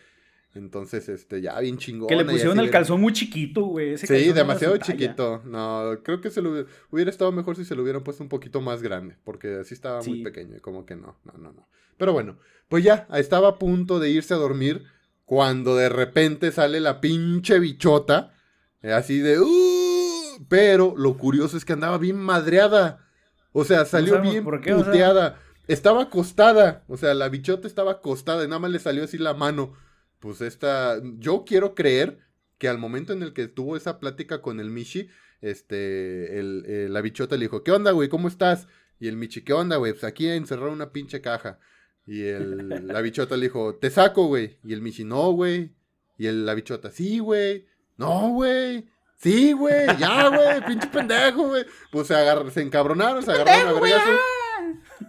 entonces, 0.56 1.08
este, 1.08 1.40
ya 1.40 1.58
bien 1.60 1.78
chingón. 1.78 2.08
Que 2.08 2.16
le 2.16 2.24
pusieron 2.24 2.58
el 2.58 2.70
calzón 2.70 3.00
muy 3.00 3.12
chiquito, 3.12 3.64
güey. 3.64 3.96
Sí, 3.98 4.32
demasiado 4.32 4.76
chiquito. 4.78 5.42
No, 5.44 5.98
creo 6.02 6.20
que 6.20 6.30
se 6.30 6.42
lo 6.42 6.66
hubiera 6.90 7.10
estado 7.10 7.32
mejor 7.32 7.56
si 7.56 7.64
se 7.64 7.74
lo 7.74 7.82
hubieran 7.82 8.02
puesto 8.02 8.22
un 8.22 8.28
poquito 8.28 8.60
más 8.60 8.82
grande, 8.82 9.16
porque 9.24 9.56
así 9.60 9.74
estaba 9.74 10.02
muy 10.02 10.22
pequeño, 10.22 10.60
como 10.60 10.86
que 10.86 10.96
no, 10.96 11.18
no, 11.24 11.32
no, 11.38 11.52
no. 11.52 11.68
Pero 11.96 12.12
bueno, 12.12 12.38
pues 12.68 12.84
ya, 12.84 13.06
estaba 13.14 13.48
a 13.48 13.58
punto 13.58 14.00
de 14.00 14.10
irse 14.10 14.34
a 14.34 14.38
dormir 14.38 14.84
cuando 15.24 15.76
de 15.76 15.88
repente 15.88 16.52
sale 16.52 16.80
la 16.80 17.00
pinche 17.00 17.58
bichota, 17.58 18.34
eh, 18.82 18.92
así 18.92 19.18
de, 19.18 19.40
uh", 19.40 20.46
pero 20.48 20.94
lo 20.96 21.16
curioso 21.16 21.56
es 21.56 21.64
que 21.64 21.72
andaba 21.72 21.98
bien 21.98 22.16
madreada. 22.16 23.06
O 23.52 23.64
sea, 23.64 23.86
salió 23.86 24.20
bien 24.20 24.44
puteada. 24.44 25.40
Estaba 25.66 26.02
acostada, 26.02 26.84
o 26.88 26.96
sea, 26.96 27.14
la 27.14 27.28
bichota 27.28 27.66
estaba 27.66 27.92
acostada 27.92 28.44
y 28.44 28.48
nada 28.48 28.60
más 28.60 28.70
le 28.70 28.78
salió 28.78 29.02
así 29.02 29.18
la 29.18 29.34
mano 29.34 29.74
pues 30.20 30.40
esta, 30.40 31.00
yo 31.18 31.44
quiero 31.46 31.74
creer 31.74 32.18
que 32.58 32.68
al 32.68 32.78
momento 32.78 33.12
en 33.12 33.22
el 33.22 33.32
que 33.32 33.48
tuvo 33.48 33.76
esa 33.76 33.98
plática 33.98 34.40
con 34.40 34.60
el 34.60 34.70
Michi, 34.70 35.08
este, 35.40 36.38
el, 36.38 36.64
eh, 36.66 36.88
la 36.88 37.00
bichota 37.00 37.36
le 37.36 37.42
dijo, 37.42 37.62
¿qué 37.62 37.72
onda, 37.72 37.92
güey? 37.92 38.08
¿Cómo 38.08 38.28
estás? 38.28 38.66
Y 38.98 39.08
el 39.08 39.16
Michi, 39.16 39.42
¿qué 39.42 39.52
onda, 39.52 39.76
güey? 39.76 39.92
Pues 39.92 40.04
aquí 40.04 40.28
encerrado 40.28 40.72
una 40.72 40.92
pinche 40.92 41.20
caja. 41.20 41.58
Y 42.06 42.22
el, 42.22 42.86
la 42.86 43.00
bichota 43.00 43.36
le 43.36 43.46
dijo, 43.46 43.74
te 43.74 43.90
saco, 43.90 44.26
güey. 44.26 44.58
Y 44.64 44.72
el 44.72 44.80
Michi, 44.80 45.04
no, 45.04 45.32
güey. 45.32 45.74
Y 46.16 46.26
el, 46.26 46.46
la 46.46 46.54
bichota, 46.54 46.90
sí, 46.90 47.18
güey. 47.18 47.66
No, 47.96 48.30
güey. 48.30 48.88
Sí, 49.16 49.52
güey. 49.52 49.86
Ya, 49.98 50.28
güey. 50.28 50.64
pinche 50.66 50.86
pendejo, 50.86 51.48
güey. 51.48 51.64
Pues 51.90 52.06
se, 52.06 52.14
agarra, 52.14 52.50
se 52.50 52.62
encabronaron, 52.62 53.22
se 53.22 53.32
agarraron 53.32 53.76
a 53.76 53.80
vergazo. 53.80 54.10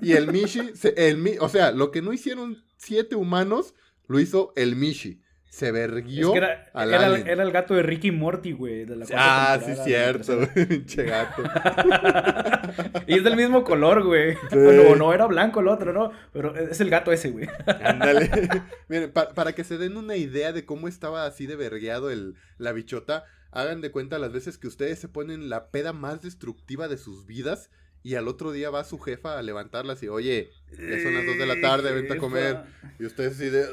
Y 0.01 0.13
el 0.13 0.31
Michi, 0.31 0.71
el, 0.95 1.37
o 1.39 1.49
sea, 1.49 1.71
lo 1.71 1.91
que 1.91 2.01
no 2.01 2.13
hicieron 2.13 2.63
siete 2.77 3.15
humanos, 3.15 3.73
lo 4.07 4.19
hizo 4.19 4.53
el 4.55 4.75
Mishi. 4.75 5.21
Se 5.49 5.71
verguió. 5.71 6.35
era, 6.35 6.69
era, 6.75 7.43
el 7.43 7.51
gato 7.51 7.73
de 7.73 7.81
Ricky 7.81 8.11
Morty, 8.11 8.51
güey. 8.51 8.85
ah, 9.15 9.59
sí, 9.65 9.73
cierto, 9.83 10.47
Pinche 10.53 11.03
gato. 11.03 11.41
y 13.07 13.15
es 13.15 13.23
del 13.23 13.35
mismo 13.35 13.63
color, 13.63 14.03
güey. 14.03 14.37
No, 14.51 14.95
no 14.95 15.13
era 15.13 15.25
blanco 15.25 15.61
el 15.61 15.69
otro, 15.69 15.93
¿no? 15.93 16.11
Pero 16.31 16.55
es 16.55 16.79
el 16.79 16.91
gato 16.91 17.11
ese, 17.11 17.31
güey. 17.31 17.47
Ándale. 17.65 18.29
Miren, 18.87 19.11
para 19.11 19.53
que 19.53 19.63
se 19.63 19.79
den 19.79 19.97
una 19.97 20.15
idea 20.15 20.51
de 20.51 20.63
cómo 20.63 20.87
estaba 20.87 21.25
así 21.25 21.47
de 21.47 21.55
vergueado 21.55 22.11
el, 22.11 22.35
la 22.59 22.71
bichota, 22.71 23.25
hagan 23.51 23.81
de 23.81 23.89
cuenta 23.89 24.19
las 24.19 24.33
veces 24.33 24.59
que 24.59 24.67
ustedes 24.67 24.99
se 24.99 25.07
ponen 25.07 25.49
la 25.49 25.71
peda 25.71 25.91
más 25.91 26.21
destructiva 26.21 26.87
de 26.87 26.97
sus 26.97 27.25
vidas 27.25 27.71
y 28.07 28.15
al 28.15 28.29
otro 28.29 28.53
día 28.53 28.69
va 28.69 28.85
su 28.85 28.99
jefa 28.99 29.37
a 29.37 29.41
levantarlas 29.41 30.01
y, 30.01 30.07
oye, 30.07 30.49
ya 30.71 31.03
son 31.03 31.13
las 31.13 31.25
2 31.25 31.39
de 31.39 31.45
la 31.45 31.59
tarde, 31.59 31.91
vente 31.91 32.13
a 32.13 32.17
comer. 32.17 32.63
Y 32.99 33.05
usted 33.05 33.27
así 33.27 33.49
de... 33.49 33.65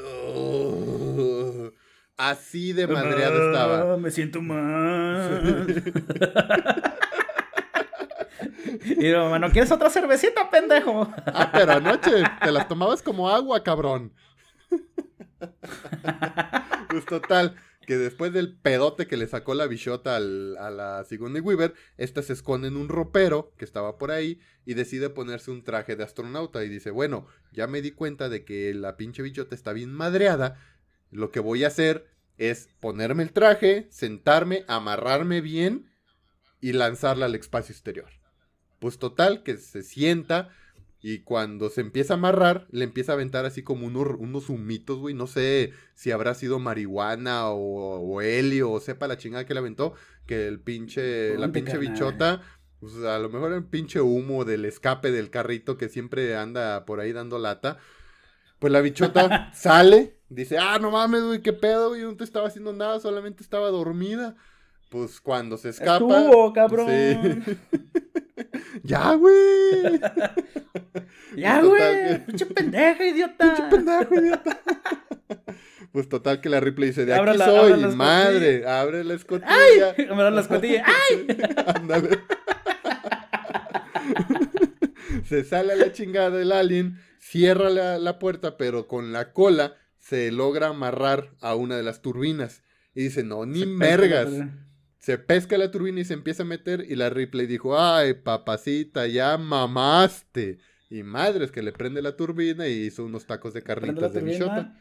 así 2.17 2.73
de 2.73 2.85
madreado 2.85 3.47
estaba. 3.47 3.95
Me 3.95 4.11
siento 4.11 4.41
mal. 4.41 5.73
y 8.99 9.07
no, 9.07 9.39
¿no 9.39 9.49
quieres 9.51 9.71
otra 9.71 9.89
cervecita, 9.89 10.49
pendejo? 10.49 11.09
ah, 11.27 11.49
pero 11.53 11.71
anoche 11.71 12.11
te 12.43 12.51
las 12.51 12.67
tomabas 12.67 13.01
como 13.01 13.29
agua, 13.29 13.63
cabrón. 13.63 14.11
pues 16.89 17.05
total, 17.05 17.55
que 17.85 17.97
después 17.97 18.33
del 18.33 18.57
pedote 18.57 19.07
que 19.07 19.17
le 19.17 19.27
sacó 19.27 19.53
la 19.53 19.67
bichota 19.67 20.17
a 20.17 20.19
la 20.19 21.03
Sigourney 21.07 21.41
Weaver, 21.41 21.73
esta 21.97 22.21
se 22.21 22.33
esconde 22.33 22.67
en 22.67 22.77
un 22.77 22.89
ropero 22.89 23.53
que 23.57 23.65
estaba 23.65 23.97
por 23.97 24.11
ahí 24.11 24.39
y 24.65 24.73
decide 24.73 25.09
ponerse 25.09 25.51
un 25.51 25.63
traje 25.63 25.95
de 25.95 26.03
astronauta 26.03 26.63
y 26.63 26.69
dice, 26.69 26.91
bueno, 26.91 27.27
ya 27.51 27.67
me 27.67 27.81
di 27.81 27.91
cuenta 27.91 28.29
de 28.29 28.43
que 28.43 28.73
la 28.73 28.97
pinche 28.97 29.21
bichota 29.21 29.55
está 29.55 29.73
bien 29.73 29.91
madreada, 29.91 30.59
Lo 31.11 31.31
que 31.31 31.39
voy 31.39 31.63
a 31.63 31.67
hacer 31.67 32.07
es 32.37 32.67
ponerme 32.79 33.23
el 33.23 33.31
traje, 33.31 33.87
sentarme, 33.89 34.65
amarrarme 34.67 35.39
bien 35.39 35.89
y 36.59 36.73
lanzarla 36.73 37.27
al 37.27 37.35
espacio 37.35 37.73
exterior. 37.73 38.09
Pues 38.79 38.97
total, 38.97 39.43
que 39.43 39.57
se 39.57 39.83
sienta 39.83 40.49
y 41.07 41.19
cuando 41.19 41.69
se 41.69 41.81
empieza 41.81 42.15
a 42.15 42.17
amarrar, 42.17 42.65
le 42.71 42.83
empieza 42.83 43.11
a 43.11 43.13
aventar 43.13 43.45
así 43.45 43.61
como 43.61 43.85
unos, 43.85 44.15
unos 44.17 44.49
humitos, 44.49 44.97
güey. 44.97 45.13
No 45.13 45.27
sé 45.27 45.71
si 45.93 46.09
habrá 46.09 46.33
sido 46.33 46.57
marihuana 46.57 47.51
o, 47.51 48.21
helio 48.21 48.71
o 48.71 48.79
sepa 48.79 49.05
la 49.05 49.15
chingada 49.15 49.45
que 49.45 49.53
le 49.53 49.59
aventó. 49.59 49.93
Que 50.25 50.47
el 50.47 50.59
pinche, 50.59 51.37
la 51.37 51.51
pinche 51.51 51.77
bichota, 51.77 52.41
pues 52.79 52.95
a 53.03 53.19
lo 53.19 53.29
mejor 53.29 53.53
el 53.53 53.65
pinche 53.65 54.01
humo 54.01 54.45
del 54.45 54.65
escape 54.65 55.11
del 55.11 55.29
carrito 55.29 55.77
que 55.77 55.89
siempre 55.89 56.35
anda 56.35 56.85
por 56.85 56.99
ahí 56.99 57.13
dando 57.13 57.37
lata. 57.37 57.77
Pues 58.57 58.73
la 58.73 58.81
bichota 58.81 59.51
sale, 59.53 60.17
dice, 60.29 60.57
ah, 60.57 60.79
no 60.79 60.89
mames, 60.89 61.21
güey, 61.21 61.41
qué 61.43 61.53
pedo, 61.53 61.89
güey, 61.89 62.01
no 62.01 62.17
te 62.17 62.23
estaba 62.23 62.47
haciendo 62.47 62.73
nada, 62.73 62.99
solamente 62.99 63.43
estaba 63.43 63.69
dormida. 63.69 64.35
Pues 64.89 65.21
cuando 65.21 65.57
se 65.57 65.69
escapa. 65.69 65.97
Estuvo, 65.97 66.51
cabrón. 66.51 66.87
Sí. 66.89 67.57
ya, 68.83 69.13
güey. 69.13 69.99
ya, 71.35 71.61
güey. 71.61 72.25
Pinche 72.25 72.45
pendeja, 72.45 73.05
idiota. 73.05 73.55
Pinche 73.55 73.63
pendejo, 73.69 74.15
idiota. 74.15 74.61
Pues 75.95 76.09
total 76.09 76.41
que 76.41 76.49
la 76.49 76.59
Ripley 76.59 76.89
dice, 76.89 77.05
de 77.05 77.13
aquí 77.13 77.37
soy, 77.37 77.95
madre, 77.95 78.67
abre 78.67 79.05
la 79.05 79.13
escotilla. 79.13 79.49
¡Ay! 79.49 80.05
Abre 80.09 80.31
la 80.31 80.41
escotilla. 80.41 80.83
¡Ay! 81.09 81.27
Ándale. 81.73 82.19
se 85.25 85.45
sale 85.45 85.71
a 85.71 85.75
la 85.77 85.93
chingada 85.93 86.31
del 86.31 86.51
alien, 86.51 86.99
cierra 87.19 87.69
la, 87.69 88.19
puerta, 88.19 88.57
pero 88.57 88.89
con 88.89 89.13
la 89.13 89.31
cola 89.31 89.77
se 89.97 90.33
logra 90.33 90.67
amarrar 90.67 91.31
a 91.39 91.55
una 91.55 91.77
de 91.77 91.83
las 91.83 92.01
turbinas. 92.01 92.63
Y 92.93 93.03
dice, 93.03 93.23
no, 93.23 93.45
ni 93.45 93.65
mergas. 93.65 94.29
Se 95.05 95.19
pesca 95.19 95.55
la 95.59 95.69
turbina 95.69 95.99
y 95.99 96.03
se 96.03 96.15
empieza 96.15 96.41
a 96.41 96.47
meter. 96.47 96.83
Y 96.89 96.95
la 96.95 97.11
Ripley 97.11 97.45
dijo, 97.45 97.79
ay, 97.79 98.15
papacita, 98.15 99.05
ya 99.05 99.37
mamaste. 99.37 100.57
Y 100.89 101.03
madres 101.03 101.51
que 101.51 101.61
le 101.61 101.71
prende 101.73 102.01
la 102.01 102.15
turbina 102.15 102.67
y 102.67 102.87
hizo 102.87 103.05
unos 103.05 103.27
tacos 103.27 103.53
de 103.53 103.61
carnitas 103.61 104.13
de 104.15 104.21
bichota. 104.21 104.75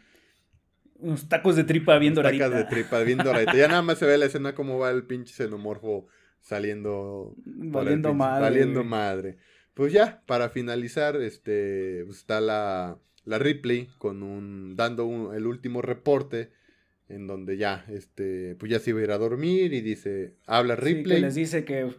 Unos 0.95 1.29
tacos 1.29 1.57
de 1.57 1.65
tripa 1.65 1.99
bien 1.99 2.15
doradita. 2.15 2.47
Tacos 2.47 2.57
de 2.57 2.65
tripa 2.65 3.01
bien 3.01 3.19
doradita. 3.19 3.55
ya 3.55 3.69
nada 3.69 3.83
más 3.83 3.99
se 3.99 4.07
ve 4.07 4.17
la 4.17 4.25
escena 4.25 4.55
como 4.55 4.79
va 4.79 4.93
el 4.93 5.05
pinche 5.05 5.35
xenomorfo 5.35 6.07
saliendo. 6.41 7.35
Valiendo 7.45 8.15
madre. 8.15 8.41
Valiendo 8.41 8.83
madre. 8.83 9.37
Pues 9.75 9.93
ya, 9.93 10.23
para 10.25 10.49
finalizar, 10.49 11.17
este, 11.17 12.03
pues, 12.07 12.17
está 12.17 12.41
la, 12.41 12.97
la 13.27 13.39
Ripley 13.39 13.91
con 13.99 14.23
un, 14.23 14.75
dando 14.75 15.35
el 15.35 15.47
último 15.47 15.83
reporte 15.83 16.51
en 17.09 17.27
donde 17.27 17.57
ya, 17.57 17.85
este, 17.89 18.57
pues 18.57 18.71
ya 18.71 18.79
se 18.79 18.91
iba 18.91 19.01
a 19.01 19.05
ir 19.05 19.11
a 19.11 19.19
dormir 19.19 19.73
y 19.73 19.81
dice, 19.81 20.37
habla 20.47 20.77
Ripley. 20.77 21.17
que 21.17 21.21
les 21.21 21.35
dice 21.35 21.65
que... 21.65 21.91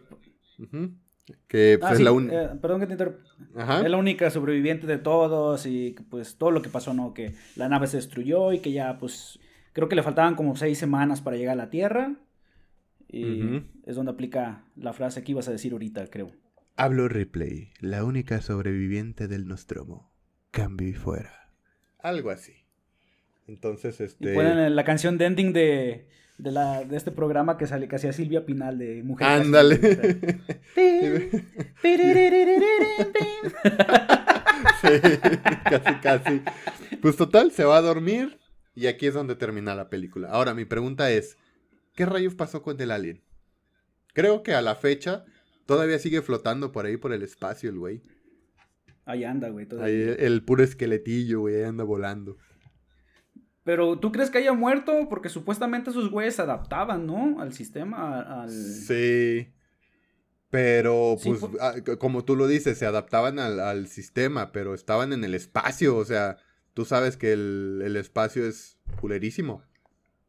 Que 1.48 1.76
pues, 1.80 1.90
ah, 1.90 1.94
es 1.94 2.00
la 2.00 2.12
única... 2.12 2.42
Eh, 2.44 2.48
perdón 2.60 2.80
que 2.80 2.86
te 2.86 2.92
interrumpa. 2.92 3.82
Es 3.82 3.90
la 3.90 3.96
única 3.96 4.30
sobreviviente 4.30 4.86
de 4.86 4.98
todos 4.98 5.66
y 5.66 5.96
pues 6.08 6.36
todo 6.36 6.52
lo 6.52 6.62
que 6.62 6.68
pasó, 6.68 6.94
¿no? 6.94 7.14
Que 7.14 7.34
la 7.56 7.68
nave 7.68 7.88
se 7.88 7.96
destruyó 7.96 8.52
y 8.52 8.60
que 8.60 8.70
ya 8.70 8.98
pues 8.98 9.40
creo 9.72 9.88
que 9.88 9.96
le 9.96 10.04
faltaban 10.04 10.36
como 10.36 10.54
seis 10.56 10.78
semanas 10.78 11.20
para 11.20 11.36
llegar 11.36 11.54
a 11.54 11.64
la 11.64 11.70
Tierra. 11.70 12.14
Y 13.08 13.62
es 13.84 13.96
donde 13.96 14.12
aplica 14.12 14.64
la 14.76 14.92
frase 14.92 15.22
que 15.22 15.32
ibas 15.32 15.48
a 15.48 15.52
decir 15.52 15.72
ahorita, 15.72 16.06
creo. 16.08 16.32
Hablo 16.76 17.08
Ripley, 17.08 17.70
la 17.80 18.04
única 18.04 18.40
sobreviviente 18.40 19.28
del 19.28 19.46
Nostromo. 19.46 20.12
Cambio 20.50 20.88
y 20.88 20.92
fuera. 20.92 21.52
Algo 21.98 22.30
así. 22.30 22.65
Entonces, 23.46 24.00
este. 24.00 24.32
Y 24.32 24.34
ponen 24.34 24.74
la 24.74 24.84
canción 24.84 25.18
de 25.18 25.26
ending 25.26 25.52
de, 25.52 26.06
de, 26.38 26.50
la, 26.50 26.84
de 26.84 26.96
este 26.96 27.12
programa 27.12 27.56
que, 27.58 27.66
sale, 27.66 27.88
que 27.88 27.96
hacía 27.96 28.12
Silvia 28.12 28.44
Pinal 28.44 28.78
de 28.78 29.02
Mujer. 29.02 29.26
Ándale. 29.26 29.76
sí, 34.82 34.88
casi, 35.64 35.94
casi. 36.02 36.42
Pues 37.00 37.16
total, 37.16 37.52
se 37.52 37.64
va 37.64 37.76
a 37.78 37.82
dormir 37.82 38.38
y 38.74 38.86
aquí 38.86 39.06
es 39.06 39.14
donde 39.14 39.36
termina 39.36 39.74
la 39.74 39.88
película. 39.88 40.28
Ahora, 40.30 40.54
mi 40.54 40.64
pregunta 40.64 41.10
es: 41.10 41.36
¿qué 41.94 42.06
rayos 42.06 42.34
pasó 42.34 42.62
con 42.62 42.80
el 42.80 42.90
alien? 42.90 43.22
Creo 44.12 44.42
que 44.42 44.54
a 44.54 44.62
la 44.62 44.74
fecha 44.74 45.24
Todavía 45.66 45.98
sigue 45.98 46.22
flotando 46.22 46.70
por 46.70 46.86
ahí 46.86 46.96
por 46.96 47.12
el 47.12 47.22
espacio 47.22 47.68
el 47.68 47.78
güey. 47.78 48.02
Ahí 49.04 49.24
anda, 49.24 49.48
güey. 49.50 49.66
Ahí 49.80 50.14
el, 50.18 50.42
puro 50.44 50.62
esqueletillo, 50.62 51.40
güey, 51.40 51.56
ahí 51.56 51.62
anda 51.64 51.84
volando. 51.84 52.38
Pero 53.66 53.98
¿tú 53.98 54.12
crees 54.12 54.30
que 54.30 54.38
haya 54.38 54.52
muerto? 54.52 55.08
Porque 55.10 55.28
supuestamente 55.28 55.90
esos 55.90 56.08
güeyes 56.08 56.36
se 56.36 56.42
adaptaban, 56.42 57.04
¿no? 57.04 57.40
Al 57.40 57.52
sistema, 57.52 58.20
al... 58.20 58.48
Sí. 58.48 59.52
Pero, 60.50 61.16
pues, 61.22 61.40
ah, 61.60 61.74
como 61.98 62.24
tú 62.24 62.36
lo 62.36 62.46
dices, 62.46 62.78
se 62.78 62.86
adaptaban 62.86 63.40
al, 63.40 63.88
sistema, 63.88 64.52
pero 64.52 64.72
estaban 64.72 65.12
en 65.12 65.24
el 65.24 65.34
espacio. 65.34 65.96
O 65.96 66.04
sea, 66.04 66.36
tú 66.74 66.84
sabes 66.84 67.16
que 67.16 67.32
el, 67.32 67.96
espacio 67.96 68.46
es 68.46 68.78
culerísimo. 69.00 69.64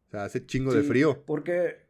O 0.07 0.09
sea, 0.09 0.23
hace 0.23 0.43
chingo 0.43 0.73
de 0.73 0.81
frío. 0.81 1.23
Porque 1.27 1.87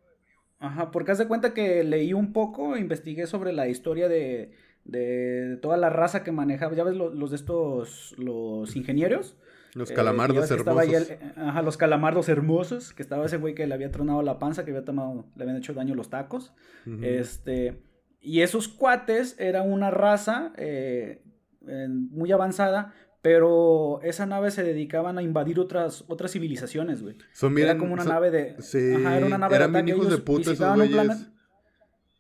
Ajá, 0.60 0.92
porque 0.92 1.12
haz 1.12 1.18
de 1.20 1.30
cuenta 1.30 1.54
que 1.54 1.84
leí 1.86 2.12
un 2.12 2.34
poco, 2.34 2.76
investigué 2.76 3.26
sobre 3.26 3.54
la 3.54 3.70
historia 3.70 4.10
de, 4.10 4.52
de 4.86 5.58
toda 5.62 5.78
la 5.78 5.90
raza 5.90 6.24
que 6.26 6.34
manejaba, 6.34 6.76
ya 6.76 6.84
ves 6.84 6.96
los, 6.96 7.30
de 7.30 7.36
estos, 7.38 8.16
los 8.18 8.76
ingenieros. 8.76 9.38
Los 9.78 9.92
calamardos 9.92 10.50
hermosos. 10.50 11.12
ajá, 11.36 11.62
los 11.62 11.78
calamardos 11.78 12.30
hermosos, 12.30 12.94
que 12.94 13.04
estaba 13.04 13.26
ese 13.26 13.38
güey 13.38 13.54
que 13.54 13.68
le 13.68 13.74
había 13.76 13.92
tronado 13.92 14.24
la 14.24 14.40
panza, 14.40 14.66
que 14.66 14.72
había 14.72 14.84
tomado, 14.84 15.26
le 15.36 15.44
habían 15.44 15.58
hecho 15.58 15.74
daño 15.74 15.94
los 15.94 16.10
tacos. 16.10 16.54
Este, 17.02 17.84
y 18.20 18.42
esos 18.42 18.68
cuates 18.68 19.36
era 19.40 19.62
una 19.62 19.92
raza 19.92 20.52
eh, 20.58 21.22
muy 21.62 22.32
avanzada, 22.32 22.94
pero 23.22 24.00
esa 24.02 24.26
nave 24.26 24.50
se 24.52 24.64
dedicaban 24.64 25.18
a 25.18 25.22
invadir 25.22 25.60
otras, 25.60 26.06
otras 26.08 26.32
civilizaciones, 26.32 27.04
güey. 27.04 27.16
era 27.62 27.78
como 27.78 27.94
una 27.94 28.04
nave 28.04 28.32
de. 28.32 28.56
Sí, 28.60 28.94
ajá, 28.96 29.18
era 29.18 29.26
una 29.28 29.38
nave 29.38 29.56
eran 29.56 29.74
de 29.74 29.80
ataque. 29.80 29.92
Hijos 29.92 30.10
de 30.10 30.18
puta 30.18 30.52
esos 30.52 30.60
un 30.60 30.88
planeta 30.88 31.37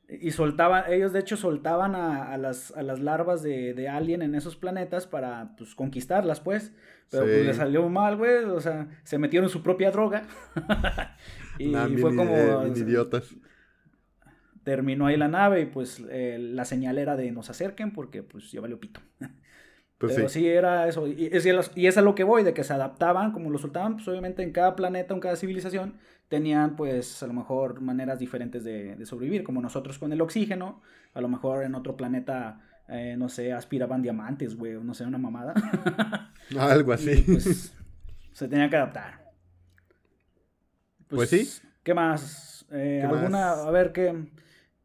y 0.09 0.31
soltaban, 0.31 0.85
ellos 0.91 1.11
de 1.11 1.19
hecho 1.19 1.35
soltaban 1.35 1.93
a, 1.93 2.37
las, 2.37 2.71
a 2.71 2.81
las 2.81 3.01
larvas 3.01 3.43
de, 3.43 3.73
de, 3.73 3.89
alien 3.89 4.21
en 4.21 4.35
esos 4.35 4.55
planetas 4.55 5.05
para 5.05 5.55
pues, 5.57 5.75
conquistarlas, 5.75 6.39
pues. 6.39 6.71
Pero 7.09 7.23
pues 7.23 7.45
les 7.45 7.57
salió 7.57 7.87
mal, 7.89 8.15
güey. 8.15 8.45
O 8.45 8.61
sea, 8.61 8.87
se 9.03 9.17
metieron 9.17 9.49
su 9.49 9.61
propia 9.61 9.91
droga. 9.91 10.27
y 11.59 11.73
fue 11.97 12.15
como. 12.15 12.65
idiotas. 12.67 13.35
Terminó 14.63 15.07
ahí 15.07 15.17
la 15.17 15.29
nave 15.29 15.61
y 15.61 15.65
pues 15.65 16.03
eh, 16.09 16.37
la 16.39 16.65
señal 16.65 16.97
era 16.97 17.15
de 17.15 17.31
nos 17.31 17.49
acerquen 17.49 17.93
porque 17.93 18.23
pues 18.23 18.51
ya 18.51 18.61
valió 18.61 18.79
pito. 18.79 19.01
Pues 19.97 20.13
Pero 20.13 20.29
sí. 20.29 20.47
era 20.47 20.88
eso. 20.88 21.07
Y 21.07 21.29
es, 21.31 21.45
y 21.75 21.88
es 21.88 21.97
a 21.97 22.01
lo 22.01 22.13
que 22.13 22.23
voy, 22.23 22.43
de 22.43 22.53
que 22.53 22.63
se 22.63 22.73
adaptaban, 22.73 23.31
como 23.31 23.49
lo 23.49 23.57
soltaban, 23.57 23.95
pues 23.95 24.07
obviamente 24.07 24.43
en 24.43 24.51
cada 24.51 24.75
planeta, 24.75 25.13
en 25.13 25.19
cada 25.19 25.36
civilización, 25.36 25.95
tenían 26.27 26.75
pues 26.75 27.23
a 27.23 27.27
lo 27.27 27.33
mejor 27.33 27.81
maneras 27.81 28.19
diferentes 28.19 28.63
de, 28.63 29.03
sobrevivir, 29.05 29.43
como 29.43 29.62
nosotros 29.62 29.97
con 29.97 30.13
el 30.13 30.21
oxígeno, 30.21 30.81
a 31.13 31.21
lo 31.21 31.29
mejor 31.29 31.63
en 31.63 31.73
otro 31.73 31.97
planeta, 31.97 32.62
eh, 32.88 33.15
no 33.17 33.27
sé, 33.27 33.53
aspiraban 33.53 34.03
diamantes, 34.03 34.55
güey, 34.55 34.73
no 34.73 34.93
sé, 34.93 35.03
una 35.05 35.17
mamada. 35.17 35.55
Algo 36.60 36.93
así. 36.93 37.23
pues, 37.25 37.73
se 38.33 38.47
tenían 38.47 38.69
que 38.69 38.75
adaptar. 38.75 39.31
Pues, 41.07 41.29
sí. 41.29 41.49
¿Qué 41.81 41.95
más? 41.95 42.67
Eh, 42.71 43.03
¿Alguna, 43.03 43.51
a 43.51 43.71
ver, 43.71 43.93
qué... 43.93 44.13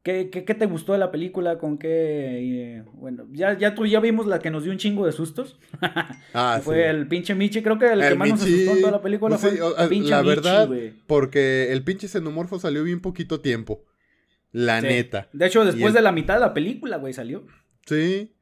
¿Qué, 0.03 0.31
¿Qué, 0.31 0.45
qué, 0.45 0.55
te 0.55 0.67
gustó 0.67 0.93
de 0.95 0.99
la 0.99 1.13
película? 1.13 1.59
¿Con 1.59 1.79
qué? 1.79 1.89
Eh, 1.89 2.85
bueno, 2.95 3.29
ya, 3.31 3.57
ya 3.57 3.77
tú 3.77 3.87
ya 3.87 4.01
vimos 4.01 4.27
la 4.27 4.41
que 4.41 4.51
nos 4.51 4.65
dio 4.65 4.73
un 4.73 4.79
chingo 4.79 5.07
de 5.07 5.13
sustos. 5.13 5.61
ah, 6.35 6.61
fue 6.63 6.89
el 6.89 7.07
pinche 7.07 7.37
Michi. 7.37 7.63
Creo 7.63 7.79
que 7.79 7.93
el, 7.93 8.01
que 8.01 8.15
más 8.17 8.31
nos 8.31 8.43
asustó 8.43 8.73
en 8.73 8.81
toda 8.81 8.93
la 8.93 9.03
película 9.03 9.39
pues 9.39 9.59
fue 9.59 9.83
el 9.85 9.89
pinche 9.89 10.11
La 10.11 10.23
verdad, 10.23 10.69
porque 11.07 11.73
el 11.73 11.85
pinche 11.85 12.09
xenomorfo 12.09 12.59
salió 12.59 12.83
bien 12.83 13.01
poquito 13.01 13.41
tiempo. 13.41 13.85
La 14.51 14.81
neta. 14.81 15.29
De 15.33 15.47
hecho, 15.47 15.65
después 15.65 15.95
de 15.95 16.03
la 16.03 16.11
mitad 16.11 16.35
de 16.35 16.41
la 16.41 16.53
película, 16.53 16.97
güey, 16.97 17.13
salió. 17.13 17.47
Sí. 17.87 18.35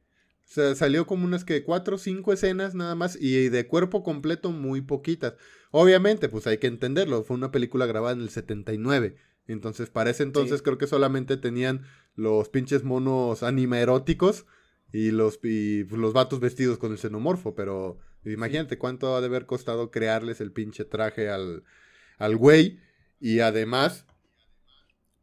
O 0.45 0.53
sea, 0.53 0.75
salió 0.75 1.05
como 1.05 1.25
unas 1.25 1.45
que 1.45 1.63
cuatro 1.63 1.95
o 1.95 1.99
cinco 1.99 2.33
escenas 2.33 2.75
nada 2.75 2.95
más 2.95 3.17
y 3.21 3.49
de 3.49 3.67
cuerpo 3.67 4.03
completo 4.03 4.51
muy 4.51 4.81
poquitas. 4.81 5.35
Obviamente, 5.69 6.27
pues 6.27 6.47
hay 6.47 6.57
que 6.57 6.67
entenderlo. 6.67 7.23
Fue 7.23 7.37
una 7.37 7.51
película 7.51 7.85
grabada 7.85 8.13
en 8.13 8.21
el 8.21 8.29
79. 8.29 9.15
Entonces, 9.51 9.89
para 9.89 10.09
ese 10.09 10.23
entonces 10.23 10.61
creo 10.61 10.77
que 10.77 10.87
solamente 10.87 11.37
tenían 11.37 11.83
los 12.15 12.49
pinches 12.49 12.83
monos 12.83 13.43
anima 13.43 13.79
eróticos 13.79 14.45
y 14.91 15.11
los, 15.11 15.39
y 15.43 15.83
pues, 15.85 15.99
los 15.99 16.13
vatos 16.13 16.39
vestidos 16.39 16.77
con 16.77 16.91
el 16.91 16.97
xenomorfo. 16.97 17.55
Pero 17.55 17.99
imagínate 18.25 18.77
cuánto 18.77 19.15
ha 19.15 19.21
de 19.21 19.27
haber 19.27 19.45
costado 19.45 19.91
crearles 19.91 20.41
el 20.41 20.51
pinche 20.51 20.85
traje 20.85 21.29
al, 21.29 21.63
al 22.17 22.37
güey. 22.37 22.79
Y 23.19 23.39
además, 23.39 24.05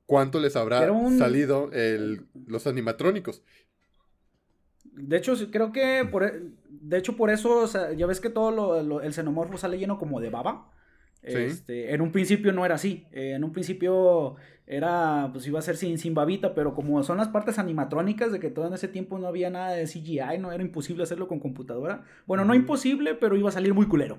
cuánto 0.09 0.41
les 0.41 0.57
habrá 0.57 0.89
salido 1.19 1.71
el, 1.73 2.27
los 2.47 2.67
animatrónicos. 2.67 3.43
De 4.85 5.19
hecho, 5.19 5.35
creo 5.51 5.71
que 5.71 6.09
por, 6.11 6.25
e, 6.25 6.43
de 6.69 6.99
hecho 6.99 7.15
por 7.15 7.31
eso, 7.31 7.67
ya 7.95 8.07
ves 8.07 8.21
que 8.21 8.31
todo 8.31 8.51
lo, 8.83 9.01
el 9.03 9.13
xenomorfo 9.13 9.59
sale 9.59 9.79
lleno 9.79 9.99
como 9.99 10.21
de 10.21 10.31
baba. 10.31 10.73
Este, 11.23 11.93
en 11.95 12.01
un 12.01 12.13
principio 12.13 12.53
no 12.53 12.65
era 12.65 12.77
así. 12.77 13.07
Eh, 13.13 13.33
en 13.33 13.45
un 13.45 13.53
principio 13.53 14.37
era, 14.67 15.31
pues 15.33 15.47
iba 15.47 15.59
a 15.59 15.63
ser 15.63 15.77
sin, 15.77 15.99
sin 15.99 16.15
babita, 16.15 16.55
pero 16.55 16.75
como 16.75 17.03
son 17.03 17.19
las 17.19 17.29
partes 17.29 17.59
animatrónicas 17.59 18.33
de 18.33 18.41
que 18.41 18.51
todo 18.51 18.67
en 18.67 18.75
ese 18.75 18.89
tiempo 18.89 19.19
no 19.19 19.27
había 19.27 19.51
nada 19.51 19.71
de 19.71 19.85
CGI, 19.85 20.39
no 20.39 20.53
era 20.53 20.63
imposible 20.63 21.03
hacerlo 21.03 21.29
con 21.29 21.41
computadora. 21.41 22.05
Bueno, 22.27 22.45
no 22.45 22.55
imposible, 22.55 23.15
pero 23.15 23.37
iba 23.37 23.49
a 23.49 23.53
salir 23.53 23.75
muy 23.75 23.87
culero. 23.87 24.19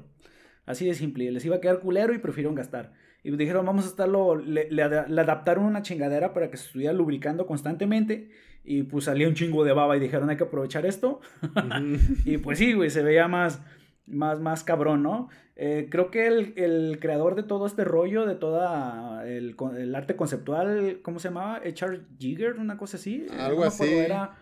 Así 0.65 0.85
de 0.85 0.93
simple. 0.93 1.31
Les 1.31 1.45
iba 1.45 1.55
a 1.55 1.61
quedar 1.61 1.79
culero 1.79 2.13
y 2.13 2.19
prefirieron 2.19 2.55
gastar. 2.55 2.93
Y 3.23 3.35
dijeron, 3.35 3.65
vamos 3.65 3.85
a 3.85 3.89
estarlo, 3.89 4.35
le, 4.35 4.69
le, 4.71 4.81
adaptaron 4.83 5.65
una 5.65 5.81
chingadera 5.81 6.33
para 6.33 6.49
que 6.49 6.57
se 6.57 6.67
estuviera 6.67 6.93
lubricando 6.93 7.45
constantemente. 7.45 8.29
Y 8.63 8.83
pues 8.83 9.05
salía 9.05 9.27
un 9.27 9.33
chingo 9.33 9.63
de 9.63 9.73
baba 9.73 9.97
y 9.97 9.99
dijeron, 9.99 10.29
hay 10.29 10.37
que 10.37 10.43
aprovechar 10.43 10.85
esto. 10.85 11.21
y 12.25 12.37
pues 12.37 12.59
sí, 12.59 12.73
güey, 12.73 12.89
se 12.89 13.03
veía 13.03 13.27
más, 13.27 13.61
más, 14.09 14.39
más 14.39 14.63
cabrón, 14.63 15.03
¿no? 15.03 15.29
Eh, 15.55 15.87
creo 15.91 16.09
que 16.09 16.27
el, 16.27 16.99
creador 16.99 17.35
de 17.35 17.43
todo 17.43 17.65
este 17.65 17.83
rollo, 17.83 18.25
de 18.25 18.35
toda 18.35 19.27
el, 19.27 19.55
arte 19.95 20.15
conceptual, 20.15 20.99
¿cómo 21.01 21.19
se 21.19 21.27
llamaba? 21.27 21.57
H.R. 21.57 22.01
Jigger, 22.17 22.53
una 22.53 22.77
cosa 22.77 22.97
así. 22.97 23.27
Algo 23.37 23.65
así. 23.65 23.83
Era, 23.83 24.37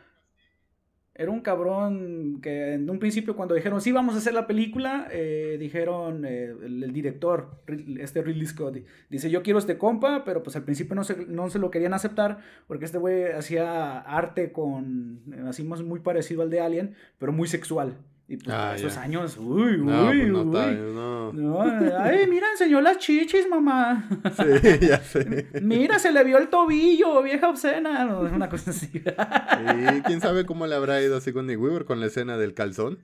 era 1.18 1.32
un 1.32 1.41
cabrón 1.41 2.39
que 2.41 2.76
en 2.76 2.88
un 2.88 2.99
principio 2.99 3.36
cuando 3.36 3.55
dijeron, 3.55 3.82
sí, 3.82 3.91
vamos 3.91 4.13
a 4.13 4.20
hacer 4.20 4.36
la 4.36 4.45
película, 4.45 5.07
eh, 5.11 5.57
dijeron, 5.59 6.24
eh, 6.26 6.53
el, 6.63 6.93
director, 6.93 7.63
este 7.99 8.22
Ridley 8.22 8.45
Scott, 8.45 8.78
dice, 9.09 9.32
yo 9.32 9.41
quiero 9.41 9.57
este 9.57 9.80
compa, 9.80 10.24
pero 10.24 10.43
pues 10.43 10.55
al 10.55 10.63
principio 10.63 10.93
no 10.93 11.03
se, 11.03 11.26
no 11.26 11.49
se 11.49 11.57
lo 11.57 11.72
querían 11.72 11.95
aceptar 11.95 12.38
porque 12.68 12.86
este 12.86 12.99
güey 12.99 13.32
hacía 13.32 13.97
arte 13.97 14.51
con, 14.51 15.24
así 15.47 15.63
más 15.63 15.82
muy 15.82 16.01
parecido 16.01 16.43
al 16.43 16.51
de 16.51 16.61
Alien, 16.61 16.93
pero 17.18 17.32
muy 17.32 17.47
sexual. 17.47 17.97
Y 18.30 18.36
pues 18.36 18.53
ah, 18.53 18.75
esos 18.75 18.97
años, 18.97 19.38
uy, 19.38 19.78
no, 19.78 20.09
uy, 20.09 20.17
pues 20.17 20.28
no, 20.28 20.41
uy. 20.41 20.93
no. 20.93 21.32
no. 21.32 21.61
Ay, 21.97 22.28
mira, 22.28 22.47
enseñó 22.51 22.82
las 22.82 22.97
chichis, 22.97 23.47
mamá. 23.47 24.09
Sí, 24.36 24.86
ya 24.86 24.99
sé. 24.99 25.47
mira, 25.61 25.97
se 25.97 26.11
le 26.11 26.25
vio 26.25 26.38
el 26.38 26.49
tobillo, 26.49 27.23
vieja 27.23 27.47
obscena. 27.47 28.05
Una 28.19 28.49
cosa 28.49 28.71
así. 28.71 28.91
y 28.93 30.01
quién 30.05 30.19
sabe 30.19 30.45
cómo 30.45 30.67
le 30.67 30.75
habrá 30.75 31.01
ido 31.01 31.15
así 31.15 31.32
con 31.32 31.47
Nick 31.47 31.59
Weaver 31.59 31.86
con 31.86 32.01
la 32.01 32.07
escena 32.07 32.38
del 32.38 32.53
calzón. 32.53 32.99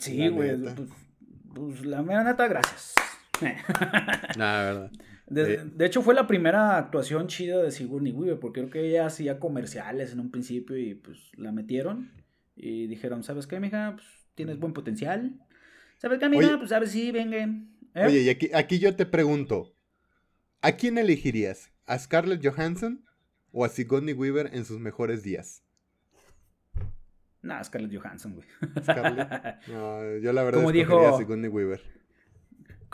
Sí, 0.00 0.26
güey. 0.26 0.56
Pues, 0.56 0.74
pues, 1.54 1.86
la 1.86 2.02
mera 2.02 2.24
neta, 2.24 2.48
gracias. 2.48 2.94
Nada, 4.36 4.64
verdad. 4.64 4.90
De, 5.28 5.64
de, 5.64 5.86
hecho, 5.86 6.02
fue 6.02 6.14
la 6.14 6.26
primera 6.26 6.78
actuación 6.78 7.28
chida 7.28 7.62
de 7.62 7.70
Sigourney 7.70 8.12
Weaver, 8.12 8.40
porque 8.40 8.60
creo 8.60 8.70
que 8.70 8.88
ella 8.88 9.06
hacía 9.06 9.38
comerciales 9.38 10.12
en 10.12 10.18
un 10.18 10.32
principio 10.32 10.76
y 10.76 10.94
pues 10.96 11.30
la 11.36 11.52
metieron. 11.52 12.23
Y 12.56 12.86
dijeron, 12.86 13.22
¿sabes 13.22 13.46
qué, 13.46 13.60
mija? 13.60 13.92
Pues 13.94 14.06
tienes 14.34 14.58
buen 14.58 14.72
potencial. 14.72 15.40
¿Sabes 15.98 16.18
qué, 16.18 16.28
mija? 16.28 16.58
pues 16.58 16.70
sabes, 16.70 16.90
sí, 16.90 17.10
venga. 17.10 17.38
¿Eh? 17.94 18.06
Oye, 18.06 18.22
y 18.22 18.28
aquí, 18.28 18.50
aquí 18.54 18.78
yo 18.78 18.94
te 18.96 19.06
pregunto, 19.06 19.74
¿a 20.60 20.72
quién 20.72 20.98
elegirías? 20.98 21.70
¿A 21.86 21.98
Scarlett 21.98 22.44
Johansson 22.44 23.04
o 23.52 23.64
a 23.64 23.68
Sigourney 23.68 24.14
Weaver 24.14 24.50
en 24.52 24.64
sus 24.64 24.80
mejores 24.80 25.22
días? 25.22 25.62
No, 27.42 27.62
Scarlett 27.62 27.94
Johansson, 27.94 28.34
güey. 28.34 28.46
¿Scarlett? 28.82 29.28
No, 29.68 30.18
yo 30.18 30.32
la 30.32 30.42
verdad 30.42 30.60
Como 30.60 30.72
dijo, 30.72 31.06
a 31.06 31.18
Sigourney 31.18 31.48
Weaver. 31.48 31.82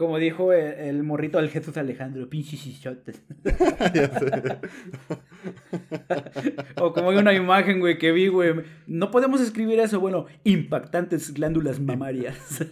Como 0.00 0.16
dijo 0.16 0.54
el, 0.54 1.02
morrito 1.02 1.36
del 1.36 1.50
Jesús 1.50 1.76
Alejandro, 1.76 2.26
pinches 2.30 2.62
chichotes. 2.62 3.20
o 6.76 6.94
como 6.94 7.10
hay 7.10 7.18
una 7.18 7.34
imagen, 7.34 7.80
güey, 7.80 7.98
que 7.98 8.10
vi, 8.10 8.28
güey. 8.28 8.62
No 8.86 9.10
podemos 9.10 9.42
escribir 9.42 9.78
eso, 9.78 10.00
bueno, 10.00 10.24
impactantes 10.42 11.34
glándulas 11.34 11.80
mamarias. 11.80 12.66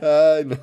Ay, 0.00 0.46
no. 0.46 0.56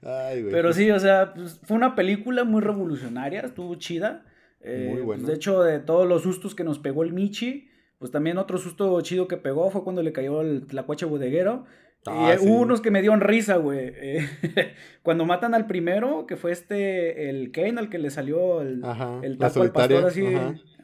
Ay, 0.00 0.40
güey. 0.40 0.50
Pero 0.50 0.72
sí, 0.72 0.90
o 0.90 0.98
sea, 0.98 1.34
pues, 1.34 1.60
fue 1.62 1.76
una 1.76 1.94
película 1.94 2.44
muy 2.44 2.62
revolucionaria, 2.62 3.42
estuvo 3.42 3.74
chida. 3.74 4.24
Eh, 4.62 4.86
muy 4.88 5.02
pues, 5.02 5.04
buena. 5.04 5.28
de 5.28 5.34
hecho, 5.34 5.62
de 5.62 5.80
todos 5.80 6.08
los 6.08 6.22
sustos 6.22 6.54
que 6.54 6.64
nos 6.64 6.78
pegó 6.78 7.02
el 7.02 7.12
Michi, 7.12 7.68
pues 8.00 8.10
también 8.10 8.38
otro 8.38 8.56
susto 8.56 8.98
chido 9.02 9.28
que 9.28 9.36
pegó 9.36 9.70
fue 9.70 9.84
cuando 9.84 10.02
le 10.02 10.12
cayó 10.12 10.40
el 10.40 10.66
tlacuache 10.66 11.04
bodeguero. 11.04 11.66
Ah, 12.06 12.34
y 12.34 12.46
hubo 12.46 12.60
unos 12.60 12.80
que 12.80 12.90
me 12.90 13.02
dieron 13.02 13.20
risa, 13.20 13.56
güey. 13.56 13.92
Eh, 13.94 14.26
cuando 15.02 15.26
matan 15.26 15.54
al 15.54 15.66
primero, 15.66 16.26
que 16.26 16.36
fue 16.36 16.50
este, 16.50 17.28
el 17.28 17.52
Kane, 17.52 17.78
al 17.78 17.90
que 17.90 17.98
le 17.98 18.08
salió 18.08 18.62
el, 18.62 18.82
el 19.22 19.36
taco 19.36 19.60
al 19.60 19.70
pastor 19.70 20.06
así. 20.06 20.24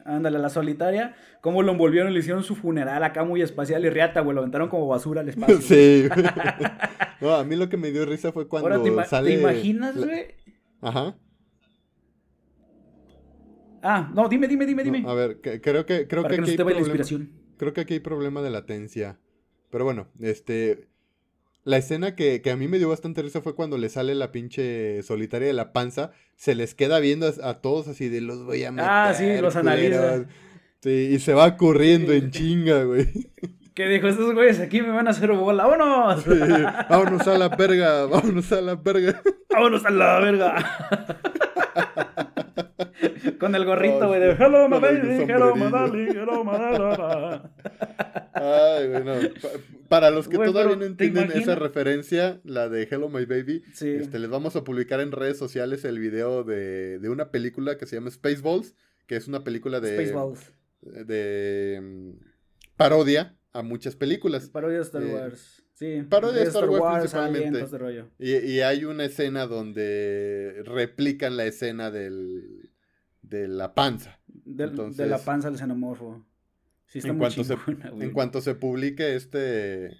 Ándale, 0.05 0.37
la 0.37 0.49
solitaria. 0.49 1.15
Cómo 1.41 1.63
lo 1.63 1.71
envolvieron 1.71 2.11
y 2.11 2.13
le 2.13 2.19
hicieron 2.19 2.43
su 2.43 2.55
funeral 2.55 3.03
acá 3.03 3.23
muy 3.23 3.41
espacial 3.41 3.83
y 3.83 3.89
riata, 3.89 4.21
güey. 4.21 4.35
Lo 4.35 4.41
aventaron 4.41 4.69
como 4.69 4.87
basura 4.87 5.21
al 5.21 5.29
espacio. 5.29 5.57
Sí. 5.61 6.07
no, 7.21 7.33
a 7.33 7.43
mí 7.43 7.55
lo 7.55 7.67
que 7.67 7.77
me 7.77 7.89
dio 7.89 8.05
risa 8.05 8.31
fue 8.31 8.47
cuando 8.47 8.69
Ahora, 8.69 9.05
sale... 9.05 9.31
¿Te 9.31 9.41
imaginas, 9.41 9.97
güey? 9.97 10.35
Ajá. 10.81 11.15
Ah, 13.89 14.11
no, 14.13 14.27
dime, 14.27 14.49
dime, 14.49 14.65
dime, 14.65 14.83
dime. 14.83 15.03
a 15.07 15.13
ver, 15.13 15.39
creo 15.39 15.85
que, 15.85 16.07
creo 16.07 16.27
que, 16.27 16.35
aquí 16.35 16.51
hay 16.51 16.57
problema, 16.57 17.05
Creo 17.57 17.73
que 17.73 17.81
aquí 17.81 17.93
hay 17.93 17.99
problema 18.01 18.41
de 18.41 18.49
latencia. 18.49 19.17
Pero 19.71 19.85
bueno, 19.85 20.09
este. 20.19 20.89
La 21.63 21.77
escena 21.77 22.13
que, 22.15 22.41
a 22.51 22.55
mí 22.57 22.67
me 22.67 22.79
dio 22.79 22.89
bastante 22.89 23.21
risa 23.21 23.41
fue 23.41 23.55
cuando 23.55 23.77
le 23.77 23.87
sale 23.87 24.13
la 24.13 24.33
pinche 24.33 25.03
solitaria 25.03 25.47
de 25.47 25.53
la 25.53 25.71
panza. 25.71 26.11
Se 26.35 26.53
les 26.53 26.75
queda 26.75 26.99
viendo 26.99 27.31
a, 27.41 27.61
todos 27.61 27.87
así 27.87 28.09
de 28.09 28.19
los 28.19 28.43
voy 28.43 28.65
a 28.65 28.71
meter. 28.71 28.89
Ah, 28.89 29.13
sí, 29.13 29.37
los 29.39 29.55
analiza. 29.55 30.25
Sí, 30.81 31.09
y 31.11 31.19
se 31.19 31.33
va 31.33 31.55
corriendo 31.55 32.11
en 32.11 32.31
chinga, 32.31 32.83
güey. 32.83 33.07
¿Qué 33.77 33.87
dijo? 33.87 34.07
Estos 34.07 34.33
güeyes 34.33 34.59
aquí 34.59 34.81
me 34.81 34.89
van 34.89 35.07
a 35.07 35.11
hacer 35.11 35.31
bola. 35.33 35.67
¡Vámonos! 35.67 36.25
vámonos 36.89 37.27
a 37.27 37.37
la 37.37 37.49
verga, 37.49 38.05
vámonos 38.07 38.51
a 38.51 38.59
la 38.59 38.75
verga. 38.75 39.21
vámonos 39.51 39.85
a 39.85 39.89
la 39.91 40.19
verga. 40.19 40.55
Con 43.39 43.55
el 43.55 43.65
gorrito, 43.65 44.07
güey, 44.07 44.19
de 44.19 44.31
Hello, 44.31 44.67
my 44.69 44.79
baby, 44.79 45.23
hello, 45.27 45.55
my 45.55 45.71
darling, 45.71 46.09
hello, 46.09 46.43
my 46.43 46.57
Ay, 48.33 48.87
bueno. 48.89 49.13
Para 49.87 50.09
los 50.09 50.27
que 50.27 50.37
todavía 50.37 50.75
no 50.75 50.85
entienden 50.85 51.31
esa 51.31 51.55
referencia, 51.55 52.41
la 52.43 52.69
de 52.69 52.87
Hello, 52.89 53.09
my 53.09 53.25
baby, 53.25 53.63
este, 53.67 54.19
les 54.19 54.29
vamos 54.29 54.55
a 54.55 54.63
publicar 54.63 54.99
en 54.99 55.11
redes 55.11 55.37
sociales 55.37 55.85
el 55.85 55.99
video 55.99 56.43
de, 56.43 56.99
de 56.99 57.09
una 57.09 57.31
película 57.31 57.77
que 57.77 57.85
se 57.85 57.95
llama 57.95 58.11
Spaceballs, 58.11 58.75
que 59.05 59.15
es 59.15 59.27
una 59.27 59.43
película 59.43 59.79
de. 59.79 59.93
Spaceballs. 59.93 60.53
De. 60.81 61.79
Mm, 61.81 62.11
parodia 62.75 63.37
a 63.53 63.61
muchas 63.61 63.95
películas. 63.95 64.49
Parodia 64.49 64.77
de 64.77 64.83
Star 64.83 65.03
eh, 65.03 65.13
Wars. 65.13 65.63
Sí, 65.73 66.01
parodia 66.09 66.41
de 66.41 66.47
Star, 66.47 66.69
Wars, 66.69 67.11
principalmente. 67.11 67.65
y, 68.17 68.35
y, 68.35 68.61
hay 68.61 68.83
una 68.85 69.05
escena 69.05 69.45
donde 69.45 70.63
replican 70.65 71.37
la 71.37 71.45
escena 71.45 71.91
del, 71.91 72.71
de 73.29 73.47
la 73.47 73.73
panza. 73.73 74.19
de 74.25 75.07
la 75.07 75.19
panza 75.19 75.49
del 75.49 75.59
xenomorfo. 75.59 76.25
Sí, 76.87 76.99
está 76.99 77.09
en, 77.09 77.17
cuanto 77.17 77.43
se, 77.43 77.57
en 77.99 78.11
cuanto 78.11 78.41
se 78.41 78.55
publique 78.55 79.15
este, 79.15 79.97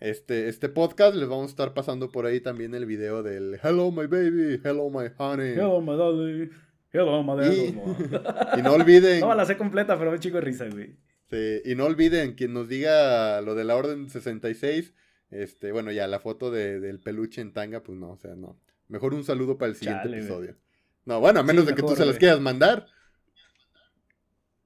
este, 0.00 0.48
este 0.48 0.68
podcast, 0.68 1.14
les 1.14 1.28
vamos 1.28 1.46
a 1.46 1.50
estar 1.50 1.72
pasando 1.72 2.10
por 2.10 2.26
ahí 2.26 2.40
también 2.40 2.74
el 2.74 2.84
video 2.84 3.22
del 3.22 3.60
Hello 3.62 3.92
my 3.92 4.06
baby, 4.06 4.60
hello 4.64 4.90
my 4.90 5.06
honey. 5.16 5.52
Hello 5.52 5.80
my 5.80 5.96
darling, 5.96 6.50
hello 6.92 7.22
my 7.22 7.44
Y, 7.46 7.78
y 8.58 8.62
no 8.62 8.72
olviden. 8.72 9.20
no 9.20 9.34
la 9.34 9.46
sé 9.46 9.56
completa, 9.56 9.96
pero 9.98 10.10
me 10.10 10.18
chico 10.18 10.36
de 10.36 10.40
risa, 10.40 10.66
güey. 10.68 10.96
Sí, 11.30 11.62
y 11.64 11.76
no 11.76 11.84
olviden, 11.84 12.34
quien 12.34 12.52
nos 12.52 12.68
diga 12.68 13.40
lo 13.40 13.54
de 13.54 13.62
la 13.62 13.76
Orden 13.76 14.10
66, 14.10 14.92
este, 15.30 15.70
bueno, 15.70 15.92
ya 15.92 16.08
la 16.08 16.18
foto 16.18 16.50
de, 16.50 16.80
del 16.80 16.98
peluche 16.98 17.40
en 17.40 17.52
tanga, 17.52 17.84
pues 17.84 17.96
no, 17.96 18.10
o 18.10 18.16
sea, 18.16 18.34
no. 18.34 18.58
Mejor 18.88 19.14
un 19.14 19.22
saludo 19.22 19.56
para 19.56 19.70
el 19.70 19.76
siguiente 19.76 20.08
episodio. 20.08 20.56
No, 21.04 21.20
bueno, 21.20 21.40
a 21.40 21.42
menos 21.42 21.66
de 21.66 21.74
que 21.74 21.82
tú 21.82 21.96
se 21.96 22.06
las 22.06 22.18
quieras 22.18 22.40
mandar. 22.40 22.86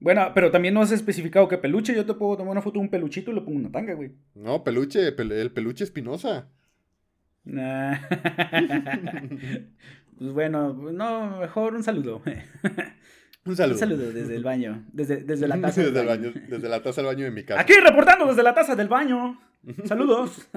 Bueno, 0.00 0.32
pero 0.34 0.50
también 0.50 0.74
no 0.74 0.82
has 0.82 0.92
especificado 0.92 1.48
que 1.48 1.56
peluche. 1.56 1.94
Yo 1.94 2.04
te 2.04 2.14
puedo 2.14 2.36
tomar 2.36 2.52
una 2.52 2.62
foto 2.62 2.78
de 2.78 2.84
un 2.84 2.90
peluchito 2.90 3.30
y 3.30 3.34
le 3.34 3.40
pongo 3.40 3.58
una 3.58 3.72
tanga, 3.72 3.94
güey. 3.94 4.12
No, 4.34 4.62
peluche, 4.62 5.08
el 5.08 5.50
peluche 5.52 5.84
espinosa. 5.84 6.48
Nah. 7.44 7.96
pues 10.18 10.32
bueno, 10.32 10.72
no, 10.74 11.38
mejor 11.38 11.74
un 11.74 11.82
saludo. 11.82 12.22
Un 13.46 13.56
saludo. 13.56 13.74
Un 13.74 13.78
saludo 13.78 14.10
desde 14.10 14.36
el 14.36 14.42
baño. 14.42 14.86
Desde, 14.90 15.18
desde 15.18 15.46
la 15.46 15.60
taza 15.60 15.80
desde 15.82 15.92
del 15.92 16.06
baño. 16.06 16.32
Desde 16.48 16.66
la 16.66 16.82
taza 16.82 17.02
del 17.02 17.08
baño 17.08 17.24
de 17.26 17.30
mi 17.30 17.44
casa. 17.44 17.60
Aquí 17.60 17.74
reportando 17.74 18.26
desde 18.26 18.42
la 18.42 18.54
taza 18.54 18.74
del 18.74 18.88
baño. 18.88 19.38
Saludos. 19.84 20.48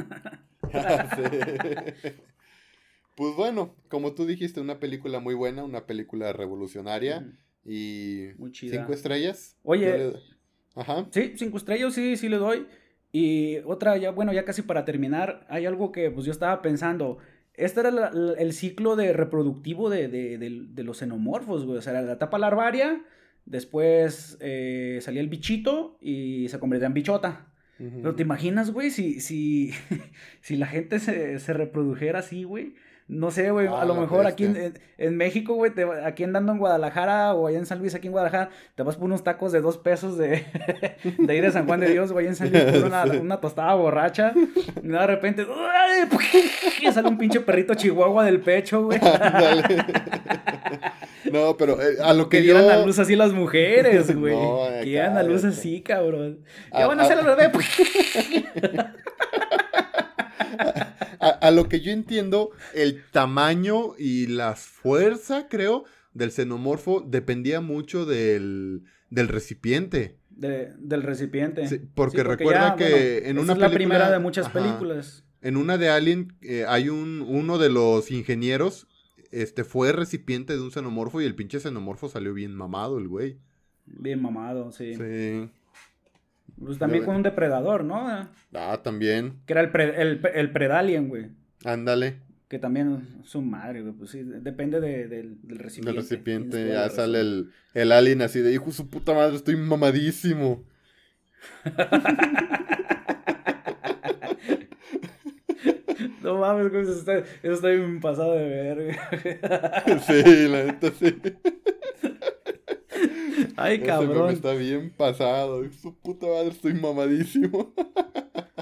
Pues 3.18 3.36
bueno, 3.36 3.74
como 3.88 4.13
tú 4.13 4.28
dijiste, 4.28 4.61
una 4.61 4.80
película 4.80 5.20
muy 5.20 5.34
buena, 5.34 5.63
una 5.63 5.88
película 5.88 6.34
revolucionaria 6.34 7.28
y 7.65 8.28
cinco 8.53 8.93
estrellas. 8.93 9.57
Oye, 9.63 10.13
Ajá. 10.76 11.07
Sí, 11.09 11.34
cinco 11.36 11.57
estrellas, 11.57 11.95
sí, 11.95 12.15
sí 12.15 12.30
le 12.30 12.38
doy. 12.38 12.68
Y 13.11 13.57
otra, 13.65 13.97
ya, 13.97 14.11
bueno, 14.11 14.34
ya 14.34 14.45
casi 14.45 14.61
para 14.61 14.86
terminar, 14.86 15.47
hay 15.49 15.65
algo 15.65 15.91
que 15.91 16.11
pues 16.11 16.28
yo 16.28 16.32
estaba 16.32 16.61
pensando. 16.61 17.18
Este 17.55 17.80
era 17.80 18.11
el 18.38 18.53
ciclo 18.53 18.95
de 18.95 19.13
reproductivo 19.13 19.89
de, 19.89 20.72
los 20.76 20.99
xenomorfos, 20.99 21.65
güey. 21.65 21.80
O 21.80 21.82
sea, 21.82 21.99
la 21.99 22.13
etapa 22.13 22.38
larvaria, 22.38 23.03
después 23.47 24.38
eh, 24.41 24.99
salía 25.01 25.22
el 25.22 25.30
bichito 25.30 25.97
y 26.01 26.49
se 26.49 26.59
convertía 26.59 26.86
en 26.86 26.93
bichota. 26.93 27.47
Pero 27.80 28.13
te 28.13 28.22
imaginas, 28.22 28.70
güey, 28.70 28.91
si, 28.91 29.20
si, 29.22 29.72
si 30.41 30.55
la 30.55 30.68
gente 30.68 30.99
se, 30.99 31.39
se 31.39 31.53
reprodujera 31.53 32.20
así, 32.20 32.43
güey. 32.43 32.76
No 33.10 33.32
sé, 33.32 33.51
güey, 33.51 33.68
a 33.68 33.82
Ah, 33.82 33.86
lo 33.86 33.95
mejor 33.95 34.28
aquí 34.28 34.43
en, 34.43 34.74
en- 34.97 35.16
México, 35.16 35.53
güey, 35.53 35.72
te 35.74 35.86
aquí 36.03 36.26
andando 36.26 36.51
en 36.51 36.58
Guadalajara 36.58 37.34
o 37.36 37.47
allá 37.47 37.58
en 37.58 37.66
San 37.66 37.80
Luis, 37.80 37.95
aquí 37.95 38.08
en 38.08 38.12
Guadalajara, 38.12 38.49
te 38.76 38.84
vas 38.84 38.97
por 38.97 39.05
unos 39.05 39.24
tacos 39.24 39.53
de 39.53 39.62
dos 39.62 39.78
pesos 39.78 40.18
de, 40.18 40.43
de 41.18 41.32
ahí 41.34 41.39
de 41.39 41.51
San 41.51 41.66
Juan 41.68 41.80
de 41.80 41.89
Dios, 41.89 42.12
güey, 42.12 42.28
en 42.28 42.36
San 42.36 42.51
Luis, 42.51 42.64
por 42.66 42.84
una, 42.84 43.03
una 43.22 43.39
tostada 43.39 43.74
borracha, 43.76 44.34
y 44.84 44.88
de 44.88 45.08
repente, 45.08 45.47
¡ay! 45.49 46.91
sale 46.93 47.08
un 47.08 47.18
pinche 47.18 47.39
perrito 47.39 47.76
chihuahua 47.76 48.26
del 48.26 48.41
pecho, 48.41 48.84
güey. 48.84 48.99
No, 51.32 51.55
pero 51.58 51.82
eh, 51.82 51.97
a 52.03 52.14
lo 52.14 52.30
Que 52.30 52.38
que 52.38 52.43
dieran 52.43 52.64
yo... 52.66 52.72
a 52.72 52.86
luz 52.86 52.99
así 52.99 53.16
las 53.16 53.32
mujeres, 53.34 54.14
güey. 54.16 54.34
No, 54.36 54.60
que 54.80 54.86
dieran 54.86 55.18
a 55.18 55.24
luz 55.24 55.43
así, 55.45 55.82
cabrón. 55.82 56.39
A- 56.72 56.80
Ya 56.80 56.88
van 56.88 56.99
a 56.99 57.03
a- 57.03 57.05
hacer 57.05 57.18
al 57.20 57.26
bebé. 57.26 57.51
A, 61.20 61.30
a 61.30 61.52
lo 61.52 61.68
que 61.68 61.82
yo 61.82 61.92
entiendo, 61.92 62.52
el 62.76 63.04
tamaño 63.12 63.94
y 63.98 64.28
la 64.28 64.56
fuerza, 64.56 65.48
creo, 65.50 65.86
del 66.14 66.32
xenomorfo 66.32 67.02
dependía 67.08 67.60
mucho 67.60 68.06
del, 68.06 68.84
del 69.10 69.28
recipiente. 69.28 70.18
De- 70.30 70.74
del 70.78 71.02
recipiente. 71.02 71.68
Sí, 71.68 71.82
porque 71.96 72.24
recuerda 72.24 72.76
que 72.76 73.30
en 73.30 73.40
una 73.40 73.54
es 73.54 73.60
la 73.60 73.72
primera 73.72 74.12
de 74.12 74.20
muchas 74.20 74.46
Ajá. 74.48 74.54
películas. 74.62 75.24
En 75.42 75.58
una 75.58 75.78
de 75.80 75.90
Alien, 75.90 76.34
eh, 76.42 76.66
hay 76.68 76.90
un, 76.90 77.22
uno 77.28 77.58
de 77.58 77.70
los 77.70 78.12
ingenieros, 78.12 78.88
este, 79.32 79.64
fue 79.64 79.92
recipiente 79.92 80.54
de 80.54 80.62
un 80.62 80.72
xenomorfo 80.72 81.20
y 81.22 81.26
el 81.26 81.36
pinche 81.36 81.60
xenomorfo 81.60 82.10
salió 82.10 82.34
bien 82.34 82.54
mamado, 82.54 83.00
el 83.00 83.08
güey. 83.08 83.38
Bien 83.86 84.22
mamado, 84.22 84.72
sí. 84.72 84.94
Sí. 84.96 85.50
Pues 86.60 86.78
también 86.80 87.05
con 87.05 87.16
un 87.18 87.24
depredador, 87.24 87.84
¿no? 87.84 88.08
Ah, 88.53 88.82
también. 88.84 89.34
Que 89.45 89.53
era 89.53 89.62
el, 89.62 89.72
pre- 89.72 90.01
el, 90.01 90.22
el 90.34 90.51
Predalien, 90.51 91.08
güey. 91.08 91.28
Ándale. 91.64 92.18
Que 92.47 92.60
también 92.60 93.22
es 93.24 93.36
un 93.36 93.49
madre, 93.49 93.82
güey. 93.82 93.93
Pues 93.93 94.10
sí, 94.12 94.24
depende 94.24 94.80
de- 94.80 95.08
del, 95.08 95.38
del 95.43 95.60
recipiente. 95.60 95.91
Del 95.91 96.01
recipiente, 96.01 96.68
ya 96.70 96.89
sale 96.89 97.20
el, 97.20 97.51
el 97.74 97.91
alien 97.91 98.22
así 98.22 98.39
de 98.39 98.53
hijo 98.53 98.72
su 98.72 98.89
puta 98.89 99.14
madre, 99.14 99.36
estoy 99.36 99.55
mamadísimo. 99.55 100.64
No 106.22 106.38
mames, 106.39 106.70
güey, 106.70 106.84
eso 106.84 106.93
está, 106.93 107.18
eso 107.18 107.53
está 107.53 107.70
bien 107.70 107.99
pasado 107.99 108.34
de 108.34 108.47
ver, 108.47 108.84
güey. 108.84 109.99
sí, 110.05 110.47
la 110.47 110.64
neta 110.66 110.91
sí. 110.91 111.18
Ay, 113.58 113.76
Ese 113.76 113.86
meme 113.86 114.05
cabrón. 114.08 114.32
está 114.32 114.53
bien 114.53 114.93
pasado. 114.95 115.70
Su 115.74 115.97
puta 115.99 116.28
madre, 116.28 116.49
estoy 116.49 116.74
mamadísimo. 116.76 117.74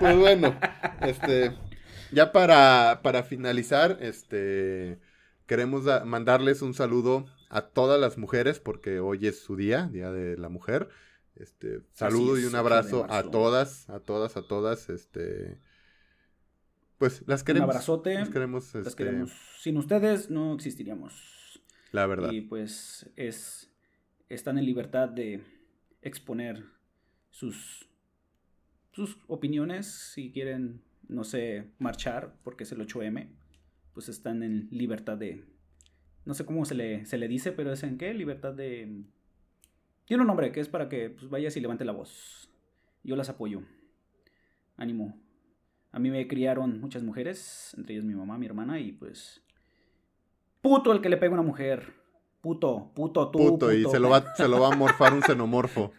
pues 0.00 0.16
bueno, 0.18 0.56
este. 1.02 1.56
Ya 2.12 2.32
para, 2.32 3.00
para 3.02 3.22
finalizar, 3.22 3.98
este. 4.00 4.98
Queremos 5.46 5.84
da- 5.84 6.04
mandarles 6.04 6.62
un 6.62 6.74
saludo 6.74 7.26
a 7.48 7.62
todas 7.62 8.00
las 8.00 8.18
mujeres, 8.18 8.60
porque 8.60 9.00
hoy 9.00 9.26
es 9.26 9.40
su 9.40 9.56
día, 9.56 9.88
Día 9.92 10.12
de 10.12 10.36
la 10.36 10.48
Mujer. 10.48 10.88
Este, 11.36 11.80
saludo 11.92 12.36
es, 12.36 12.42
y 12.42 12.46
un 12.46 12.50
8 12.50 12.52
de 12.52 12.58
abrazo 12.58 13.06
a 13.08 13.22
todas, 13.24 13.88
a 13.90 14.00
todas, 14.00 14.36
a 14.36 14.42
todas, 14.42 14.88
este. 14.90 15.58
Pues 16.98 17.22
las 17.26 17.40
Un 17.40 17.46
queremos. 17.46 17.70
abrazote. 17.70 18.14
Las 18.14 18.28
queremos, 18.28 18.74
Las 18.74 18.86
este, 18.88 19.04
queremos. 19.04 19.32
Sin 19.58 19.76
ustedes 19.78 20.30
no 20.30 20.54
existiríamos. 20.54 21.62
la 21.92 22.06
verdad. 22.06 22.30
Y 22.30 22.42
pues 22.42 23.08
es 23.16 23.69
están 24.30 24.56
en 24.56 24.64
libertad 24.64 25.08
de 25.08 25.42
exponer 26.00 26.64
sus 27.30 27.86
sus 28.92 29.18
opiniones 29.28 29.86
si 29.86 30.32
quieren 30.32 30.82
no 31.08 31.24
sé 31.24 31.70
marchar 31.78 32.34
porque 32.42 32.64
es 32.64 32.72
el 32.72 32.80
8M 32.86 33.28
pues 33.92 34.08
están 34.08 34.42
en 34.42 34.68
libertad 34.70 35.18
de 35.18 35.44
no 36.24 36.34
sé 36.34 36.44
cómo 36.44 36.64
se 36.64 36.74
le, 36.74 37.04
se 37.04 37.18
le 37.18 37.28
dice 37.28 37.52
pero 37.52 37.72
es 37.72 37.82
en 37.82 37.98
qué 37.98 38.14
libertad 38.14 38.54
de 38.54 39.04
tiene 40.10 40.22
un 40.22 40.26
nombre 40.26 40.50
que 40.50 40.58
es 40.58 40.68
para 40.68 40.88
que 40.88 41.10
pues, 41.10 41.30
vayas 41.30 41.56
y 41.56 41.60
levante 41.60 41.84
la 41.84 41.92
voz. 41.92 42.50
Yo 43.04 43.14
las 43.14 43.28
apoyo. 43.28 43.62
Ánimo. 44.76 45.16
A 45.92 46.00
mí 46.00 46.10
me 46.10 46.26
criaron 46.26 46.80
muchas 46.80 47.04
mujeres 47.04 47.74
entre 47.78 47.94
ellas 47.94 48.04
mi 48.04 48.16
mamá 48.16 48.36
mi 48.36 48.46
hermana 48.46 48.80
y 48.80 48.90
pues 48.90 49.40
puto 50.62 50.92
el 50.92 51.00
que 51.00 51.10
le 51.10 51.16
pega 51.16 51.30
a 51.30 51.34
una 51.34 51.46
mujer 51.46 51.99
Puto, 52.40 52.90
puto, 52.94 53.30
tú. 53.30 53.38
puto, 53.38 53.72
y 53.72 53.82
puto. 53.82 53.90
se 53.94 54.00
lo, 54.00 54.08
va, 54.10 54.34
se 54.34 54.48
lo 54.48 54.60
va 54.60 54.72
a 54.72 54.76
morfar 54.76 55.12
un 55.12 55.22
xenomorfo. 55.22 55.92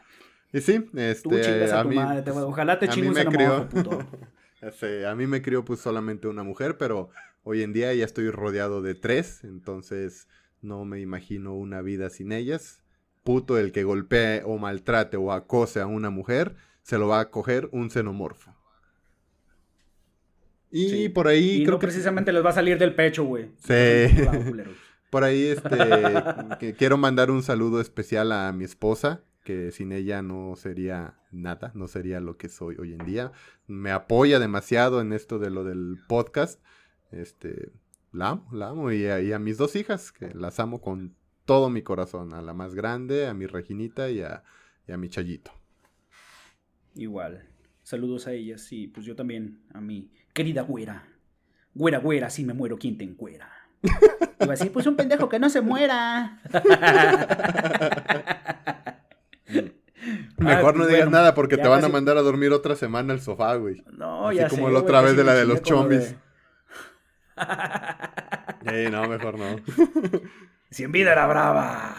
Y 0.54 0.60
sí, 0.62 0.80
Tú 0.80 0.98
este, 1.00 1.42
chingas 1.42 1.72
a, 1.72 1.80
a 1.80 1.84
tu 1.84 1.90
mí, 1.90 1.96
madre. 1.96 2.22
te- 2.24 2.32
ojalá 2.32 2.78
te 2.80 2.88
chingue 2.90 3.10
un 3.10 3.14
me 3.16 3.26
crió, 3.26 3.68
xenomorfo, 3.70 3.90
puto. 3.90 4.00
Este, 4.62 5.08
a 5.08 5.16
mí 5.16 5.26
me 5.26 5.42
crió 5.42 5.66
pues 5.66 5.80
solamente 5.80 6.28
una 6.28 6.44
mujer, 6.44 6.78
pero 6.78 7.10
hoy 7.44 7.64
en 7.64 7.74
día 7.74 7.92
ya 7.96 8.06
estoy 8.06 8.30
rodeado 8.30 8.84
de 8.84 8.94
tres, 8.94 9.44
entonces 9.44 10.28
no 10.62 10.86
me 10.86 11.00
imagino 11.00 11.56
una 11.56 11.82
vida 11.82 12.12
sin 12.12 12.32
ellas. 12.32 12.84
Puto 13.24 13.58
el 13.58 13.72
que 13.72 13.84
golpee 13.84 14.44
o 14.46 14.58
maltrate 14.60 15.18
o 15.18 15.32
acose 15.32 15.80
a 15.82 15.88
una 15.88 16.12
mujer, 16.12 16.56
se 16.84 17.00
lo 17.00 17.08
va 17.08 17.22
a 17.22 17.30
coger 17.32 17.70
un 17.72 17.90
xenomorfo. 17.90 18.54
Y 20.70 20.90
Sí. 20.90 21.10
por 21.10 21.28
ahí 21.28 21.62
Y 21.62 21.64
creo 21.64 21.74
no 21.76 21.80
que 21.80 21.88
precisamente 21.88 22.32
les 22.32 22.46
va 22.46 22.52
a 22.52 22.54
salir 22.54 22.78
del 22.78 22.94
pecho, 22.96 23.24
güey. 23.26 23.52
Sí. 23.58 23.74
Por 25.12 25.26
ahí, 25.26 25.44
este, 25.44 25.68
que 26.60 26.74
quiero 26.74 26.98
mandar 26.98 27.32
un 27.32 27.44
saludo 27.44 27.82
especial 27.82 28.32
a 28.32 28.52
mi 28.54 28.64
esposa, 28.64 29.22
que 29.44 29.72
sin 29.72 29.92
ella 29.92 30.22
no 30.22 30.56
sería 30.56 31.20
nada, 31.32 31.74
no 31.76 31.90
sería 31.90 32.22
lo 32.22 32.38
que 32.38 32.48
soy 32.48 32.78
hoy 32.80 32.94
en 32.94 33.06
día. 33.06 33.34
Me 33.68 33.92
apoya 33.92 34.40
demasiado 34.40 35.02
en 35.02 35.12
esto 35.12 35.38
de 35.38 35.50
lo 35.50 35.66
del 35.66 35.98
podcast. 36.08 36.62
Este, 37.12 37.74
la 38.14 38.30
amo, 38.30 38.48
la 38.54 38.70
amo. 38.70 38.90
Y 38.94 39.06
a, 39.08 39.20
y 39.20 39.34
a 39.34 39.40
mis 39.40 39.58
dos 39.58 39.76
hijas, 39.76 40.14
que 40.14 40.34
las 40.34 40.62
amo 40.62 40.80
con 40.80 41.14
todo 41.44 41.70
mi 41.70 41.82
corazón. 41.82 42.34
A 42.34 42.42
la 42.42 42.54
más 42.54 42.74
grande, 42.74 43.28
a 43.28 43.34
mi 43.34 43.48
Reginita 43.48 44.10
y 44.10 44.22
a, 44.22 44.44
y 44.88 44.94
a 44.94 44.98
mi 44.98 45.10
Chayito. 45.10 45.52
Igual. 46.96 47.50
Saludos 47.84 48.28
a 48.28 48.32
ellas 48.32 48.72
y 48.72 48.88
pues 48.88 49.06
yo 49.06 49.18
también 49.18 49.60
a 49.74 49.82
mi 49.82 50.10
querida 50.34 50.62
güera. 50.62 51.06
Güera, 51.74 52.00
güera, 52.00 52.30
si 52.30 52.46
me 52.46 52.54
muero, 52.54 52.78
¿quién 52.78 52.98
te 52.98 53.04
encuera? 53.04 53.61
Iba 53.84 54.46
a 54.46 54.48
decir, 54.48 54.72
pues 54.72 54.86
un 54.88 54.96
pendejo 54.96 55.28
que 55.30 55.40
no 55.40 55.50
se 55.50 55.62
muera. 55.62 56.40
Mejor 60.38 60.74
Ah, 60.76 60.78
no 60.78 60.86
digas 60.88 61.02
bueno, 61.06 61.12
nada 61.12 61.34
porque 61.36 61.58
te 61.58 61.68
van 61.68 61.84
a 61.86 61.90
mandar 61.90 62.18
a 62.18 62.22
dormir 62.22 62.52
otra 62.52 62.76
semana 62.76 63.14
al 63.14 63.22
sofá, 63.22 63.56
güey. 63.56 63.84
No, 63.92 64.30
Así 64.30 64.38
ya 64.38 64.48
como 64.50 64.68
sé, 64.68 64.74
la 64.74 64.80
güey, 64.80 64.84
otra 64.84 65.02
vez 65.02 65.16
de 65.16 65.24
la 65.24 65.34
de 65.36 65.46
los 65.46 65.62
chombis. 65.62 66.16
de- 68.64 68.86
Ey, 68.86 68.92
no, 68.92 69.08
mejor 69.08 69.38
no. 69.38 69.56
Si 70.72 70.84
en 70.84 70.92
vida 70.94 71.12
era 71.12 71.28
brava. 71.28 71.96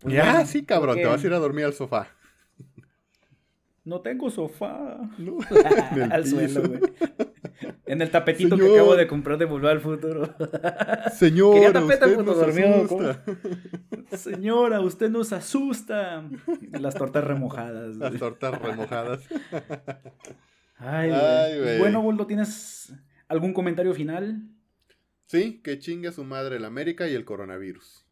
Pues 0.00 0.14
ya, 0.14 0.24
bueno, 0.32 0.46
sí, 0.46 0.64
cabrón, 0.66 0.88
porque 0.96 1.02
te 1.02 1.08
vas 1.08 1.24
a 1.24 1.26
ir 1.26 1.32
a 1.32 1.38
dormir 1.38 1.64
al 1.64 1.72
sofá. 1.72 2.08
No 3.86 4.00
tengo 4.00 4.28
sofá. 4.30 4.98
No, 5.16 5.38
Al 6.10 6.26
suelo, 6.26 6.62
güey. 6.68 6.80
En 7.86 8.02
el 8.02 8.10
tapetito 8.10 8.56
que 8.56 8.62
Señor. 8.62 8.78
acabo 8.78 8.96
de 8.96 9.06
comprar 9.06 9.38
de 9.38 9.44
Volver 9.44 9.70
al 9.70 9.80
Futuro. 9.80 10.34
Señora, 11.14 11.54
Quería 11.54 11.72
tapete, 11.72 11.94
usted 11.94 12.16
puto, 12.16 12.34
nos 12.34 12.42
asusta. 12.42 13.24
Señora, 14.16 14.80
usted 14.80 15.08
nos 15.08 15.32
asusta. 15.32 16.28
Las 16.72 16.96
tortas 16.96 17.22
remojadas. 17.22 17.96
Las 17.96 18.18
tortas 18.18 18.60
remojadas. 18.60 19.22
Ay, 20.78 21.10
güey. 21.60 21.78
Bueno, 21.78 22.02
Boldo, 22.02 22.26
¿tienes 22.26 22.92
algún 23.28 23.52
comentario 23.54 23.94
final? 23.94 24.48
Sí, 25.26 25.60
que 25.62 25.78
chingue 25.78 26.08
a 26.08 26.12
su 26.12 26.24
madre 26.24 26.56
el 26.56 26.64
América 26.64 27.08
y 27.08 27.14
el 27.14 27.24
coronavirus. 27.24 28.04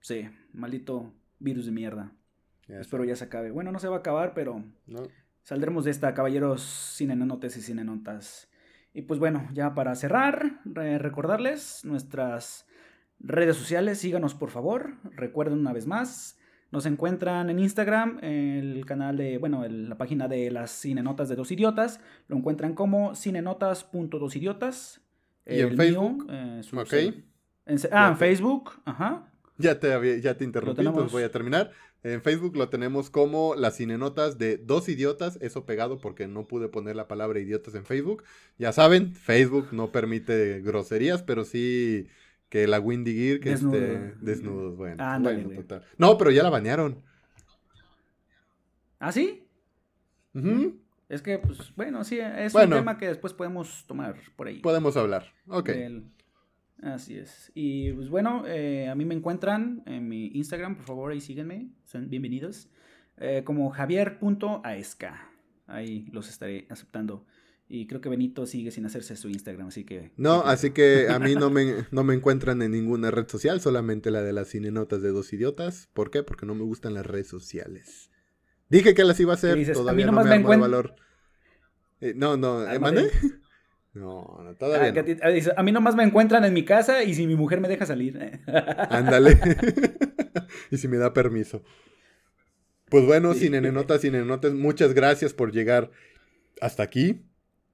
Sí, 0.00 0.28
maldito 0.52 1.10
virus 1.38 1.64
de 1.64 1.72
mierda. 1.72 2.12
Ya 2.72 2.80
Espero 2.80 3.04
ya 3.04 3.14
se 3.16 3.24
acabe. 3.24 3.50
Bueno, 3.50 3.70
no 3.70 3.78
se 3.78 3.88
va 3.88 3.96
a 3.96 3.98
acabar, 3.98 4.32
pero 4.34 4.64
¿no? 4.86 5.02
Saldremos 5.42 5.84
de 5.84 5.90
esta, 5.90 6.14
caballeros 6.14 6.62
cinenotes 6.96 7.56
y 7.56 7.60
cinenotas. 7.60 8.48
Y 8.94 9.02
pues 9.02 9.18
bueno, 9.20 9.48
ya 9.52 9.74
para 9.74 9.94
cerrar, 9.94 10.60
re- 10.64 10.98
recordarles 10.98 11.84
nuestras 11.84 12.66
redes 13.18 13.56
sociales, 13.56 13.98
síganos 13.98 14.34
por 14.34 14.50
favor, 14.50 14.94
recuerden 15.16 15.58
una 15.58 15.72
vez 15.72 15.86
más, 15.86 16.38
nos 16.70 16.86
encuentran 16.86 17.50
en 17.50 17.58
Instagram, 17.58 18.18
el 18.22 18.84
canal 18.86 19.16
de, 19.16 19.36
bueno, 19.38 19.64
el- 19.64 19.88
la 19.88 19.98
página 19.98 20.26
de 20.28 20.50
las 20.50 20.70
cinenotas 20.70 21.28
de 21.28 21.36
dos 21.36 21.50
idiotas, 21.52 22.00
lo 22.28 22.36
encuentran 22.36 22.74
como 22.74 23.14
cinenotas.dosidiotas. 23.14 25.00
¿Y 25.46 25.60
en 25.60 25.68
El 25.70 25.76
Facebook? 25.76 26.24
mío, 26.26 26.34
eh, 26.34 26.60
en 27.66 27.78
ah, 27.92 28.08
en 28.08 28.12
te- 28.14 28.18
Facebook, 28.18 28.70
ajá. 28.84 29.28
Ya 29.58 29.78
te, 29.78 30.20
ya 30.20 30.36
te 30.36 30.44
interrumpí, 30.44 30.84
entonces 30.84 31.12
voy 31.12 31.22
a 31.22 31.30
terminar. 31.30 31.70
En 32.04 32.20
Facebook 32.20 32.56
lo 32.56 32.68
tenemos 32.68 33.10
como 33.10 33.54
las 33.54 33.76
cinenotas 33.76 34.36
de 34.36 34.56
dos 34.58 34.88
idiotas, 34.88 35.38
eso 35.40 35.64
pegado 35.64 35.98
porque 36.00 36.26
no 36.26 36.48
pude 36.48 36.68
poner 36.68 36.96
la 36.96 37.06
palabra 37.06 37.38
idiotas 37.38 37.74
en 37.76 37.84
Facebook. 37.84 38.24
Ya 38.58 38.72
saben, 38.72 39.14
Facebook 39.14 39.68
no 39.72 39.92
permite 39.92 40.60
groserías, 40.62 41.22
pero 41.22 41.44
sí 41.44 42.08
que 42.48 42.66
la 42.66 42.80
Windy 42.80 43.14
Gear, 43.14 43.40
que 43.40 43.50
Desnudo. 43.50 43.76
esté 43.76 44.14
desnudos, 44.20 44.76
bueno. 44.76 45.02
Ándale, 45.02 45.44
bueno, 45.44 45.60
total. 45.60 45.84
No, 45.96 46.18
pero 46.18 46.30
ya 46.32 46.42
la 46.42 46.50
banearon. 46.50 47.02
¿Ah, 48.98 49.12
sí? 49.12 49.46
Es 51.08 51.22
que, 51.22 51.38
pues, 51.38 51.74
bueno, 51.76 52.04
sí, 52.04 52.18
es 52.20 52.52
Bueno. 52.52 52.76
un 52.76 52.82
tema 52.82 52.98
que 52.98 53.06
después 53.06 53.32
podemos 53.32 53.84
tomar 53.86 54.16
por 54.36 54.46
ahí. 54.48 54.60
Podemos 54.60 54.96
hablar. 54.96 55.32
Ok. 55.48 55.68
del- 55.68 56.04
Así 56.82 57.16
es. 57.16 57.52
Y 57.54 57.92
pues 57.92 58.08
bueno, 58.08 58.44
eh, 58.46 58.88
a 58.88 58.94
mí 58.94 59.04
me 59.04 59.14
encuentran 59.14 59.82
en 59.86 60.08
mi 60.08 60.26
Instagram, 60.34 60.76
por 60.76 60.84
favor, 60.84 61.12
ahí 61.12 61.20
síguenme, 61.20 61.68
son 61.84 62.08
bienvenidos. 62.10 62.68
eh, 63.18 63.42
como 63.44 63.70
javier.aesca. 63.70 65.30
Ahí 65.68 66.06
los 66.12 66.28
estaré 66.28 66.66
aceptando. 66.70 67.24
Y 67.68 67.86
creo 67.86 68.00
que 68.00 68.08
Benito 68.08 68.44
sigue 68.46 68.70
sin 68.70 68.84
hacerse 68.84 69.16
su 69.16 69.28
Instagram, 69.28 69.68
así 69.68 69.84
que... 69.84 70.12
No, 70.16 70.42
así 70.42 70.72
que 70.72 71.08
a 71.08 71.18
mí 71.18 71.34
no 71.34 71.48
me, 71.50 71.86
no 71.90 72.04
me 72.04 72.14
encuentran 72.14 72.60
en 72.62 72.72
ninguna 72.72 73.10
red 73.10 73.28
social, 73.28 73.60
solamente 73.60 74.10
la 74.10 74.22
de 74.22 74.32
las 74.32 74.48
cinenotas 74.48 75.00
de 75.02 75.10
dos 75.10 75.32
idiotas. 75.32 75.88
¿Por 75.94 76.10
qué? 76.10 76.22
Porque 76.22 76.44
no 76.46 76.54
me 76.54 76.64
gustan 76.64 76.92
las 76.94 77.06
redes 77.06 77.28
sociales. 77.28 78.10
Dije 78.68 78.92
que 78.94 79.04
las 79.04 79.20
iba 79.20 79.32
a 79.32 79.36
hacer, 79.36 79.72
todavía 79.72 80.06
no 80.06 80.12
me 80.12 80.38
me 80.38 80.56
valor. 80.56 80.96
Eh, 82.00 82.12
no, 82.16 82.36
no, 82.36 82.64
¿eh, 82.64 82.72
Ah, 82.74 82.78
¿mandé? 82.78 83.10
No, 83.94 84.38
no, 84.42 84.50
Ah, 84.50 84.54
todavía 84.58 84.92
que 84.92 85.00
a 85.00 85.02
no. 85.02 85.06
ti- 85.14 85.20
ah, 85.22 85.28
dice, 85.28 85.52
a 85.56 85.62
mí 85.62 85.70
nomás 85.72 85.94
me 85.94 86.02
encuentran 86.02 86.44
en 86.44 86.54
mi 86.54 86.64
casa 86.64 87.02
y 87.04 87.14
si 87.14 87.26
mi 87.26 87.36
mujer 87.36 87.60
me 87.60 87.68
deja 87.68 87.84
salir. 87.86 88.18
Ándale. 88.90 89.38
y 90.70 90.78
si 90.78 90.88
me 90.88 90.96
da 90.96 91.12
permiso. 91.12 91.62
Pues 92.88 93.04
bueno, 93.06 93.34
Sí. 93.34 93.40
cinenotas, 93.40 94.00
cinenotas, 94.02 94.52
muchas 94.54 94.94
gracias 94.94 95.32
por 95.32 95.52
llegar 95.52 95.90
hasta 96.60 96.82
aquí. 96.82 97.26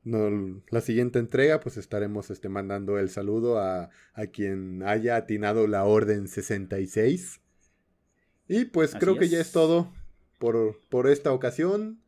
No, 0.04 0.62
la 0.70 0.80
siguiente 0.80 1.18
entrega, 1.18 1.60
pues 1.60 1.76
estaremos 1.76 2.30
este, 2.30 2.48
mandando 2.48 2.98
el 2.98 3.10
saludo 3.10 3.58
a, 3.58 3.90
a 4.14 4.26
quien 4.26 4.82
haya 4.84 5.16
atinado 5.16 5.66
la 5.66 5.84
orden 5.84 6.28
66. 6.28 7.40
Y 8.48 8.64
pues 8.66 8.90
Así 8.94 8.98
creo 9.00 9.18
que 9.18 9.28
ya 9.28 9.40
es. 9.40 9.48
es 9.48 9.52
todo 9.52 9.92
por, 10.38 10.80
por 10.88 11.08
esta 11.08 11.32
ocasión. 11.32 12.00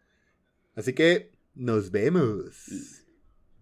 Así 0.77 0.95
que 0.95 1.33
nos 1.55 1.91
vemos. 1.91 3.00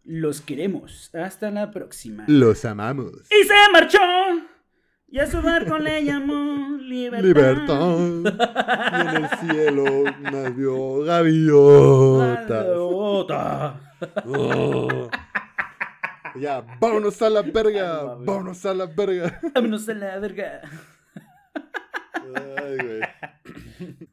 Los 0.09 0.40
queremos. 0.40 1.14
Hasta 1.14 1.50
la 1.50 1.70
próxima. 1.70 2.24
Los 2.28 2.64
amamos. 2.64 3.12
Y 3.30 3.44
se 3.46 3.54
marchó. 3.70 3.98
Y 5.06 5.18
a 5.18 5.26
su 5.26 5.42
barco 5.42 5.78
le 5.78 6.02
llamó 6.02 6.78
Libertad. 6.78 7.22
Libertad. 7.22 7.98
Y 8.94 9.00
en 9.00 9.22
el 9.22 9.28
cielo 9.38 9.84
nació 10.22 11.00
gaviota. 11.00 12.62
Gaviota. 12.62 13.80
Oh. 14.24 15.11
Ya, 16.36 16.64
vámonos 16.80 17.20
a 17.20 17.28
la 17.28 17.42
verga. 17.42 18.14
Vámonos 18.14 18.64
a 18.64 18.72
la 18.72 18.86
verga. 18.86 19.38
Vámonos 19.54 19.86
a 19.90 19.92
la 19.92 20.18
verga. 20.20 20.62
Ay, 22.56 22.76
güey. 22.78 24.09